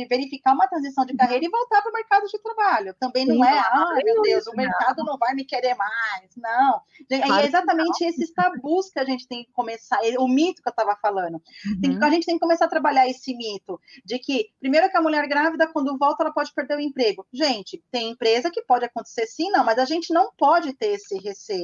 verificar 0.10 0.54
uma 0.54 0.68
transição 0.68 1.06
de 1.06 1.16
carreira 1.16 1.46
e 1.46 1.50
voltar 1.50 1.82
para 1.82 1.90
o 1.90 1.94
mercado 1.94 2.28
de 2.28 2.40
trabalho. 2.42 2.96
Também 3.00 3.26
não 3.26 3.44
é, 3.44 3.60
ah, 3.60 3.98
meu 4.04 4.22
Deus, 4.22 4.48
o 4.48 4.56
mercado 4.56 5.04
não 5.04 5.18
vai 5.18 5.34
me 5.34 5.46
querer 5.46 5.76
mais. 5.76 6.30
Não. 6.38 6.82
E 7.10 7.16
é 7.16 7.46
exatamente 7.46 8.04
esses 8.04 8.32
tabus 8.34 8.90
que 8.90 9.00
a 9.00 9.06
gente 9.06 9.28
tem 9.28 9.44
que 9.46 9.52
começar, 9.52 10.00
o 10.20 10.28
mito 10.28 10.62
que 10.62 10.68
eu 10.68 10.72
estava 10.72 10.96
falando. 11.02 11.42
Uhum. 11.84 12.04
a 12.04 12.10
gente 12.10 12.26
tem 12.26 12.36
que 12.36 12.42
começar 12.42 12.66
a 12.66 12.70
trabalhar 12.70 13.08
esse 13.08 13.36
mito 13.36 13.80
de 14.04 14.20
que, 14.20 14.50
primeiro, 14.60 14.90
que 14.90 14.98
a 14.98 15.02
mulher 15.02 15.28
grávida, 15.28 15.68
quando 15.72 15.98
volta, 15.98 16.24
ela 16.24 16.34
pode 16.34 16.54
perder 16.54 16.78
o 16.78 16.82
emprego. 16.82 17.26
Gente, 17.32 17.84
tem 17.92 18.12
empresa 18.12 18.52
que 18.52 18.62
pode 18.64 18.86
acontecer 18.86 19.26
sim, 19.26 19.50
não, 19.52 19.64
mas 19.64 19.78
a 19.78 19.86
gente 19.86 20.14
não 20.14 20.32
pode 20.38 20.74
ter 20.74 20.94
esse 20.94 21.18
receio 21.20 21.61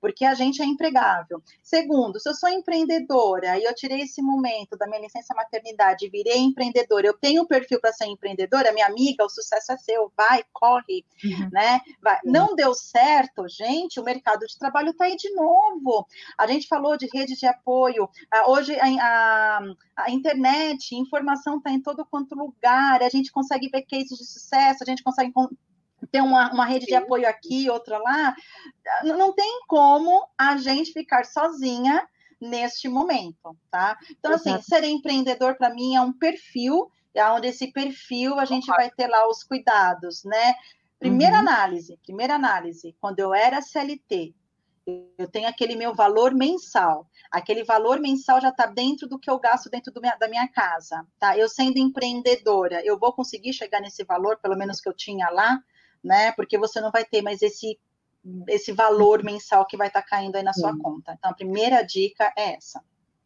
porque 0.00 0.24
a 0.24 0.34
gente 0.34 0.62
é 0.62 0.64
empregável. 0.64 1.42
Segundo, 1.62 2.18
se 2.20 2.28
eu 2.28 2.34
sou 2.34 2.48
empreendedora 2.48 3.58
e 3.58 3.64
eu 3.64 3.74
tirei 3.74 4.02
esse 4.02 4.22
momento 4.22 4.76
da 4.76 4.86
minha 4.86 5.00
licença 5.00 5.34
maternidade 5.34 6.06
e 6.06 6.10
virei 6.10 6.38
empreendedora, 6.38 7.06
eu 7.06 7.14
tenho 7.14 7.42
um 7.42 7.46
perfil 7.46 7.80
para 7.80 7.92
ser 7.92 8.06
empreendedora, 8.06 8.72
minha 8.72 8.86
amiga, 8.86 9.24
o 9.24 9.28
sucesso 9.28 9.72
é 9.72 9.76
seu, 9.76 10.12
vai, 10.16 10.44
corre, 10.52 11.04
uhum. 11.24 11.48
né? 11.52 11.80
Vai. 12.00 12.18
Uhum. 12.24 12.32
Não 12.32 12.54
deu 12.54 12.74
certo, 12.74 13.46
gente, 13.48 14.00
o 14.00 14.04
mercado 14.04 14.46
de 14.46 14.58
trabalho 14.58 14.90
está 14.90 15.04
aí 15.04 15.16
de 15.16 15.32
novo. 15.34 16.06
A 16.38 16.46
gente 16.46 16.66
falou 16.68 16.96
de 16.96 17.08
rede 17.12 17.36
de 17.36 17.46
apoio, 17.46 18.08
hoje 18.46 18.78
a, 18.78 18.86
a, 18.86 19.60
a 19.96 20.10
internet, 20.10 20.94
informação 20.94 21.58
está 21.58 21.70
em 21.70 21.80
todo 21.80 22.04
quanto 22.04 22.34
lugar, 22.34 23.02
a 23.02 23.08
gente 23.08 23.30
consegue 23.32 23.68
ver 23.68 23.82
cases 23.82 24.18
de 24.18 24.24
sucesso, 24.24 24.82
a 24.82 24.86
gente 24.86 25.02
consegue 25.02 25.32
ter 26.12 26.20
uma, 26.20 26.52
uma 26.52 26.66
rede 26.66 26.84
de 26.84 26.94
apoio 26.94 27.26
aqui, 27.26 27.70
outra 27.70 27.98
lá, 27.98 28.36
não 29.02 29.32
tem 29.32 29.60
como 29.66 30.28
a 30.38 30.58
gente 30.58 30.92
ficar 30.92 31.24
sozinha 31.24 32.06
neste 32.38 32.88
momento, 32.88 33.56
tá? 33.70 33.96
Então, 34.10 34.34
assim, 34.34 34.60
ser 34.60 34.84
empreendedor 34.84 35.56
para 35.56 35.72
mim 35.74 35.96
é 35.96 36.00
um 36.00 36.12
perfil, 36.12 36.90
é 37.14 37.24
onde 37.26 37.48
esse 37.48 37.72
perfil 37.72 38.38
a 38.38 38.44
gente 38.44 38.66
vai 38.66 38.90
ter 38.90 39.06
lá 39.06 39.26
os 39.28 39.42
cuidados, 39.42 40.22
né? 40.24 40.54
Primeira 40.98 41.34
uhum. 41.34 41.40
análise, 41.40 41.98
primeira 42.04 42.34
análise, 42.34 42.94
quando 43.00 43.18
eu 43.20 43.34
era 43.34 43.62
CLT, 43.62 44.34
eu 45.16 45.28
tenho 45.28 45.48
aquele 45.48 45.76
meu 45.76 45.94
valor 45.94 46.34
mensal. 46.34 47.08
Aquele 47.30 47.64
valor 47.64 48.00
mensal 48.00 48.40
já 48.40 48.48
está 48.48 48.66
dentro 48.66 49.08
do 49.08 49.18
que 49.18 49.30
eu 49.30 49.38
gasto 49.38 49.70
dentro 49.70 49.92
minha, 50.00 50.16
da 50.16 50.28
minha 50.28 50.48
casa, 50.48 51.06
tá? 51.18 51.38
Eu 51.38 51.48
sendo 51.48 51.78
empreendedora, 51.78 52.84
eu 52.84 52.98
vou 52.98 53.12
conseguir 53.12 53.52
chegar 53.52 53.80
nesse 53.80 54.04
valor, 54.04 54.38
pelo 54.38 54.56
menos 54.56 54.80
que 54.80 54.88
eu 54.88 54.92
tinha 54.92 55.28
lá, 55.30 55.60
né? 56.02 56.32
Porque 56.32 56.58
você 56.58 56.80
não 56.80 56.90
vai 56.90 57.04
ter 57.04 57.22
mais 57.22 57.42
esse 57.42 57.78
esse 58.46 58.70
valor 58.70 59.24
mensal 59.24 59.66
que 59.66 59.76
vai 59.76 59.88
estar 59.88 60.02
tá 60.02 60.08
caindo 60.08 60.36
aí 60.36 60.44
na 60.44 60.52
sua 60.52 60.78
conta. 60.78 61.12
Então, 61.18 61.32
a 61.32 61.34
primeira 61.34 61.82
dica 61.82 62.32
é 62.36 62.54
essa. 62.54 62.80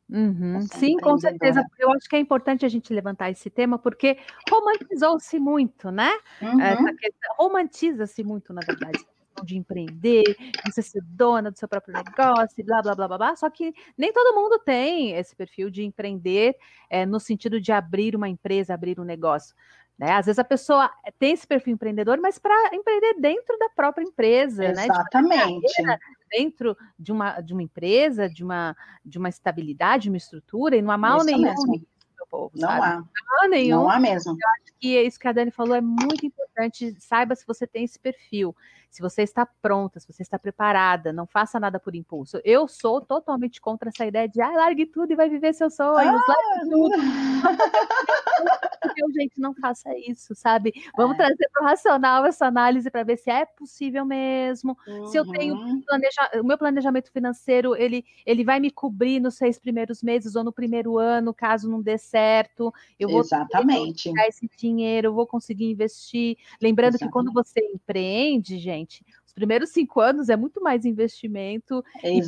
Uhum. 0.08 0.62
Sim, 0.72 0.96
com 0.96 1.18
certeza. 1.18 1.62
Eu 1.78 1.92
acho 1.92 2.08
que 2.08 2.16
é 2.16 2.18
importante 2.18 2.64
a 2.64 2.68
gente 2.68 2.94
levantar 2.94 3.30
esse 3.30 3.50
tema, 3.50 3.78
porque 3.78 4.16
romantizou-se 4.50 5.38
muito, 5.38 5.90
né? 5.90 6.10
Uhum. 6.40 6.96
Romantiza-se 7.38 8.24
muito, 8.24 8.54
na 8.54 8.62
verdade 8.66 9.04
de 9.44 9.56
empreender, 9.56 10.24
você 10.64 10.82
ser 10.82 11.02
dona 11.02 11.50
do 11.50 11.58
seu 11.58 11.68
próprio 11.68 11.94
negócio, 11.94 12.64
blá, 12.64 12.82
blá, 12.82 12.94
blá, 12.94 13.08
blá, 13.08 13.18
blá. 13.18 13.36
Só 13.36 13.50
que 13.50 13.74
nem 13.96 14.12
todo 14.12 14.34
mundo 14.34 14.58
tem 14.58 15.12
esse 15.12 15.34
perfil 15.34 15.70
de 15.70 15.84
empreender 15.84 16.56
é, 16.88 17.04
no 17.04 17.20
sentido 17.20 17.60
de 17.60 17.72
abrir 17.72 18.16
uma 18.16 18.28
empresa, 18.28 18.74
abrir 18.74 18.98
um 18.98 19.04
negócio. 19.04 19.54
Né? 19.98 20.12
Às 20.12 20.26
vezes 20.26 20.38
a 20.38 20.44
pessoa 20.44 20.90
tem 21.18 21.32
esse 21.32 21.46
perfil 21.46 21.72
empreendedor, 21.72 22.18
mas 22.20 22.38
para 22.38 22.74
empreender 22.74 23.14
dentro 23.14 23.58
da 23.58 23.70
própria 23.70 24.04
empresa, 24.04 24.66
Exatamente. 24.66 25.82
Né? 25.82 25.98
dentro 26.30 26.76
de 26.98 27.12
uma, 27.12 27.40
de 27.40 27.52
uma 27.52 27.62
empresa, 27.62 28.28
de 28.28 28.44
uma, 28.44 28.76
de 29.04 29.18
uma 29.18 29.28
estabilidade, 29.28 30.08
uma 30.08 30.18
estrutura, 30.18 30.76
e 30.76 30.82
não 30.82 30.90
há 30.90 30.98
mal 30.98 31.18
isso 31.18 31.26
nenhum 31.26 31.42
mesmo. 31.42 31.86
Povo, 32.28 32.50
não 32.56 32.68
sabe? 32.68 32.84
há. 32.84 32.96
Não 32.96 33.44
há 33.44 33.48
nenhum. 33.48 33.76
Não 33.82 33.90
há 33.90 34.00
mesmo. 34.00 34.32
Eu 34.32 34.48
acho 34.56 34.74
que 34.80 35.00
isso 35.00 35.18
que 35.18 35.28
a 35.28 35.32
Dani 35.32 35.52
falou 35.52 35.76
é 35.76 35.80
muito 35.80 36.26
importante. 36.26 36.94
Saiba 37.00 37.36
se 37.36 37.46
você 37.46 37.68
tem 37.68 37.84
esse 37.84 37.98
perfil 38.00 38.54
se 38.96 39.02
você 39.02 39.20
está 39.20 39.44
pronta, 39.44 40.00
se 40.00 40.10
você 40.10 40.22
está 40.22 40.38
preparada, 40.38 41.12
não 41.12 41.26
faça 41.26 41.60
nada 41.60 41.78
por 41.78 41.94
impulso. 41.94 42.40
Eu 42.42 42.66
sou 42.66 42.98
totalmente 42.98 43.60
contra 43.60 43.90
essa 43.90 44.06
ideia 44.06 44.26
de 44.26 44.40
ah, 44.40 44.48
largue 44.52 44.86
tudo 44.86 45.12
e 45.12 45.14
vai 45.14 45.28
viver 45.28 45.52
seus 45.52 45.74
sonhos, 45.74 45.98
ah, 45.98 46.24
largue 46.26 46.70
tudo. 46.70 46.96
Então, 48.96 49.12
gente, 49.12 49.38
não 49.38 49.54
faça 49.54 49.90
isso, 49.98 50.34
sabe? 50.34 50.72
Vamos 50.96 51.14
é. 51.14 51.18
trazer 51.18 51.48
para 51.52 51.62
o 51.62 51.66
racional 51.66 52.24
essa 52.24 52.46
análise 52.46 52.90
para 52.90 53.04
ver 53.04 53.18
se 53.18 53.30
é 53.30 53.44
possível 53.44 54.06
mesmo. 54.06 54.76
Uhum. 54.86 55.06
Se 55.08 55.18
eu 55.18 55.30
tenho 55.30 55.54
uhum. 55.54 55.82
planeja... 55.82 56.30
o 56.40 56.44
meu 56.44 56.56
planejamento 56.56 57.10
financeiro, 57.12 57.76
ele, 57.76 58.04
ele 58.24 58.44
vai 58.44 58.58
me 58.58 58.70
cobrir 58.70 59.20
nos 59.20 59.34
seis 59.34 59.58
primeiros 59.58 60.02
meses 60.02 60.34
ou 60.34 60.42
no 60.42 60.52
primeiro 60.52 60.98
ano, 60.98 61.34
caso 61.34 61.70
não 61.70 61.82
dê 61.82 61.98
certo. 61.98 62.72
Eu 62.98 63.10
vou 63.10 63.20
Exatamente. 63.20 64.10
esse 64.28 64.48
dinheiro, 64.56 65.08
eu 65.08 65.14
vou 65.14 65.26
conseguir 65.26 65.70
investir. 65.70 66.38
Lembrando 66.60 66.94
Exatamente. 66.94 67.08
que 67.08 67.12
quando 67.12 67.32
você 67.32 67.60
empreende, 67.74 68.58
gente, 68.58 68.85
gente. 68.86 69.04
Os 69.26 69.32
primeiros 69.32 69.70
cinco 69.70 70.00
anos 70.00 70.28
é 70.28 70.36
muito 70.36 70.62
mais 70.62 70.84
investimento 70.84 71.84
e, 72.02 72.20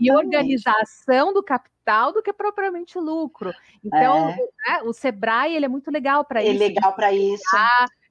e, 0.00 0.12
organização 0.12 1.32
do 1.32 1.42
capital 1.42 2.12
do 2.12 2.22
que 2.22 2.32
propriamente 2.32 2.98
lucro. 2.98 3.52
Então, 3.84 4.28
é. 4.28 4.36
né, 4.36 4.82
o 4.84 4.92
Sebrae 4.92 5.56
ele 5.56 5.64
é 5.64 5.68
muito 5.68 5.90
legal 5.90 6.24
para 6.24 6.42
é 6.42 6.48
isso. 6.48 6.62
É 6.62 6.66
legal 6.68 6.92
para 6.92 7.12
isso. 7.12 7.42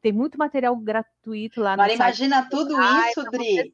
Tem 0.01 0.11
muito 0.11 0.37
material 0.37 0.75
gratuito 0.75 1.61
lá 1.61 1.73
Agora, 1.73 1.93
imagina 1.93 2.47
tudo 2.49 2.75
isso, 2.81 3.23
Dri. 3.31 3.73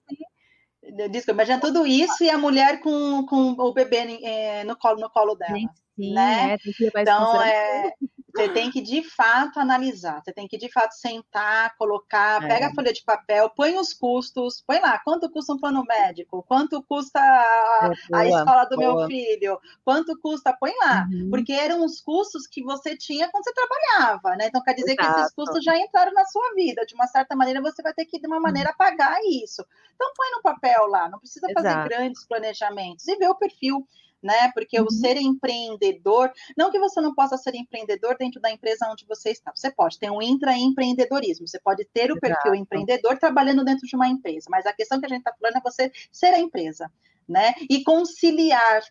Desculpa, 1.09 1.41
imagina 1.43 1.59
tudo 1.59 1.85
isso 1.85 2.23
e 2.23 2.29
a 2.29 2.37
mulher 2.37 2.79
com, 2.81 3.25
com 3.25 3.51
o 3.51 3.73
bebê 3.73 4.19
é, 4.23 4.63
no, 4.63 4.75
colo, 4.75 4.99
no 4.99 5.09
colo 5.09 5.35
dela. 5.35 5.57
Sim, 5.57 6.13
né? 6.13 6.53
É, 6.53 7.01
então, 7.01 7.41
é, 7.41 7.93
você 8.33 8.49
tem 8.49 8.69
que 8.71 8.81
de 8.81 9.03
fato 9.03 9.59
analisar, 9.59 10.21
você 10.23 10.31
tem 10.31 10.47
que 10.47 10.57
de 10.57 10.71
fato 10.71 10.93
sentar, 10.93 11.75
colocar, 11.77 12.43
é. 12.43 12.47
pega 12.47 12.67
a 12.67 12.73
folha 12.73 12.93
de 12.93 13.03
papel, 13.03 13.49
põe 13.49 13.77
os 13.77 13.93
custos, 13.93 14.63
põe 14.65 14.79
lá, 14.79 14.99
quanto 14.99 15.29
custa 15.29 15.53
um 15.53 15.57
plano 15.57 15.83
médico, 15.83 16.43
quanto 16.47 16.81
custa 16.83 17.19
a, 17.19 17.91
é, 18.13 18.15
a 18.15 18.25
escola 18.27 18.65
do 18.65 18.75
boa. 18.75 18.95
meu 18.95 19.07
filho, 19.07 19.59
quanto 19.83 20.17
custa, 20.19 20.53
põe 20.53 20.71
lá, 20.83 21.07
uhum. 21.11 21.29
porque 21.29 21.53
eram 21.53 21.83
os 21.83 22.01
custos 22.01 22.45
que 22.47 22.63
você 22.63 22.95
tinha 22.95 23.29
quando 23.29 23.43
você 23.43 23.53
trabalhava, 23.53 24.35
né? 24.35 24.47
Então 24.47 24.63
quer 24.63 24.73
dizer 24.73 24.93
Exato. 24.93 25.13
que 25.13 25.19
esses 25.21 25.33
custos 25.33 25.63
já 25.63 25.77
entraram 25.77 26.13
na 26.13 26.25
sua 26.25 26.53
vida, 26.53 26.85
de 26.85 26.93
uma 26.95 27.07
certa 27.07 27.35
maneira 27.35 27.61
você 27.61 27.81
vai 27.81 27.93
ter 27.93 28.05
que 28.05 28.19
de 28.19 28.27
uma 28.27 28.39
maneira 28.39 28.73
pagar 28.77 29.17
isso. 29.23 29.65
Então 29.95 30.11
põe 30.15 30.31
no 30.31 30.41
papel 30.41 30.87
lá, 30.87 31.09
não 31.09 31.19
precisa 31.19 31.47
fazer 31.53 31.69
Exato. 31.69 31.89
grandes 31.89 32.25
planejamentos 32.25 33.07
e 33.07 33.15
ver 33.15 33.29
o 33.29 33.35
perfil 33.35 33.87
né? 34.21 34.51
Porque 34.53 34.79
uhum. 34.79 34.85
o 34.87 34.91
ser 34.91 35.17
empreendedor, 35.17 36.31
não 36.57 36.71
que 36.71 36.79
você 36.79 37.01
não 37.01 37.13
possa 37.13 37.37
ser 37.37 37.55
empreendedor 37.55 38.17
dentro 38.17 38.39
da 38.41 38.51
empresa 38.51 38.89
onde 38.89 39.05
você 39.05 39.31
está, 39.31 39.51
você 39.55 39.71
pode 39.71 39.97
ter 39.97 40.11
um 40.11 40.21
intraempreendedorismo, 40.21 41.47
você 41.47 41.59
pode 41.59 41.85
ter 41.85 42.11
o 42.11 42.17
Exato. 42.17 42.21
perfil 42.21 42.55
empreendedor 42.55 43.17
trabalhando 43.17 43.63
dentro 43.63 43.87
de 43.87 43.95
uma 43.95 44.07
empresa, 44.07 44.47
mas 44.49 44.65
a 44.65 44.73
questão 44.73 44.99
que 44.99 45.05
a 45.05 45.09
gente 45.09 45.19
está 45.19 45.33
falando 45.39 45.57
é 45.57 45.61
você 45.61 45.91
ser 46.11 46.33
a 46.33 46.39
empresa, 46.39 46.91
né? 47.27 47.53
E 47.69 47.83
conciliar 47.83 48.83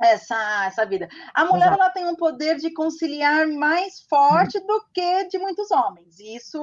essa, 0.00 0.66
essa 0.66 0.86
vida. 0.86 1.08
A 1.34 1.44
mulher 1.44 1.72
ela 1.72 1.90
tem 1.90 2.06
um 2.06 2.14
poder 2.14 2.56
de 2.56 2.72
conciliar 2.72 3.46
mais 3.48 4.00
forte 4.02 4.60
do 4.60 4.84
que 4.92 5.24
de 5.24 5.38
muitos 5.38 5.70
homens. 5.70 6.18
Isso 6.20 6.60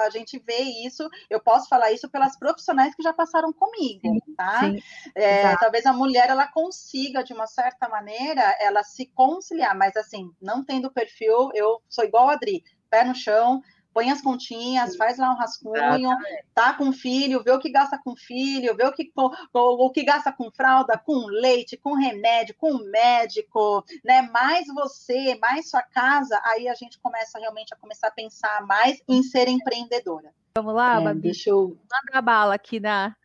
a 0.00 0.10
gente 0.10 0.38
vê 0.38 0.58
isso. 0.84 1.08
Eu 1.30 1.40
posso 1.40 1.68
falar 1.68 1.92
isso 1.92 2.08
pelas 2.08 2.36
profissionais 2.38 2.94
que 2.94 3.02
já 3.02 3.12
passaram 3.12 3.52
comigo, 3.52 4.00
sim, 4.02 4.34
tá? 4.36 4.60
Sim, 4.60 4.82
é, 5.14 5.56
talvez 5.56 5.86
a 5.86 5.92
mulher 5.92 6.28
ela 6.28 6.46
consiga 6.46 7.22
de 7.22 7.32
uma 7.32 7.46
certa 7.46 7.88
maneira 7.88 8.42
ela 8.60 8.82
se 8.82 9.06
conciliar, 9.06 9.76
mas 9.76 9.96
assim 9.96 10.30
não 10.40 10.64
tendo 10.64 10.90
perfil, 10.90 11.50
eu 11.54 11.80
sou 11.88 12.04
igual 12.04 12.28
a 12.28 12.32
Adri, 12.32 12.64
pé 12.90 13.04
no 13.04 13.14
chão 13.14 13.62
põe 13.92 14.10
as 14.10 14.20
continhas, 14.20 14.96
faz 14.96 15.18
lá 15.18 15.30
um 15.30 15.36
rascunho, 15.36 16.10
tá 16.54 16.74
com 16.74 16.92
filho, 16.92 17.42
vê 17.42 17.50
o 17.50 17.58
que 17.58 17.70
gasta 17.70 17.98
com 17.98 18.16
filho, 18.16 18.76
vê 18.76 18.84
o 18.84 18.92
que, 18.92 19.12
o, 19.14 19.86
o 19.86 19.90
que 19.90 20.02
gasta 20.02 20.32
com 20.32 20.50
fralda, 20.50 20.98
com 20.98 21.26
leite, 21.26 21.76
com 21.76 21.94
remédio, 21.94 22.54
com 22.56 22.78
médico, 22.90 23.84
né? 24.04 24.22
Mais 24.22 24.66
você, 24.68 25.36
mais 25.40 25.68
sua 25.70 25.82
casa, 25.82 26.40
aí 26.44 26.68
a 26.68 26.74
gente 26.74 26.98
começa 27.00 27.38
realmente 27.38 27.72
a 27.74 27.76
começar 27.76 28.08
a 28.08 28.12
pensar 28.12 28.66
mais 28.66 29.02
em 29.08 29.22
ser 29.22 29.48
empreendedora. 29.48 30.32
Vamos 30.56 30.74
lá, 30.74 31.00
é, 31.00 31.04
Babi? 31.04 31.20
Deixa 31.20 31.50
eu... 31.50 31.78
Manda 31.90 32.18
a 32.18 32.22
bala 32.22 32.54
aqui 32.54 32.78
na, 32.78 33.16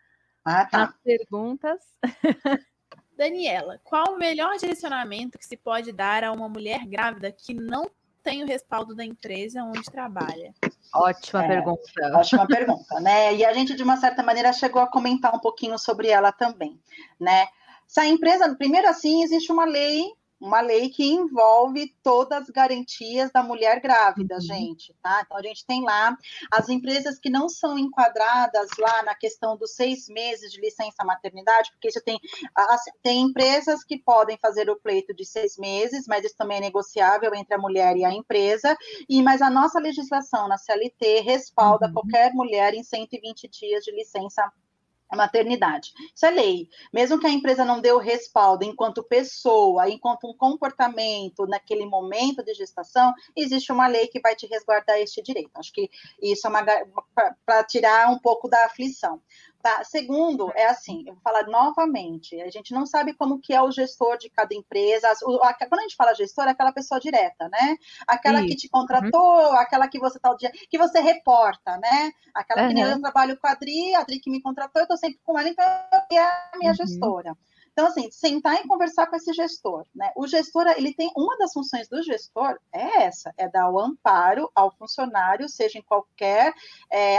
ah, 0.46 0.66
tá. 0.66 0.78
nas 0.78 0.94
perguntas. 1.04 1.82
Daniela, 3.18 3.82
qual 3.84 4.14
o 4.14 4.18
melhor 4.18 4.56
direcionamento 4.58 5.38
que 5.38 5.46
se 5.46 5.58
pode 5.58 5.92
dar 5.92 6.24
a 6.24 6.32
uma 6.32 6.48
mulher 6.48 6.86
grávida 6.86 7.32
que 7.32 7.54
não 7.54 7.90
tem 8.28 8.44
o 8.44 8.46
respaldo 8.46 8.94
da 8.94 9.06
empresa 9.06 9.64
onde 9.64 9.84
trabalha? 9.86 10.54
Ótima 10.94 11.46
é, 11.46 11.48
pergunta. 11.48 11.82
Ótima 12.14 12.46
pergunta, 12.46 13.00
né? 13.00 13.34
E 13.34 13.46
a 13.46 13.54
gente, 13.54 13.74
de 13.74 13.82
uma 13.82 13.96
certa 13.96 14.22
maneira, 14.22 14.52
chegou 14.52 14.82
a 14.82 14.88
comentar 14.88 15.34
um 15.34 15.40
pouquinho 15.40 15.80
sobre 15.80 16.10
ela 16.10 16.34
também, 16.34 16.78
né? 17.18 17.48
Se 17.88 18.02
a 18.02 18.06
empresa, 18.06 18.54
primeiro 18.56 18.90
assim, 18.90 19.24
existe 19.24 19.50
uma 19.50 19.64
lei 19.64 20.12
uma 20.40 20.62
lei 20.62 20.90
que 20.90 21.04
envolve 21.04 21.96
todas 22.04 22.44
as 22.44 22.50
garantias 22.50 23.32
da 23.32 23.42
mulher 23.42 23.82
grávida, 23.82 24.36
uhum. 24.36 24.42
gente, 24.42 24.96
tá? 25.02 25.22
Então 25.26 25.38
a 25.38 25.42
gente 25.42 25.66
tem 25.66 25.84
lá 25.84 26.16
as 26.52 26.70
empresas 26.70 27.18
que 27.20 27.30
não 27.30 27.50
são 27.50 27.78
enquadradas 27.78 28.70
lá 28.78 29.04
na 29.04 29.16
questão 29.16 29.58
dos 29.58 29.76
seis 29.76 30.08
meses 30.08 30.52
de 30.52 30.62
licença 30.62 31.04
maternidade, 31.04 31.72
porque 31.72 31.88
isso 31.88 32.02
tem 32.04 32.20
assim, 32.56 32.92
tem 33.02 33.22
empresas 33.22 33.84
que 33.84 33.98
podem 33.98 34.38
fazer 34.38 34.70
o 34.70 34.80
pleito 34.80 35.14
de 35.14 35.26
seis 35.26 35.58
meses, 35.58 36.06
mas 36.08 36.24
isso 36.24 36.36
também 36.38 36.58
é 36.58 36.62
negociável 36.62 37.34
entre 37.34 37.56
a 37.56 37.58
mulher 37.58 37.98
e 37.98 38.06
a 38.06 38.14
empresa. 38.14 38.78
E 39.10 39.22
mas 39.24 39.42
a 39.42 39.50
nossa 39.50 39.80
legislação 39.80 40.48
na 40.48 40.58
CLT 40.58 41.22
respalda 41.22 41.88
uhum. 41.88 41.94
qualquer 41.94 42.34
mulher 42.34 42.74
em 42.74 42.84
120 42.84 43.48
dias 43.48 43.84
de 43.84 43.92
licença 43.92 44.52
a 45.10 45.16
maternidade. 45.16 45.92
Isso 46.14 46.26
é 46.26 46.30
lei. 46.30 46.70
Mesmo 46.94 47.20
que 47.20 47.28
a 47.28 47.30
empresa 47.30 47.64
não 47.64 47.80
dê 47.80 47.92
o 47.92 47.98
respaldo 47.98 48.64
enquanto 48.64 49.04
pessoa, 49.04 49.90
enquanto 49.90 50.28
um 50.28 50.34
comportamento 50.34 51.46
naquele 51.46 51.86
momento 51.86 52.44
de 52.44 52.54
gestação, 52.54 53.14
existe 53.36 53.72
uma 53.72 53.88
lei 53.88 54.08
que 54.08 54.20
vai 54.20 54.36
te 54.36 54.46
resguardar 54.48 54.98
este 55.00 55.22
direito. 55.22 55.52
Acho 55.56 55.72
que 55.72 55.90
isso 56.22 56.48
é 56.48 56.86
para 57.46 57.64
tirar 57.64 58.10
um 58.10 58.20
pouco 58.20 58.50
da 58.50 58.66
aflição. 58.66 59.22
Tá? 59.62 59.84
Segundo, 59.84 60.52
é 60.56 60.68
assim, 60.68 61.04
eu 61.08 61.14
vou 61.14 61.22
falar 61.22 61.48
novamente, 61.48 62.40
a 62.42 62.50
gente 62.50 62.74
não 62.74 62.86
sabe 62.86 63.14
como 63.14 63.40
que 63.40 63.54
é 63.54 63.62
o 63.62 63.72
gestor 63.72 64.18
de 64.18 64.30
cada 64.30 64.54
empresa. 64.54 65.12
Quando 65.20 65.80
a 65.80 65.82
gente 65.82 65.96
fala 65.96 66.14
gestor, 66.14 66.46
é 66.46 66.52
aquela 66.52 66.72
pessoa 66.72 67.00
direta, 67.00 67.50
né? 67.50 67.76
Aquela 68.08 68.40
Sim. 68.40 68.48
que 68.48 68.56
te 68.56 68.70
contratou, 68.70 69.20
uhum. 69.22 69.58
aquela 69.58 69.88
que 69.88 70.00
você 70.00 70.20
tá 70.20 70.32
o 70.32 70.38
dia, 70.38 70.52
que 70.70 70.78
você 70.78 71.00
reporta, 71.00 71.78
né? 71.78 72.12
Aquela 72.34 72.68
uhum. 72.68 72.74
que 72.74 72.80
eu 72.80 73.02
trabalho 73.02 73.38
com 73.38 73.48
a 73.48 73.52
Adri, 73.52 73.96
a 73.96 74.02
Adri 74.02 74.20
que 74.20 74.30
me 74.30 74.42
contratou, 74.42 74.82
eu 74.82 74.88
tô 74.88 74.96
sempre 74.96 75.20
com 75.24 75.38
ela, 75.38 75.50
então 75.50 75.66
é 75.66 76.20
a 76.20 76.52
minha 76.56 76.72
uhum. 76.72 76.78
gestora. 76.78 77.36
Então, 77.78 77.86
assim, 77.86 78.10
sentar 78.10 78.56
e 78.56 78.68
conversar 78.68 79.06
com 79.06 79.16
esse 79.16 79.32
gestor, 79.34 79.86
né? 79.94 80.12
O 80.16 80.26
gestor, 80.26 80.66
ele 80.76 80.96
tem, 80.96 81.12
uma 81.16 81.38
das 81.38 81.54
funções 81.54 81.88
do 81.88 82.02
gestor 82.02 82.58
é 82.74 83.04
essa, 83.04 83.32
é 83.38 83.48
dar 83.48 83.70
o 83.70 83.80
amparo 83.80 84.50
ao 84.56 84.72
funcionário, 84.72 85.48
seja 85.48 85.78
em 85.78 85.84
qualquer, 85.84 86.56
é, 86.92 87.18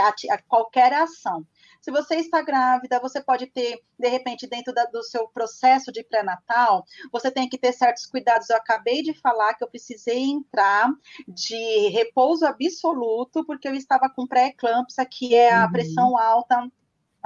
qualquer 0.49 0.91
ação. 0.91 1.45
Se 1.81 1.91
você 1.91 2.15
está 2.15 2.41
grávida, 2.41 2.99
você 2.99 3.21
pode 3.21 3.47
ter, 3.47 3.81
de 3.97 4.07
repente, 4.07 4.47
dentro 4.47 4.73
da, 4.73 4.85
do 4.85 5.01
seu 5.03 5.27
processo 5.27 5.91
de 5.91 6.03
pré-natal, 6.03 6.83
você 7.11 7.31
tem 7.31 7.47
que 7.47 7.57
ter 7.57 7.71
certos 7.73 8.05
cuidados. 8.05 8.49
Eu 8.49 8.57
acabei 8.57 9.01
de 9.01 9.13
falar 9.13 9.53
que 9.53 9.63
eu 9.63 9.69
precisei 9.69 10.19
entrar 10.19 10.89
de 11.27 11.87
repouso 11.89 12.45
absoluto, 12.45 13.45
porque 13.45 13.67
eu 13.67 13.75
estava 13.75 14.09
com 14.09 14.27
pré-eclâmpsia, 14.27 15.05
que 15.05 15.35
é 15.35 15.53
a 15.53 15.65
uhum. 15.65 15.71
pressão 15.71 16.17
alta 16.17 16.69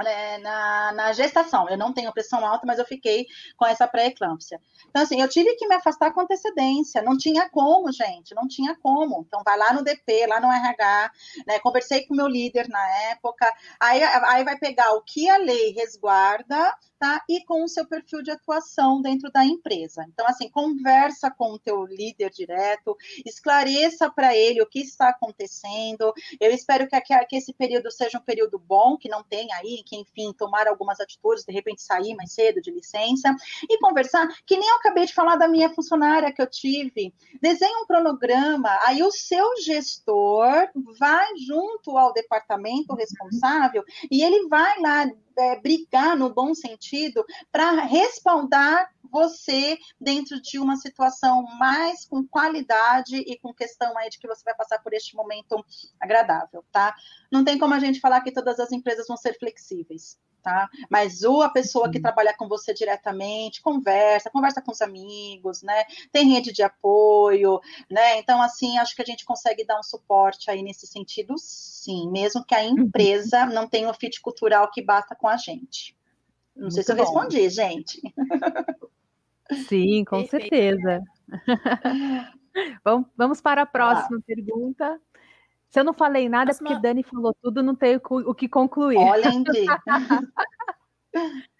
né, 0.02 0.38
na, 0.38 0.92
na, 0.92 1.12
gestação. 1.12 1.68
Eu 1.68 1.76
não 1.76 1.92
tenho 1.92 2.12
pressão 2.12 2.44
alta, 2.44 2.66
mas 2.66 2.78
eu 2.78 2.84
fiquei 2.84 3.26
com 3.56 3.66
essa 3.66 3.86
pré-eclâmpsia. 3.86 4.60
Então, 4.88 5.02
assim, 5.02 5.20
eu 5.20 5.28
tive 5.28 5.54
que 5.56 5.66
me 5.68 5.74
afastar 5.74 6.12
com 6.12 6.20
antecedência. 6.20 7.02
Não 7.02 7.16
tinha 7.16 7.48
como, 7.48 7.92
gente, 7.92 8.34
não 8.34 8.48
tinha 8.48 8.74
como. 8.76 9.24
Então, 9.26 9.42
vai 9.44 9.56
lá 9.56 9.72
no 9.72 9.84
DP, 9.84 10.26
lá 10.26 10.40
no 10.40 10.50
RH, 10.50 11.12
né? 11.46 11.58
Conversei 11.60 12.06
com 12.06 12.14
o 12.14 12.16
meu 12.16 12.26
líder 12.26 12.68
na 12.68 12.84
época. 13.10 13.52
Aí, 13.78 14.02
aí 14.02 14.44
vai 14.44 14.58
pegar 14.58 14.92
o 14.94 15.02
que 15.02 15.28
a 15.28 15.36
lei 15.36 15.72
resguarda, 15.72 16.74
tá? 16.98 17.22
E 17.28 17.44
com 17.44 17.62
o 17.62 17.68
seu 17.68 17.86
perfil 17.86 18.22
de 18.22 18.30
atuação 18.30 19.00
dentro 19.00 19.30
da 19.30 19.44
empresa. 19.44 20.04
Então, 20.08 20.26
assim, 20.26 20.48
conversa 20.48 21.30
com 21.30 21.52
o 21.52 21.58
teu 21.58 21.84
líder 21.84 22.30
direto, 22.30 22.96
esclareça 23.24 24.10
para 24.10 24.34
ele 24.34 24.62
o 24.62 24.66
que 24.66 24.80
está 24.80 25.10
acontecendo. 25.10 26.12
Eu 26.40 26.50
espero 26.50 26.88
que, 26.88 27.00
que 27.26 27.36
esse 27.36 27.52
período 27.52 27.90
seja 27.90 28.18
um 28.18 28.22
período 28.22 28.58
bom, 28.58 28.96
que 28.96 29.08
não 29.08 29.22
tenha 29.22 29.54
aí 29.56 29.83
que, 29.84 29.96
enfim, 29.96 30.32
tomar 30.32 30.66
algumas 30.66 31.00
atitudes, 31.00 31.44
de 31.44 31.52
repente 31.52 31.82
sair 31.82 32.14
mais 32.14 32.32
cedo 32.32 32.60
de 32.60 32.70
licença, 32.70 33.34
e 33.68 33.78
conversar, 33.78 34.28
que 34.46 34.56
nem 34.56 34.68
eu 34.68 34.76
acabei 34.76 35.06
de 35.06 35.14
falar 35.14 35.36
da 35.36 35.48
minha 35.48 35.70
funcionária 35.70 36.32
que 36.32 36.40
eu 36.40 36.48
tive. 36.48 37.14
Desenhe 37.40 37.76
um 37.76 37.86
cronograma, 37.86 38.70
aí 38.86 39.02
o 39.02 39.10
seu 39.10 39.46
gestor 39.62 40.68
vai 40.98 41.26
junto 41.46 41.96
ao 41.96 42.12
departamento 42.12 42.94
responsável 42.94 43.84
e 44.10 44.22
ele 44.22 44.48
vai 44.48 44.80
lá 44.80 45.06
é, 45.36 45.60
brigar 45.60 46.16
no 46.16 46.32
bom 46.32 46.54
sentido 46.54 47.24
para 47.50 47.82
respaldar 47.82 48.93
você 49.14 49.78
dentro 50.00 50.42
de 50.42 50.58
uma 50.58 50.74
situação 50.74 51.44
mais 51.56 52.04
com 52.04 52.26
qualidade 52.26 53.16
e 53.16 53.38
com 53.38 53.54
questão 53.54 53.96
aí 53.96 54.10
de 54.10 54.18
que 54.18 54.26
você 54.26 54.42
vai 54.42 54.56
passar 54.56 54.80
por 54.80 54.92
este 54.92 55.14
momento 55.14 55.64
agradável, 56.00 56.64
tá? 56.72 56.92
Não 57.30 57.44
tem 57.44 57.56
como 57.56 57.74
a 57.74 57.78
gente 57.78 58.00
falar 58.00 58.22
que 58.22 58.32
todas 58.32 58.58
as 58.58 58.72
empresas 58.72 59.06
vão 59.06 59.16
ser 59.16 59.38
flexíveis. 59.38 60.18
Tá? 60.42 60.68
Mas 60.90 61.22
ou 61.22 61.40
a 61.40 61.48
pessoa 61.48 61.90
que 61.90 61.98
trabalha 61.98 62.36
com 62.36 62.46
você 62.46 62.74
diretamente, 62.74 63.62
conversa, 63.62 64.28
conversa 64.28 64.60
com 64.60 64.72
os 64.72 64.82
amigos, 64.82 65.62
né? 65.62 65.84
Tem 66.12 66.28
rede 66.34 66.52
de 66.52 66.62
apoio, 66.62 67.58
né? 67.90 68.18
Então, 68.18 68.42
assim, 68.42 68.76
acho 68.76 68.94
que 68.94 69.00
a 69.00 69.06
gente 69.06 69.24
consegue 69.24 69.64
dar 69.64 69.80
um 69.80 69.82
suporte 69.82 70.50
aí 70.50 70.62
nesse 70.62 70.86
sentido, 70.86 71.38
sim, 71.38 72.10
mesmo 72.10 72.44
que 72.44 72.54
a 72.54 72.60
uhum. 72.60 72.78
empresa 72.80 73.46
não 73.46 73.66
tenha 73.66 73.88
o 73.88 73.94
fit 73.94 74.20
cultural 74.20 74.70
que 74.70 74.82
basta 74.82 75.16
com 75.16 75.28
a 75.28 75.38
gente. 75.38 75.96
Não 76.54 76.64
Muito 76.64 76.74
sei 76.74 76.82
se 76.82 76.92
eu 76.92 76.96
bom. 76.96 77.02
respondi, 77.02 77.48
gente. 77.48 78.02
Sim, 79.68 80.04
com 80.04 80.22
Perfeito. 80.22 80.48
certeza. 80.48 81.02
vamos, 82.84 83.08
vamos 83.16 83.40
para 83.40 83.62
a 83.62 83.66
próxima 83.66 84.18
ah. 84.18 84.22
pergunta. 84.26 85.00
Se 85.68 85.80
eu 85.80 85.84
não 85.84 85.92
falei 85.92 86.28
nada, 86.28 86.52
é 86.52 86.54
porque 86.54 86.78
Dani 86.78 87.02
falou 87.02 87.34
tudo, 87.42 87.62
não 87.62 87.74
tenho 87.74 88.00
o 88.04 88.34
que 88.34 88.48
concluir. 88.48 88.96
Olha, 88.96 89.28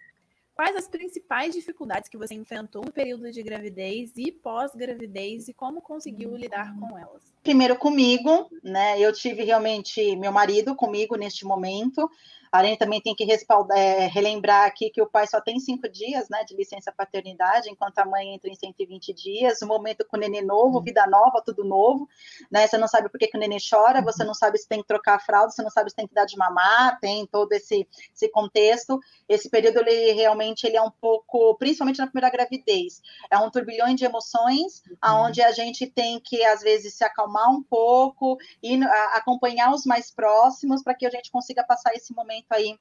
Quais 0.54 0.76
as 0.76 0.86
principais 0.86 1.52
dificuldades 1.52 2.08
que 2.08 2.16
você 2.16 2.32
enfrentou 2.32 2.84
no 2.84 2.92
período 2.92 3.28
de 3.32 3.42
gravidez 3.42 4.12
e 4.16 4.30
pós-gravidez 4.30 5.48
e 5.48 5.52
como 5.52 5.82
conseguiu 5.82 6.36
lidar 6.36 6.78
com 6.78 6.96
elas? 6.96 7.34
Primeiro 7.42 7.76
comigo, 7.76 8.48
né? 8.62 9.00
Eu 9.00 9.12
tive 9.12 9.42
realmente 9.42 10.14
meu 10.14 10.30
marido 10.30 10.76
comigo 10.76 11.16
neste 11.16 11.44
momento. 11.44 12.08
A 12.54 12.76
também 12.76 13.00
tem 13.00 13.16
que 13.16 13.26
é, 13.74 14.06
relembrar 14.06 14.64
aqui 14.64 14.88
que 14.88 15.02
o 15.02 15.10
pai 15.10 15.26
só 15.26 15.40
tem 15.40 15.58
cinco 15.58 15.88
dias 15.88 16.28
né, 16.28 16.44
de 16.44 16.54
licença 16.54 16.92
paternidade, 16.92 17.68
enquanto 17.68 17.98
a 17.98 18.04
mãe 18.04 18.32
entra 18.32 18.48
em 18.48 18.54
120 18.54 19.12
dias, 19.12 19.60
o 19.60 19.66
momento 19.66 20.06
com 20.06 20.16
o 20.16 20.20
nenê 20.20 20.40
novo, 20.40 20.78
uhum. 20.78 20.84
vida 20.84 21.04
nova, 21.04 21.42
tudo 21.44 21.64
novo, 21.64 22.08
né? 22.48 22.68
Você 22.68 22.78
não 22.78 22.86
sabe 22.86 23.08
por 23.08 23.18
que, 23.18 23.26
que 23.26 23.36
o 23.36 23.40
nenê 23.40 23.56
chora, 23.58 24.00
você 24.00 24.22
uhum. 24.22 24.28
não 24.28 24.34
sabe 24.34 24.56
se 24.58 24.68
tem 24.68 24.80
que 24.80 24.86
trocar 24.86 25.16
a 25.16 25.18
fralda, 25.18 25.50
você 25.50 25.64
não 25.64 25.70
sabe 25.70 25.90
se 25.90 25.96
tem 25.96 26.06
que 26.06 26.14
dar 26.14 26.26
de 26.26 26.36
mamar, 26.36 27.00
tem 27.00 27.26
todo 27.26 27.52
esse, 27.52 27.88
esse 28.14 28.28
contexto. 28.28 29.00
Esse 29.28 29.50
período, 29.50 29.80
ele 29.80 30.12
realmente 30.12 30.64
ele 30.64 30.76
é 30.76 30.82
um 30.82 30.92
pouco, 30.92 31.56
principalmente 31.56 31.98
na 31.98 32.06
primeira 32.06 32.30
gravidez, 32.30 33.02
é 33.32 33.36
um 33.36 33.50
turbilhão 33.50 33.92
de 33.96 34.04
emoções, 34.04 34.80
uhum. 34.88 34.96
aonde 35.00 35.42
a 35.42 35.50
gente 35.50 35.88
tem 35.88 36.20
que, 36.20 36.44
às 36.44 36.60
vezes, 36.60 36.94
se 36.94 37.02
acalmar 37.02 37.50
um 37.50 37.64
pouco 37.64 38.38
e 38.62 38.80
acompanhar 39.14 39.72
os 39.72 39.84
mais 39.84 40.12
próximos 40.12 40.84
para 40.84 40.94
que 40.94 41.04
a 41.04 41.10
gente 41.10 41.32
consiga 41.32 41.64
passar 41.64 41.92
esse 41.94 42.14
momento 42.14 42.43
aí 42.50 42.78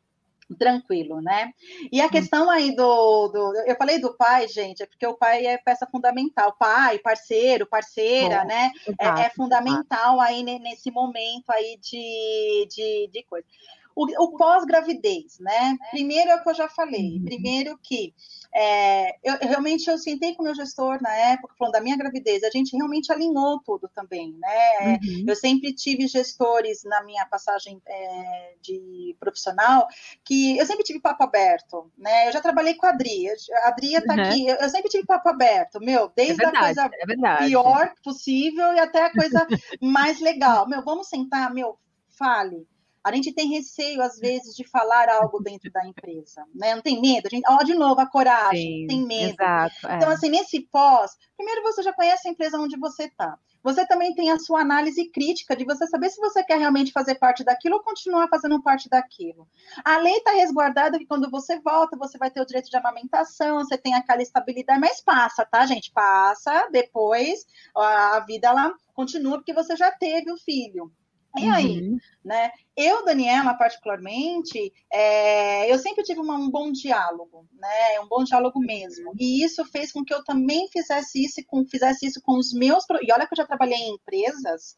tranquilo, 0.58 1.22
né? 1.22 1.52
E 1.92 2.02
a 2.02 2.06
hum. 2.06 2.10
questão 2.10 2.50
aí 2.50 2.76
do, 2.76 3.28
do, 3.30 3.54
eu 3.66 3.76
falei 3.76 4.00
do 4.00 4.16
pai, 4.16 4.48
gente, 4.48 4.84
é 4.84 4.86
porque 4.86 5.06
o 5.08 5.16
pai 5.16 5.46
é 5.46 5.58
peça 5.58 5.88
fundamental, 5.88 6.56
pai, 6.58 7.00
parceiro, 7.00 7.66
parceira, 7.66 8.42
Bom, 8.42 8.48
né? 8.48 8.72
Exato, 8.88 9.20
é, 9.22 9.26
é, 9.26 9.30
fundamental 9.30 10.16
exato. 10.16 10.22
aí 10.22 10.44
nesse 10.60 10.92
momento 10.92 11.50
aí 11.50 11.78
de, 11.82 12.68
de, 12.70 13.10
de 13.12 13.24
coisa. 13.24 13.48
O, 13.96 14.06
o 14.24 14.38
pós-gravidez, 14.38 15.40
né? 15.40 15.78
Primeiro 15.92 16.32
é 16.32 16.36
o 16.36 16.44
que 16.44 16.50
eu 16.50 16.54
já 16.54 16.70
falei. 16.70 17.18
Uhum. 17.18 17.26
Primeiro 17.26 17.78
que 17.82 18.14
é, 18.56 19.16
eu, 19.24 19.38
realmente 19.42 19.90
eu 19.90 19.98
sentei 19.98 20.36
com 20.36 20.44
o 20.44 20.46
meu 20.46 20.54
gestor 20.54 21.02
na 21.02 21.12
época, 21.12 21.56
falando 21.58 21.74
da 21.74 21.82
minha 21.82 21.98
gravidez, 21.98 22.44
a 22.44 22.50
gente 22.52 22.76
realmente 22.78 23.12
alinhou 23.12 23.60
tudo 23.66 23.90
também, 23.94 24.36
né? 24.40 25.00
Uhum. 25.04 25.26
Eu 25.28 25.36
sempre 25.36 25.74
tive 25.74 26.08
gestores 26.08 26.84
na 26.84 27.04
minha 27.04 27.26
passagem 27.26 27.82
é, 27.88 28.54
de 28.62 29.16
profissional 29.20 29.88
que 30.24 30.58
eu 30.58 30.66
sempre 30.66 30.84
tive 30.84 31.00
papo 31.00 31.24
aberto, 31.24 31.92
né? 31.98 32.28
Eu 32.28 32.32
já 32.32 32.42
trabalhei 32.42 32.76
com 32.76 32.86
a 32.86 32.90
Adri, 32.90 33.28
a 33.64 33.68
Adri 33.70 33.96
está 33.96 34.14
uhum. 34.14 34.22
aqui, 34.22 34.48
eu, 34.48 34.56
eu, 34.56 34.70
sempre 34.70 34.90
tive 34.90 35.06
papo 35.06 35.30
aberto, 35.30 35.80
meu, 35.80 36.12
desde 36.16 36.34
é 36.34 36.46
verdade, 36.46 36.80
a 36.80 36.90
coisa 36.90 36.92
é 36.96 37.38
pior 37.46 37.94
possível 38.04 38.74
e 38.74 38.80
até 38.80 39.06
a 39.06 39.12
coisa 39.12 39.48
mais 39.82 40.20
legal. 40.20 40.68
Meu, 40.68 40.84
vamos 40.84 41.08
sentar, 41.08 41.52
meu, 41.52 41.78
fale 42.10 42.68
a 43.04 43.12
gente 43.14 43.34
tem 43.34 43.50
receio, 43.50 44.02
às 44.02 44.18
vezes, 44.18 44.56
de 44.56 44.68
falar 44.68 45.10
algo 45.10 45.42
dentro 45.42 45.70
da 45.72 45.86
empresa, 45.86 46.46
né? 46.56 46.74
Não 46.74 46.82
tem 46.82 47.02
medo. 47.02 47.28
A 47.28 47.30
gente, 47.30 47.44
ó, 47.48 47.58
de 47.58 47.74
novo, 47.74 48.00
a 48.00 48.06
coragem, 48.06 48.82
Sim, 48.82 48.88
tem 48.88 49.06
medo. 49.06 49.34
Exato, 49.34 49.88
é. 49.88 49.96
Então, 49.98 50.10
assim, 50.10 50.30
nesse 50.30 50.62
pós, 50.62 51.12
primeiro 51.36 51.62
você 51.64 51.84
já 51.84 51.92
conhece 51.92 52.28
a 52.28 52.32
empresa 52.32 52.58
onde 52.60 52.78
você 52.78 53.04
está. 53.06 53.38
Você 53.64 53.88
também 53.88 54.14
tem 54.14 54.30
a 54.30 54.38
sua 54.38 54.60
análise 54.60 55.10
crítica 55.10 55.56
de 55.56 55.64
você 55.64 55.88
saber 55.88 56.10
se 56.10 56.20
você 56.20 56.44
quer 56.44 56.60
realmente 56.60 56.92
fazer 56.92 57.16
parte 57.16 57.46
daquilo 57.46 57.76
ou 57.76 57.84
continuar 57.84 58.28
fazendo 58.28 58.62
parte 58.62 58.90
daquilo. 58.90 59.48
A 59.86 59.98
lei 59.98 60.18
está 60.18 60.32
resguardada 60.32 61.00
que 61.00 61.06
quando 61.06 61.32
você 61.32 61.60
volta, 61.62 61.98
você 61.98 62.18
vai 62.18 62.30
ter 62.30 62.42
o 62.42 62.46
direito 62.46 62.70
de 62.70 62.76
amamentação, 62.76 63.60
você 63.60 63.78
tem 63.78 63.96
aquela 63.96 64.22
estabilidade, 64.22 64.82
mas 64.82 65.00
passa, 65.02 65.46
tá, 65.46 65.66
gente? 65.66 65.94
Passa, 65.94 66.68
depois 66.72 67.46
a 67.74 68.20
vida 68.28 68.50
ela 68.50 68.74
continua 68.94 69.38
porque 69.38 69.54
você 69.54 69.78
já 69.78 69.90
teve 69.92 70.30
o 70.30 70.38
filho. 70.38 70.92
E 71.36 71.50
aí, 71.50 71.82
uhum. 71.82 71.98
né? 72.24 72.52
Eu, 72.78 73.04
Daniela, 73.04 73.56
particularmente, 73.56 74.72
é, 74.92 75.72
eu 75.72 75.80
sempre 75.80 76.04
tive 76.04 76.20
uma, 76.20 76.36
um 76.36 76.50
bom 76.50 76.72
diálogo, 76.72 77.48
né? 77.54 78.00
Um 78.02 78.08
bom 78.08 78.24
diálogo 78.24 78.60
mesmo. 78.60 79.14
E 79.20 79.44
isso 79.44 79.66
fez 79.66 79.92
com 79.92 80.04
que 80.06 80.14
eu 80.14 80.24
também 80.24 80.68
fizesse 80.70 81.24
isso 81.24 81.42
com, 81.48 81.66
fizesse 81.66 82.06
isso 82.06 82.22
com 82.22 82.38
os 82.38 82.54
meus. 82.54 82.86
E 83.02 83.12
olha 83.12 83.26
que 83.26 83.34
eu 83.34 83.38
já 83.38 83.48
trabalhei 83.48 83.78
em 83.80 83.96
empresas 83.96 84.76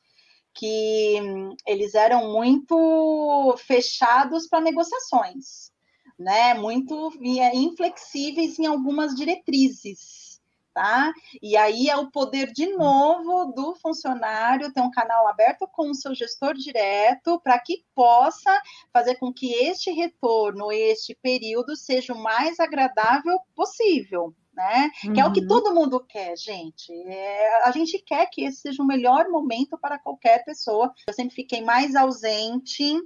que 0.54 1.20
hum, 1.22 1.56
eles 1.68 1.94
eram 1.94 2.32
muito 2.32 3.56
fechados 3.58 4.48
para 4.48 4.62
negociações, 4.62 5.72
né? 6.18 6.54
Muito 6.54 7.12
inflexíveis 7.54 8.58
em 8.58 8.66
algumas 8.66 9.14
diretrizes 9.14 10.25
tá? 10.76 11.14
E 11.42 11.56
aí 11.56 11.90
é 11.90 11.96
o 11.96 12.12
poder 12.12 12.52
de 12.52 12.68
novo 12.76 13.54
do 13.54 13.76
funcionário 13.76 14.74
ter 14.74 14.82
um 14.82 14.92
canal 14.92 15.26
aberto 15.26 15.66
com 15.70 15.90
o 15.90 15.96
seu 15.96 16.14
gestor 16.14 16.54
direto 16.54 17.40
para 17.40 17.58
que 17.58 17.86
possa 17.96 18.52
fazer 18.92 19.16
com 19.16 19.32
que 19.34 19.54
este 19.54 19.90
retorno, 19.92 20.74
este 20.74 21.16
período 21.16 21.78
seja 21.78 22.14
o 22.14 22.22
mais 22.22 22.60
agradável 22.60 23.40
possível. 23.56 24.36
Né? 24.54 24.90
Uhum. 25.04 25.14
Que 25.14 25.20
é 25.20 25.26
o 25.26 25.34
que 25.34 25.42
uhum. 25.42 25.48
todo 25.48 25.74
mundo 25.74 26.00
quer, 26.00 26.38
gente. 26.38 26.92
É, 27.08 27.64
a 27.66 27.72
gente 27.72 28.00
quer 28.00 28.26
que 28.28 28.44
esse 28.44 28.62
seja 28.62 28.82
o 28.82 28.88
melhor 28.88 29.30
momento 29.30 29.78
para 29.78 30.00
qualquer 30.00 30.46
pessoa. 30.46 30.94
Eu 31.08 31.14
sempre 31.14 31.36
fiquei 31.36 31.62
mais 31.62 31.94
ausente 31.94 32.98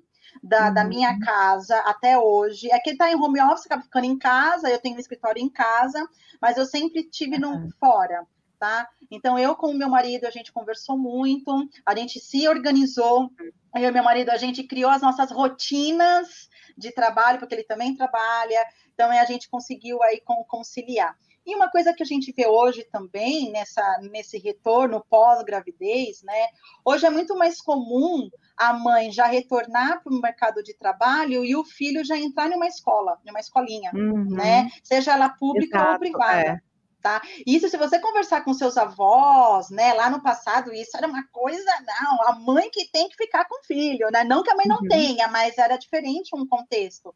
da, 0.43 0.67
uhum. 0.67 0.73
da 0.73 0.83
minha 0.83 1.19
casa 1.19 1.77
até 1.79 2.17
hoje. 2.17 2.71
É 2.71 2.79
que 2.79 2.95
tá 2.95 3.11
em 3.11 3.15
home 3.15 3.41
office, 3.41 3.65
acaba 3.65 3.83
ficando 3.83 4.05
em 4.05 4.17
casa, 4.17 4.69
eu 4.69 4.79
tenho 4.79 4.95
um 4.95 4.99
escritório 4.99 5.41
em 5.41 5.49
casa, 5.49 6.07
mas 6.41 6.57
eu 6.57 6.65
sempre 6.65 7.03
tive 7.03 7.35
uhum. 7.43 7.63
no 7.63 7.71
fora. 7.79 8.25
Tá? 8.57 8.89
Então, 9.09 9.39
eu 9.39 9.55
com 9.55 9.67
o 9.67 9.77
meu 9.77 9.87
marido, 9.87 10.25
a 10.25 10.31
gente 10.31 10.51
conversou 10.51 10.97
muito, 10.97 11.69
a 11.85 11.95
gente 11.95 12.19
se 12.19 12.45
organizou, 12.45 13.31
eu 13.73 13.83
e 13.83 13.91
meu 13.91 14.03
marido, 14.03 14.31
a 14.31 14.37
gente 14.37 14.63
criou 14.63 14.91
as 14.91 15.01
nossas 15.01 15.31
rotinas 15.31 16.49
de 16.77 16.91
trabalho, 16.91 17.39
porque 17.39 17.55
ele 17.55 17.63
também 17.63 17.95
trabalha, 17.95 18.65
então 18.93 19.09
a 19.11 19.23
gente 19.23 19.49
conseguiu 19.49 20.03
aí 20.03 20.21
conciliar. 20.45 21.15
E 21.45 21.55
uma 21.55 21.69
coisa 21.69 21.93
que 21.93 22.03
a 22.03 22.05
gente 22.05 22.31
vê 22.31 22.47
hoje 22.47 22.83
também, 22.91 23.51
nessa, 23.51 23.99
nesse 24.11 24.37
retorno 24.37 25.03
pós-gravidez, 25.09 26.21
né? 26.23 26.47
Hoje 26.85 27.05
é 27.05 27.09
muito 27.09 27.35
mais 27.37 27.61
comum 27.61 28.29
a 28.57 28.73
mãe 28.73 29.11
já 29.11 29.25
retornar 29.25 30.03
para 30.03 30.13
o 30.13 30.21
mercado 30.21 30.61
de 30.61 30.73
trabalho 30.73 31.43
e 31.45 31.55
o 31.55 31.63
filho 31.63 32.03
já 32.03 32.17
entrar 32.17 32.49
numa 32.49 32.67
escola, 32.67 33.17
numa 33.25 33.39
escolinha, 33.39 33.91
uhum. 33.93 34.29
né? 34.29 34.69
Seja 34.83 35.13
ela 35.13 35.29
pública 35.29 35.77
Exato, 35.77 35.93
ou 35.93 35.99
privada. 35.99 36.41
É 36.41 36.68
tá? 37.01 37.21
Isso, 37.45 37.69
se 37.69 37.77
você 37.77 37.99
conversar 37.99 38.41
com 38.41 38.53
seus 38.53 38.77
avós, 38.77 39.69
né, 39.69 39.93
lá 39.93 40.09
no 40.09 40.21
passado, 40.21 40.73
isso 40.73 40.95
era 40.95 41.07
uma 41.07 41.23
coisa, 41.31 41.71
não, 42.01 42.27
a 42.27 42.35
mãe 42.35 42.69
que 42.71 42.89
tem 42.91 43.07
que 43.09 43.15
ficar 43.15 43.45
com 43.45 43.59
o 43.59 43.63
filho, 43.63 44.09
né? 44.11 44.23
Não 44.23 44.43
que 44.43 44.51
a 44.51 44.55
mãe 44.55 44.65
não 44.67 44.79
uhum. 44.79 44.87
tenha, 44.87 45.27
mas 45.27 45.57
era 45.57 45.77
diferente 45.77 46.35
um 46.35 46.47
contexto. 46.47 47.13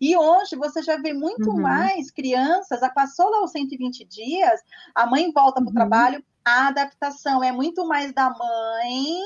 E 0.00 0.16
hoje 0.16 0.56
você 0.56 0.82
já 0.82 0.96
vê 0.96 1.12
muito 1.12 1.50
uhum. 1.50 1.60
mais 1.60 2.10
crianças, 2.10 2.82
a 2.82 2.90
passou 2.90 3.28
lá 3.30 3.42
os 3.42 3.50
120 3.50 4.04
dias, 4.04 4.60
a 4.94 5.06
mãe 5.06 5.30
volta 5.32 5.60
para 5.60 5.64
o 5.64 5.68
uhum. 5.68 5.74
trabalho, 5.74 6.24
a 6.44 6.68
adaptação 6.68 7.42
é 7.42 7.50
muito 7.52 7.86
mais 7.86 8.12
da 8.12 8.30
mãe 8.30 9.20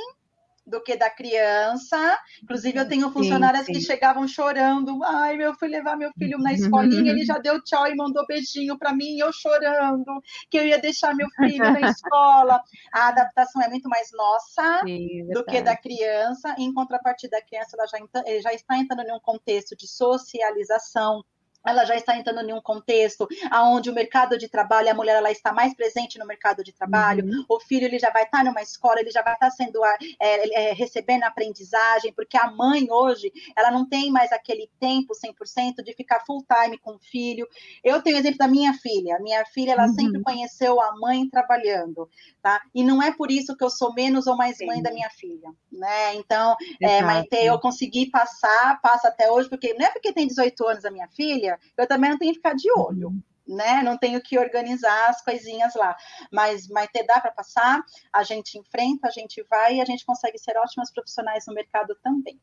do 0.67 0.83
que 0.83 0.97
da 0.97 1.11
criança. 1.11 2.19
Inclusive, 2.43 2.79
eu 2.79 2.89
tenho 2.89 3.11
funcionárias 3.11 3.67
sim, 3.67 3.75
sim. 3.75 3.81
que 3.81 3.87
chegavam 3.87 4.27
chorando. 4.27 5.03
Ai, 5.05 5.43
eu 5.43 5.55
fui 5.55 5.69
levar 5.69 5.97
meu 5.97 6.11
filho 6.19 6.39
na 6.39 6.53
escolinha, 6.53 7.11
ele 7.11 7.25
já 7.25 7.39
deu 7.39 7.63
tchau 7.63 7.87
e 7.87 7.97
mandou 7.97 8.27
beijinho 8.27 8.79
para 8.79 8.93
mim, 8.93 9.19
eu 9.19 9.33
chorando, 9.33 10.23
que 10.51 10.59
eu 10.59 10.67
ia 10.67 10.79
deixar 10.79 11.15
meu 11.15 11.29
filho 11.31 11.59
na 11.59 11.81
escola. 11.91 12.61
A 12.93 13.09
adaptação 13.09 13.63
é 13.63 13.69
muito 13.69 13.89
mais 13.89 14.09
nossa 14.13 14.81
sim, 14.85 15.27
do 15.33 15.45
que 15.45 15.61
da 15.63 15.77
criança. 15.77 16.55
Em 16.59 16.73
contrapartida, 16.73 17.39
a 17.39 17.43
criança 17.43 17.77
ela 17.77 17.87
já, 17.87 18.41
já 18.41 18.53
está 18.53 18.77
entrando 18.77 19.09
em 19.09 19.15
um 19.15 19.21
contexto 19.21 19.77
de 19.77 19.87
socialização 19.89 21.23
ela 21.65 21.85
já 21.85 21.95
está 21.95 22.17
entrando 22.17 22.49
em 22.49 22.53
um 22.53 22.61
contexto 22.61 23.29
onde 23.53 23.91
o 23.91 23.95
mercado 23.95 24.39
de 24.39 24.49
trabalho, 24.49 24.91
a 24.91 24.95
mulher 24.95 25.17
ela 25.17 25.31
está 25.31 25.53
mais 25.53 25.75
presente 25.75 26.19
no 26.19 26.27
mercado 26.27 26.65
de 26.65 26.73
trabalho, 26.73 27.25
uhum. 27.25 27.45
o 27.49 27.61
filho 27.61 27.85
ele 27.85 27.99
já 27.99 28.11
vai 28.11 28.25
estar 28.25 28.45
numa 28.45 28.63
escola, 28.63 29.01
ele 29.01 29.11
já 29.11 29.23
vai 29.23 29.35
estar 29.35 29.51
sendo 29.51 29.85
é, 29.85 29.99
é, 30.21 30.73
recebendo 30.73 31.25
aprendizagem, 31.25 32.13
porque 32.13 32.37
a 32.37 32.51
mãe 32.51 32.87
hoje 32.91 33.33
ela 33.57 33.71
não 33.71 33.87
tem 33.87 34.11
mais 34.11 34.33
aquele 34.33 34.71
tempo 34.79 35.15
100% 35.15 35.83
de 35.85 35.93
ficar 35.95 36.21
full 36.21 36.45
time 36.45 36.79
com 36.79 36.93
o 36.93 36.99
filho. 36.99 37.47
Eu 37.85 38.03
tenho 38.03 38.17
o 38.17 38.19
exemplo 38.19 38.39
da 38.39 38.49
minha 38.49 38.73
filha. 38.75 39.19
Minha 39.21 39.45
filha 39.47 39.73
ela 39.73 39.87
uhum. 39.87 39.95
sempre 39.95 40.23
conheceu 40.23 40.81
a 40.81 40.97
mãe 40.97 41.29
trabalhando, 41.29 42.09
tá? 42.43 42.61
E 42.75 42.83
não 42.83 43.03
é 43.03 43.13
por 43.13 43.31
isso 43.31 43.57
que 43.57 43.65
eu 43.65 43.71
sou 43.71 43.93
menos 43.93 44.27
ou 44.27 44.37
mais 44.37 44.57
Sim. 44.57 44.67
mãe 44.67 44.83
da 44.83 44.91
minha 44.91 45.11
filha, 45.11 45.51
né? 45.71 46.15
Então, 46.15 46.57
é, 46.81 47.03
Maite, 47.03 47.37
eu 47.37 47.59
consegui 47.59 48.11
passar, 48.11 48.81
passa 48.81 49.09
até 49.09 49.31
hoje, 49.31 49.49
porque 49.49 49.75
não 49.75 49.87
é 49.87 49.91
porque 49.91 50.13
tem 50.13 50.27
18 50.27 50.67
anos 50.67 50.85
a 50.85 50.91
minha 50.91 51.09
filha 51.09 51.50
eu 51.77 51.87
também 51.87 52.11
não 52.11 52.19
tenho 52.19 52.33
que 52.33 52.39
ficar 52.39 52.55
de 52.55 52.71
olho. 52.73 53.13
Né? 53.47 53.83
Não 53.83 53.99
tenho 53.99 54.23
que 54.23 54.39
organizar 54.39 55.09
as 55.09 55.25
coisinhas 55.25 55.75
lá. 55.75 55.97
Mas, 56.31 56.69
mas 56.69 56.89
ter 56.93 57.05
dá 57.05 57.21
para 57.21 57.33
passar, 57.33 57.83
a 58.13 58.23
gente 58.23 58.57
enfrenta, 58.57 59.09
a 59.09 59.11
gente 59.11 59.45
vai 59.51 59.77
e 59.77 59.81
a 59.81 59.85
gente 59.85 60.05
consegue 60.05 60.39
ser 60.39 60.57
ótimas 60.57 60.93
profissionais 60.93 61.45
no 61.49 61.55
mercado 61.55 61.97
também. 62.01 62.41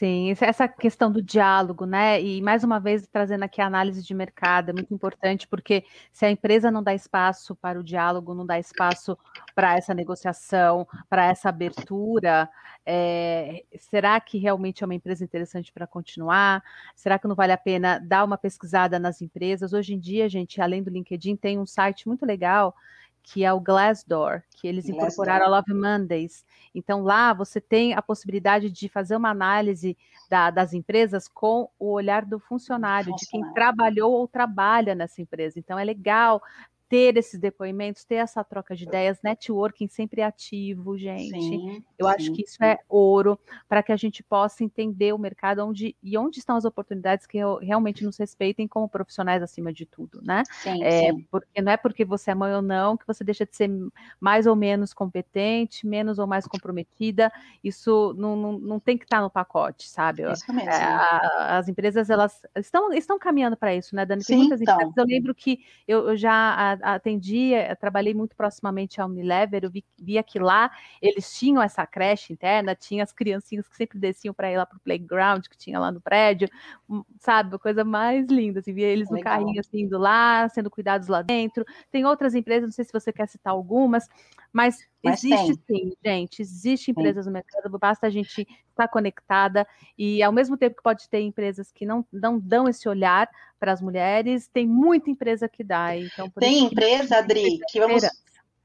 Sim, 0.00 0.32
essa 0.40 0.66
questão 0.66 1.12
do 1.12 1.20
diálogo, 1.20 1.84
né? 1.84 2.22
E 2.22 2.40
mais 2.40 2.64
uma 2.64 2.80
vez 2.80 3.06
trazendo 3.06 3.42
aqui 3.42 3.60
a 3.60 3.66
análise 3.66 4.02
de 4.02 4.14
mercado, 4.14 4.70
é 4.70 4.72
muito 4.72 4.94
importante, 4.94 5.46
porque 5.46 5.84
se 6.10 6.24
a 6.24 6.30
empresa 6.30 6.70
não 6.70 6.82
dá 6.82 6.94
espaço 6.94 7.54
para 7.54 7.78
o 7.78 7.84
diálogo, 7.84 8.32
não 8.34 8.46
dá 8.46 8.58
espaço 8.58 9.18
para 9.54 9.76
essa 9.76 9.92
negociação, 9.92 10.88
para 11.06 11.26
essa 11.26 11.50
abertura, 11.50 12.48
é, 12.86 13.62
será 13.78 14.18
que 14.22 14.38
realmente 14.38 14.82
é 14.82 14.86
uma 14.86 14.94
empresa 14.94 15.22
interessante 15.22 15.70
para 15.70 15.86
continuar? 15.86 16.64
Será 16.96 17.18
que 17.18 17.28
não 17.28 17.34
vale 17.34 17.52
a 17.52 17.58
pena 17.58 17.98
dar 17.98 18.24
uma 18.24 18.38
pesquisada 18.38 18.98
nas 18.98 19.20
empresas? 19.20 19.74
Hoje 19.74 19.92
em 19.92 19.98
dia, 19.98 20.30
gente, 20.30 20.62
além 20.62 20.82
do 20.82 20.88
LinkedIn, 20.88 21.36
tem 21.36 21.58
um 21.58 21.66
site 21.66 22.08
muito 22.08 22.24
legal 22.24 22.74
que 23.22 23.44
é 23.44 23.52
o 23.52 23.60
Glassdoor, 23.60 24.42
que 24.50 24.66
eles 24.66 24.86
Glassdoor. 24.86 25.06
incorporaram 25.06 25.46
a 25.46 25.48
Love 25.48 25.74
Mondays. 25.74 26.44
Então, 26.74 27.02
lá 27.02 27.32
você 27.32 27.60
tem 27.60 27.94
a 27.94 28.02
possibilidade 28.02 28.70
de 28.70 28.88
fazer 28.88 29.16
uma 29.16 29.30
análise 29.30 29.96
da, 30.28 30.50
das 30.50 30.72
empresas 30.72 31.28
com 31.28 31.68
o 31.78 31.92
olhar 31.92 32.24
do 32.24 32.38
funcionário, 32.38 33.12
funcionário, 33.12 33.16
de 33.16 33.26
quem 33.26 33.52
trabalhou 33.52 34.12
ou 34.12 34.28
trabalha 34.28 34.94
nessa 34.94 35.20
empresa. 35.20 35.58
Então, 35.58 35.78
é 35.78 35.84
legal 35.84 36.42
ter 36.90 37.16
esses 37.16 37.38
depoimentos, 37.38 38.04
ter 38.04 38.16
essa 38.16 38.42
troca 38.42 38.74
de 38.74 38.82
ideias, 38.82 39.20
networking 39.22 39.86
sempre 39.86 40.22
ativo, 40.22 40.98
gente. 40.98 41.40
Sim, 41.40 41.84
eu 41.96 42.08
sim, 42.08 42.12
acho 42.12 42.32
que 42.32 42.42
isso 42.42 42.56
sim. 42.56 42.64
é 42.64 42.78
ouro 42.88 43.38
para 43.68 43.80
que 43.80 43.92
a 43.92 43.96
gente 43.96 44.24
possa 44.24 44.64
entender 44.64 45.12
o 45.12 45.18
mercado 45.18 45.64
onde 45.64 45.94
e 46.02 46.18
onde 46.18 46.40
estão 46.40 46.56
as 46.56 46.64
oportunidades 46.64 47.26
que 47.26 47.38
realmente 47.62 48.04
nos 48.04 48.18
respeitem 48.18 48.66
como 48.66 48.88
profissionais 48.88 49.40
acima 49.40 49.72
de 49.72 49.86
tudo, 49.86 50.20
né? 50.20 50.42
Sim, 50.50 50.82
é, 50.82 51.12
Porque 51.30 51.62
não 51.62 51.70
é 51.70 51.76
porque 51.76 52.04
você 52.04 52.32
é 52.32 52.34
mãe 52.34 52.52
ou 52.52 52.60
não 52.60 52.96
que 52.96 53.06
você 53.06 53.22
deixa 53.22 53.46
de 53.46 53.54
ser 53.54 53.70
mais 54.18 54.48
ou 54.48 54.56
menos 54.56 54.92
competente, 54.92 55.86
menos 55.86 56.18
ou 56.18 56.26
mais 56.26 56.44
comprometida. 56.44 57.30
Isso 57.62 58.12
não, 58.18 58.34
não, 58.34 58.58
não 58.58 58.80
tem 58.80 58.98
que 58.98 59.04
estar 59.04 59.22
no 59.22 59.30
pacote, 59.30 59.88
sabe? 59.88 60.28
Isso 60.28 60.52
mesmo. 60.52 60.68
É, 60.68 60.82
a, 60.82 61.58
as 61.58 61.68
empresas 61.68 62.10
elas 62.10 62.42
estão, 62.56 62.92
estão 62.92 63.16
caminhando 63.16 63.56
para 63.56 63.72
isso, 63.76 63.94
né, 63.94 64.04
Dani? 64.04 64.24
Tem 64.24 64.38
muitas 64.38 64.60
então. 64.60 64.74
empresas. 64.74 64.96
Eu 64.96 65.04
lembro 65.04 65.32
que 65.32 65.60
eu, 65.86 66.08
eu 66.08 66.16
já 66.16 66.79
atendi, 66.82 67.54
eh, 67.54 67.74
trabalhei 67.74 68.14
muito 68.14 68.36
proximamente 68.36 69.00
à 69.00 69.06
Unilever, 69.06 69.64
eu 69.64 69.70
vi, 69.70 69.84
via 69.98 70.22
que 70.22 70.38
lá 70.38 70.70
eles 71.00 71.32
tinham 71.38 71.62
essa 71.62 71.86
creche 71.86 72.32
interna, 72.32 72.74
tinha 72.74 73.02
as 73.02 73.12
criancinhas 73.12 73.68
que 73.68 73.76
sempre 73.76 73.98
desciam 73.98 74.34
para 74.34 74.50
ir 74.50 74.56
lá 74.56 74.66
para 74.66 74.76
o 74.76 74.80
playground 74.80 75.46
que 75.48 75.56
tinha 75.56 75.78
lá 75.78 75.90
no 75.90 76.00
prédio, 76.00 76.48
hum, 76.88 77.04
sabe, 77.18 77.58
coisa 77.58 77.84
mais 77.84 78.26
linda, 78.28 78.60
assim, 78.60 78.72
via 78.72 78.86
eles 78.86 79.10
no 79.10 79.20
carrinho 79.20 79.60
assim, 79.60 79.80
indo 79.82 79.98
lá, 79.98 80.48
sendo 80.48 80.70
cuidados 80.70 81.08
lá 81.08 81.22
dentro. 81.22 81.64
Tem 81.90 82.04
outras 82.04 82.34
empresas, 82.34 82.68
não 82.68 82.72
sei 82.72 82.84
se 82.84 82.92
você 82.92 83.12
quer 83.12 83.26
citar 83.28 83.52
algumas, 83.52 84.08
mas, 84.52 84.78
mas 85.02 85.22
existe 85.22 85.56
tem. 85.66 85.88
sim, 85.88 85.92
gente, 86.04 86.42
existe 86.42 86.90
empresas 86.90 87.24
sim. 87.24 87.30
no 87.30 87.34
mercado, 87.34 87.78
basta 87.78 88.06
a 88.06 88.10
gente 88.10 88.46
estar 88.68 88.88
conectada 88.88 89.66
e 89.96 90.22
ao 90.22 90.32
mesmo 90.32 90.56
tempo 90.56 90.76
que 90.76 90.82
pode 90.82 91.08
ter 91.08 91.20
empresas 91.20 91.70
que 91.70 91.86
não, 91.86 92.04
não 92.12 92.38
dão 92.38 92.68
esse 92.68 92.88
olhar 92.88 93.28
para 93.58 93.72
as 93.72 93.80
mulheres, 93.80 94.48
tem 94.48 94.66
muita 94.66 95.10
empresa 95.10 95.48
que 95.48 95.62
dá. 95.62 95.96
Então, 95.96 96.30
tem 96.30 96.64
empresa, 96.64 97.18
Adri, 97.18 97.58
que 97.68 97.78
vamos 97.78 98.02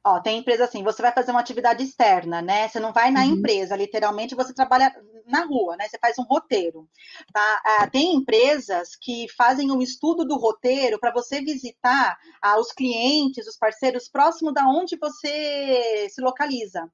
Ó, 0.07 0.19
tem 0.19 0.37
empresa 0.37 0.65
assim, 0.65 0.83
você 0.83 1.01
vai 1.01 1.11
fazer 1.11 1.31
uma 1.31 1.39
atividade 1.39 1.83
externa, 1.83 2.39
né? 2.39 2.67
Você 2.67 2.79
não 2.79 2.93
vai 2.93 3.09
na 3.09 3.21
uhum. 3.21 3.37
empresa, 3.37 3.75
literalmente 3.75 4.35
você 4.35 4.53
trabalha 4.53 4.95
na 5.25 5.45
rua, 5.45 5.75
né? 5.75 5.87
Você 5.87 5.97
faz 5.97 6.19
um 6.19 6.23
roteiro, 6.23 6.87
tá? 7.33 7.61
Ah, 7.65 7.87
tem 7.87 8.13
empresas 8.13 8.95
que 8.95 9.25
fazem 9.35 9.71
um 9.71 9.81
estudo 9.81 10.23
do 10.23 10.37
roteiro 10.37 10.99
para 10.99 11.11
você 11.11 11.41
visitar 11.41 12.15
ah, 12.39 12.59
os 12.59 12.71
clientes, 12.71 13.47
os 13.47 13.57
parceiros 13.57 14.07
próximo 14.07 14.51
da 14.51 14.67
onde 14.67 14.95
você 14.95 16.07
se 16.07 16.21
localiza. 16.21 16.87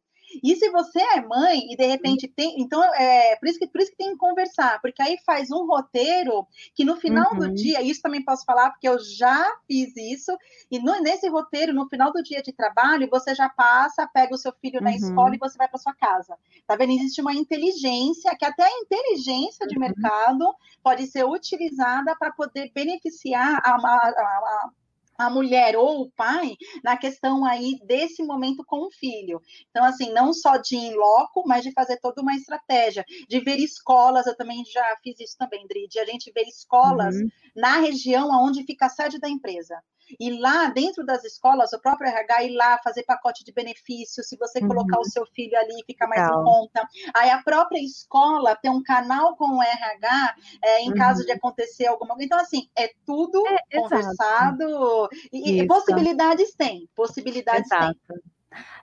E 0.44 0.56
se 0.56 0.70
você 0.70 1.00
é 1.00 1.22
mãe 1.22 1.72
e 1.72 1.76
de 1.76 1.86
repente 1.86 2.28
tem. 2.28 2.62
Então, 2.62 2.84
é 2.96 3.36
por 3.36 3.48
isso 3.48 3.60
que, 3.60 3.68
por 3.68 3.82
isso 3.82 3.92
que 3.92 3.98
tem 3.98 4.12
que 4.12 4.18
conversar, 4.18 4.80
porque 4.82 5.02
aí 5.02 5.18
faz 5.26 5.52
um 5.52 5.66
roteiro 5.66 6.48
que 6.76 6.86
no 6.86 6.96
final 6.96 7.34
uhum. 7.34 7.40
do 7.40 7.54
dia, 7.54 7.82
isso 7.82 8.02
também 8.02 8.24
posso 8.24 8.46
falar, 8.46 8.72
porque 8.72 8.88
eu 8.88 8.98
já 9.00 9.52
fiz 9.68 9.96
isso, 9.96 10.36
e 10.70 10.80
no, 10.80 11.00
nesse 11.02 11.28
roteiro, 11.28 11.74
no 11.74 11.88
final 11.88 12.12
do 12.12 12.24
dia 12.24 12.42
de 12.42 12.54
trabalho, 12.54 13.10
você 13.10 13.34
já 13.36 13.50
passa, 13.50 14.10
pega 14.14 14.34
o 14.34 14.38
seu 14.38 14.54
filho 14.62 14.80
uhum. 14.80 14.86
na 14.86 14.96
escola 14.96 15.36
e 15.36 15.40
você 15.40 15.58
vai 15.58 15.68
para 15.68 15.80
sua 15.80 15.94
casa. 15.94 16.38
Tá 16.68 16.76
vendo? 16.76 16.94
Existe 16.94 17.22
uma 17.22 17.34
inteligência, 17.34 18.36
que 18.38 18.46
até 18.46 18.64
a 18.64 18.80
inteligência 18.80 19.68
de 19.68 19.76
uhum. 19.76 19.82
mercado 19.82 20.56
pode 20.84 21.08
ser 21.08 21.26
utilizada 21.26 22.16
para 22.16 22.32
poder 22.32 22.72
beneficiar 22.74 23.62
a, 23.64 23.72
a, 23.72 23.76
a, 23.76 23.80
a 23.80 24.70
mulher 25.30 25.76
ou 25.76 26.02
o 26.02 26.12
pai 26.12 26.56
na 26.84 26.98
questão 26.98 27.46
aí 27.46 27.80
desse 27.86 28.24
momento 28.24 28.64
com 28.66 28.88
o 28.88 28.92
filho. 28.92 29.42
Então, 29.70 29.84
assim, 29.84 30.12
não 30.12 30.34
só 30.34 30.58
de 30.58 30.76
in 30.76 30.94
loco, 30.94 31.44
mas 31.46 31.64
de 31.64 31.72
fazer 31.72 31.98
toda 31.98 32.22
uma 32.22 32.36
estratégia, 32.36 33.06
de 33.28 33.40
ver 33.40 33.58
escolas, 33.60 34.26
eu 34.26 34.36
também 34.36 34.64
já 34.66 34.84
fiz 35.04 35.20
isso 35.20 35.36
também, 35.38 35.68
Dri, 35.68 35.88
de 35.88 36.00
a 36.00 36.06
gente 36.06 36.32
ver 36.32 36.44
escolas 36.44 37.16
uhum. 37.16 37.30
na 37.56 37.80
região 37.80 38.30
onde 38.32 38.64
fica 38.64 38.88
a 38.88 38.90
sede 38.90 39.20
da 39.20 39.30
empresa 39.30 39.82
e 40.20 40.40
lá 40.40 40.70
dentro 40.70 41.06
das 41.06 41.24
escolas, 41.24 41.74
o 41.74 41.80
próprio 41.80 42.10
RH 42.10 42.44
ir 42.44 42.56
lá 42.56 42.78
fazer 42.84 43.04
pacote 43.04 43.44
de 43.44 43.52
benefícios, 43.52 44.28
se 44.28 44.38
você 44.38 44.60
uhum. 44.60 44.68
colocar 44.68 45.00
o 45.00 45.06
seu 45.06 45.26
filho 45.28 45.58
ali, 45.58 45.84
fica 45.86 46.08
mais 46.08 46.22
Legal. 46.22 46.42
em 46.42 46.46
conta. 46.46 46.88
Aí 47.14 47.30
a 47.30 47.42
própria 47.42 47.80
escola 47.80 48.56
tem 48.56 48.72
um 48.72 48.84
canal 48.84 49.36
com 49.36 49.58
o 49.58 49.64
RH 49.64 50.36
é, 50.64 50.82
em 50.82 50.90
uhum. 50.90 50.96
caso 50.96 51.26
de 51.26 51.32
acontecer 51.32 51.88
alguma 51.88 52.16
coisa. 52.16 52.26
Então, 52.26 52.40
assim, 52.40 52.70
é 52.78 52.92
tudo 53.06 53.44
é, 53.48 53.80
conversado. 53.80 55.10
E, 55.32 55.62
e, 55.62 55.68
possibilidades 55.68 56.54
tem, 56.56 56.88
possibilidades 56.96 57.72
exato. 57.72 58.00
tem. 58.08 58.18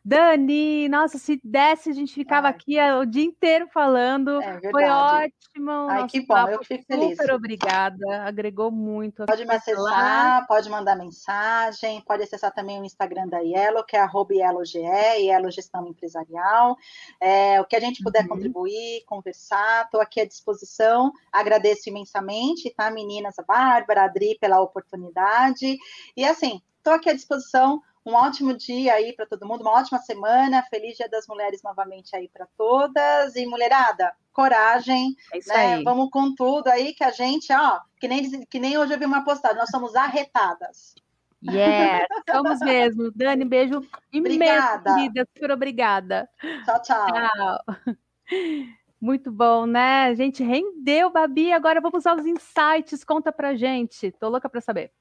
Dani, 0.04 0.88
nossa, 0.88 1.18
se 1.18 1.40
desse, 1.44 1.90
a 1.90 1.92
gente 1.92 2.14
ficava 2.14 2.48
Ai. 2.48 2.54
aqui 2.54 2.76
o 3.00 3.04
dia 3.04 3.24
inteiro 3.24 3.68
falando. 3.68 4.40
É 4.40 4.70
Foi 4.70 4.84
ótimo. 4.84 5.70
Ai, 5.88 6.06
que 6.06 6.24
bom, 6.24 6.48
eu 6.48 6.64
fico 6.64 6.84
feliz. 6.86 7.16
Super 7.16 7.34
obrigada, 7.34 8.22
agregou 8.24 8.70
muito. 8.70 9.26
Pode 9.26 9.44
me 9.44 9.54
acessar, 9.54 10.46
pode 10.46 10.70
mandar 10.70 10.96
mensagem, 10.96 12.00
pode 12.02 12.22
acessar 12.22 12.52
também 12.52 12.80
o 12.80 12.84
Instagram 12.84 13.28
da 13.28 13.38
Yellow, 13.40 13.84
que 13.84 13.96
é 13.96 14.00
arroba 14.00 14.34
YellowGE, 14.34 14.78
Yellow 14.78 15.50
Gestão 15.50 15.86
Empresarial. 15.86 16.76
É, 17.20 17.60
o 17.60 17.64
que 17.64 17.76
a 17.76 17.80
gente 17.80 18.02
puder 18.02 18.22
uhum. 18.22 18.28
contribuir, 18.28 19.04
conversar, 19.06 19.84
estou 19.84 20.00
aqui 20.00 20.20
à 20.20 20.26
disposição. 20.26 21.12
Agradeço 21.32 21.88
imensamente, 21.88 22.72
tá, 22.74 22.90
meninas, 22.90 23.38
a 23.38 23.42
Bárbara, 23.42 24.02
a 24.02 24.04
Adri, 24.04 24.38
pela 24.40 24.60
oportunidade. 24.60 25.76
E 26.16 26.24
assim, 26.24 26.62
estou 26.78 26.94
aqui 26.94 27.10
à 27.10 27.14
disposição. 27.14 27.82
Um 28.06 28.14
ótimo 28.14 28.56
dia 28.56 28.94
aí 28.94 29.12
para 29.14 29.26
todo 29.26 29.46
mundo, 29.46 29.62
uma 29.62 29.72
ótima 29.72 29.98
semana. 29.98 30.62
Feliz 30.70 30.96
Dia 30.96 31.08
das 31.08 31.26
Mulheres 31.26 31.62
novamente 31.62 32.14
aí 32.16 32.28
para 32.28 32.46
todas. 32.56 33.36
E 33.36 33.44
mulherada, 33.46 34.12
coragem, 34.32 35.14
É 35.32 35.38
isso 35.38 35.48
né? 35.48 35.74
aí. 35.74 35.84
Vamos 35.84 36.10
com 36.10 36.34
tudo 36.34 36.68
aí 36.68 36.94
que 36.94 37.04
a 37.04 37.10
gente, 37.10 37.52
ó, 37.52 37.80
que 38.00 38.08
nem, 38.08 38.44
que 38.46 38.58
nem 38.58 38.78
hoje 38.78 38.94
eu 38.94 38.98
vi 38.98 39.04
uma 39.04 39.24
postagem, 39.24 39.58
nós 39.58 39.70
somos 39.70 39.94
arretadas. 39.94 40.94
Yes, 41.42 42.06
somos 42.30 42.60
mesmo. 42.60 43.12
Dani, 43.14 43.44
beijo 43.44 43.80
imenso, 44.12 44.34
Obrigada. 44.34 44.94
querida. 44.94 45.28
Super 45.34 45.50
obrigada. 45.52 46.28
Tchau, 46.64 46.82
tchau. 46.82 47.06
Tchau. 47.06 47.58
Muito 49.00 49.30
bom, 49.30 49.64
né? 49.64 50.06
A 50.06 50.14
gente 50.14 50.42
rendeu, 50.42 51.08
Babi. 51.10 51.52
Agora 51.52 51.80
vamos 51.80 52.04
aos 52.04 52.26
insights. 52.26 53.04
Conta 53.04 53.30
pra 53.30 53.54
gente. 53.54 54.10
Tô 54.10 54.28
louca 54.28 54.48
pra 54.48 54.60
saber. 54.60 54.92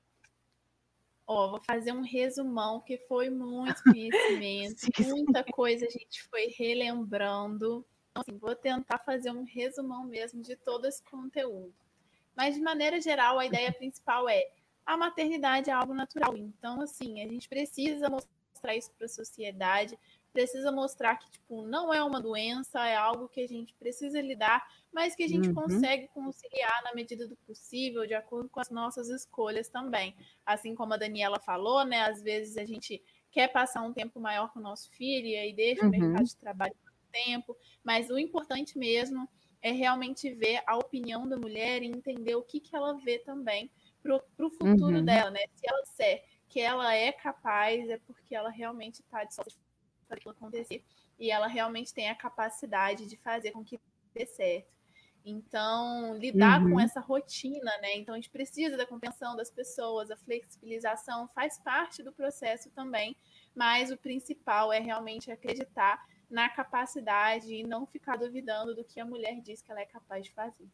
Ó, 1.28 1.50
vou 1.52 1.62
fazer 1.66 1.92
um 1.92 2.02
resumão, 2.02 2.80
que 2.80 2.98
foi 3.00 3.30
muito 3.30 3.84
conhecimento, 3.84 4.88
muita 5.00 5.44
coisa 5.44 5.86
a 5.86 5.90
gente 5.90 6.24
foi 6.30 6.48
relembrando. 6.58 7.86
Então, 8.12 8.24
assim, 8.26 8.38
vou 8.38 8.56
tentar 8.56 9.00
fazer 9.00 9.32
um 9.32 9.44
resumão 9.44 10.06
mesmo 10.06 10.42
de 10.42 10.56
todo 10.56 10.86
esse 10.86 11.04
conteúdo. 11.04 11.76
Mas, 12.34 12.56
de 12.56 12.62
maneira 12.62 13.02
geral, 13.02 13.38
a 13.38 13.46
ideia 13.46 13.74
principal 13.74 14.30
é 14.30 14.48
a 14.86 14.96
maternidade 14.96 15.70
é 15.70 15.74
algo 15.74 15.94
natural. 15.94 16.38
Então, 16.38 16.82
assim, 16.82 17.22
a 17.22 17.28
gente 17.28 17.50
precisa 17.50 18.10
mostrar 18.10 18.76
isso 18.76 18.92
para 18.98 19.06
a 19.06 19.10
sociedade, 19.10 20.00
precisa 20.34 20.72
mostrar 20.72 21.18
que, 21.18 21.30
tipo, 21.32 21.62
não 21.64 21.94
é 21.94 22.04
uma 22.04 22.22
doença, 22.22 22.86
é 22.88 22.96
algo 22.96 23.28
que 23.28 23.42
a 23.42 23.48
gente 23.48 23.74
precisa 23.76 24.22
lidar, 24.22 24.66
mas 24.92 25.16
que 25.16 25.24
a 25.24 25.28
gente 25.28 25.50
Uhum. 25.50 25.54
consegue 25.54 26.08
conciliar 26.10 26.84
na 26.84 26.94
medida 26.94 27.28
do 27.28 27.36
possível, 27.38 28.06
de 28.06 28.14
acordo 28.14 28.50
com 28.50 28.60
as 28.60 28.70
nossas 28.70 29.10
escolhas 29.10 29.70
também. 29.70 30.16
Assim 30.46 30.76
como 30.76 30.94
a 30.94 30.98
Daniela 30.98 31.40
falou, 31.40 31.84
né? 31.86 32.02
Às 32.04 32.22
vezes 32.22 32.58
a 32.58 32.66
gente 32.66 33.04
quer 33.32 33.48
passar 33.52 33.82
um 33.82 33.94
tempo 33.94 34.20
maior 34.20 34.52
com 34.54 34.60
o 34.60 34.62
nosso 34.64 34.90
filho 34.92 35.28
e 35.28 35.36
aí 35.36 35.54
deixa 35.54 35.82
Uhum. 35.84 35.90
o 35.90 35.92
mercado 35.92 36.26
de 36.26 36.36
trabalho 36.38 36.76
por 36.84 36.92
tempo, 37.12 37.58
mas 37.84 38.10
o 38.10 38.18
importante 38.18 38.78
mesmo 38.78 39.28
é 39.62 39.72
realmente 39.72 40.30
ver 40.34 40.62
a 40.68 40.78
opinião 40.78 41.28
da 41.28 41.38
mulher 41.38 41.82
e 41.82 41.88
entender 41.88 42.36
o 42.36 42.44
que, 42.44 42.60
que 42.60 42.76
ela 42.76 42.94
vê 42.94 43.20
também 43.20 43.72
para 44.04 44.16
o 44.46 44.50
futuro 44.52 44.98
Uhum. 44.98 45.04
dela, 45.04 45.32
né? 45.32 45.40
Se 45.54 45.68
ela 45.68 45.82
disser 45.82 46.24
que 46.48 46.60
ela 46.62 46.94
é 46.94 47.12
capaz, 47.12 47.90
é 47.90 47.98
porque 47.98 48.34
ela 48.36 48.50
realmente 48.50 49.02
está 49.02 49.24
disposta 49.24 49.60
fazer 50.08 50.20
aquilo 50.20 50.32
acontecer 50.36 50.84
e 51.20 51.30
ela 51.32 51.48
realmente 51.48 51.94
tem 51.94 52.10
a 52.10 52.16
capacidade 52.16 53.06
de 53.06 53.18
fazer 53.18 53.52
com 53.52 53.64
que 53.64 53.80
dê 54.14 54.26
certo. 54.26 54.76
Então, 55.26 56.16
lidar 56.18 56.64
Uhum. 56.64 56.72
com 56.72 56.80
essa 56.80 57.02
rotina, 57.02 57.72
né? 57.82 57.98
Então, 57.98 58.14
a 58.14 58.18
gente 58.18 58.30
precisa 58.30 58.78
da 58.78 58.86
compreensão 58.86 59.36
das 59.36 59.52
pessoas, 59.52 60.10
a 60.10 60.16
flexibilização 60.16 61.28
faz 61.36 61.60
parte 61.60 62.02
do 62.02 62.14
processo 62.14 62.70
também, 62.72 63.16
mas 63.54 63.92
o 63.92 63.98
principal 63.98 64.72
é 64.72 64.80
realmente 64.80 65.30
acreditar 65.30 66.02
na 66.30 66.48
capacidade 66.50 67.54
e 67.54 67.64
não 67.64 67.86
ficar 67.86 68.18
duvidando 68.18 68.74
do 68.74 68.86
que 68.86 69.00
a 69.02 69.06
mulher 69.06 69.42
diz 69.42 69.62
que 69.62 69.70
ela 69.70 69.82
é 69.82 69.86
capaz 69.86 70.24
de 70.26 70.32
fazer. 70.34 70.68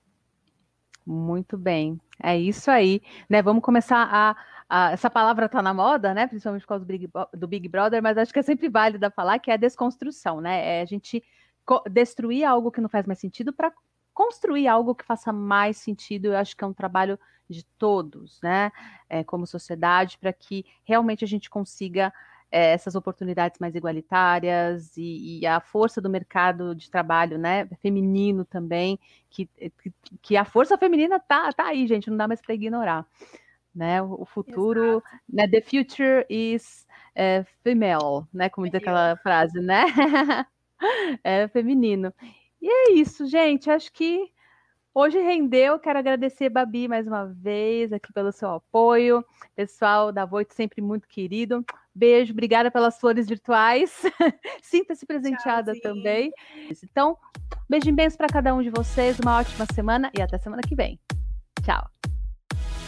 Muito 1.06 1.58
bem. 1.58 2.00
É 2.22 2.38
isso 2.38 2.72
aí. 2.72 3.02
Né? 3.30 3.42
Vamos 3.42 3.64
começar 3.64 4.08
a, 4.12 4.36
a- 4.70 4.92
Essa 4.92 5.10
palavra 5.10 5.46
está 5.46 5.62
na 5.62 5.74
moda, 5.74 6.14
né? 6.14 6.28
Principalmente 6.28 6.62
por 6.64 6.70
causa 6.70 6.86
do 6.86 6.88
Big, 6.88 7.10
do 7.34 7.48
Big 7.48 7.68
Brother, 7.70 8.02
mas 8.02 8.18
acho 8.18 8.34
que 8.34 8.40
é 8.40 8.44
sempre 8.44 8.70
válida 8.70 9.12
falar 9.12 9.40
que 9.40 9.52
é 9.52 9.54
a 9.56 9.58
desconstrução, 9.58 10.42
né? 10.42 10.80
É 10.80 10.82
a 10.82 10.86
gente 10.86 11.24
destruir 11.90 12.44
algo 12.44 12.72
que 12.72 12.82
não 12.82 12.90
faz 12.90 13.06
mais 13.06 13.20
sentido 13.20 13.54
para 13.54 13.72
construir 14.14 14.68
algo 14.68 14.94
que 14.96 15.06
faça 15.06 15.32
mais 15.32 15.78
sentido. 15.78 16.26
Eu 16.28 16.38
acho 16.38 16.56
que 16.56 16.64
é 16.64 16.68
um 16.68 16.74
trabalho 16.74 17.20
de 17.50 17.64
todos, 17.78 18.40
né? 18.42 18.72
É, 19.10 19.24
como 19.24 19.46
sociedade, 19.48 20.18
para 20.18 20.34
que 20.34 20.66
realmente 20.84 21.24
a 21.24 21.28
gente 21.28 21.50
consiga 21.50 22.14
é, 22.52 22.72
essas 22.74 22.96
oportunidades 22.96 23.60
mais 23.60 23.74
igualitárias 23.76 24.96
e, 24.96 25.40
e 25.40 25.46
a 25.48 25.60
força 25.60 26.00
do 26.00 26.10
mercado 26.10 26.76
de 26.76 26.90
trabalho, 26.90 27.38
né? 27.38 27.68
Feminino 27.82 28.46
também, 28.46 29.00
que, 29.30 29.48
que, 29.48 29.94
que 30.22 30.38
a 30.38 30.46
força 30.46 30.78
feminina 30.78 31.20
tá, 31.20 31.52
tá 31.52 31.66
aí, 31.68 31.88
gente, 31.88 32.10
não 32.10 32.18
dá 32.18 32.28
mais 32.28 32.42
para 32.42 32.54
ignorar. 32.54 33.06
Né? 33.74 34.02
O, 34.02 34.26
futuro, 34.26 35.02
né? 35.28 35.48
The 35.48 35.62
future 35.62 36.26
is 36.30 36.86
é, 37.16 37.44
female, 37.64 38.26
né? 38.34 38.50
Como 38.50 38.68
diz 38.68 38.76
aquela 38.76 39.16
frase, 39.18 39.60
né? 39.60 39.84
é 41.24 41.48
feminino. 41.48 42.14
E 42.62 42.70
é 42.70 42.94
isso, 42.94 43.26
gente. 43.26 43.70
Acho 43.70 43.92
que 43.92 44.32
hoje 44.94 45.20
rendeu. 45.20 45.80
Quero 45.80 46.00
agradecer, 46.00 46.50
Babi, 46.50 46.88
mais 46.88 47.08
uma 47.08 47.26
vez 47.26 47.92
aqui 47.92 48.14
pelo 48.14 48.32
seu 48.32 48.52
apoio. 48.52 49.26
Pessoal 49.56 50.12
da 50.12 50.26
Voito, 50.26 50.54
sempre 50.54 50.82
muito 50.82 51.08
querido. 51.08 51.66
Beijo, 51.96 52.34
obrigada 52.34 52.72
pelas 52.72 53.00
flores 53.00 53.28
virtuais. 53.28 54.02
Sinta-se 54.64 55.06
presenteada 55.06 55.74
Tchauzinho. 55.74 55.96
também. 55.96 56.32
Então, 56.84 57.18
beijo 57.70 57.90
imenso 57.90 58.18
para 58.18 58.28
cada 58.28 58.54
um 58.54 58.64
de 58.64 58.70
vocês. 58.70 59.20
Uma 59.20 59.40
ótima 59.40 59.66
semana 59.74 60.12
e 60.18 60.22
até 60.22 60.38
semana 60.38 60.62
que 60.68 60.76
vem. 60.76 61.00
Tchau. 61.64 62.13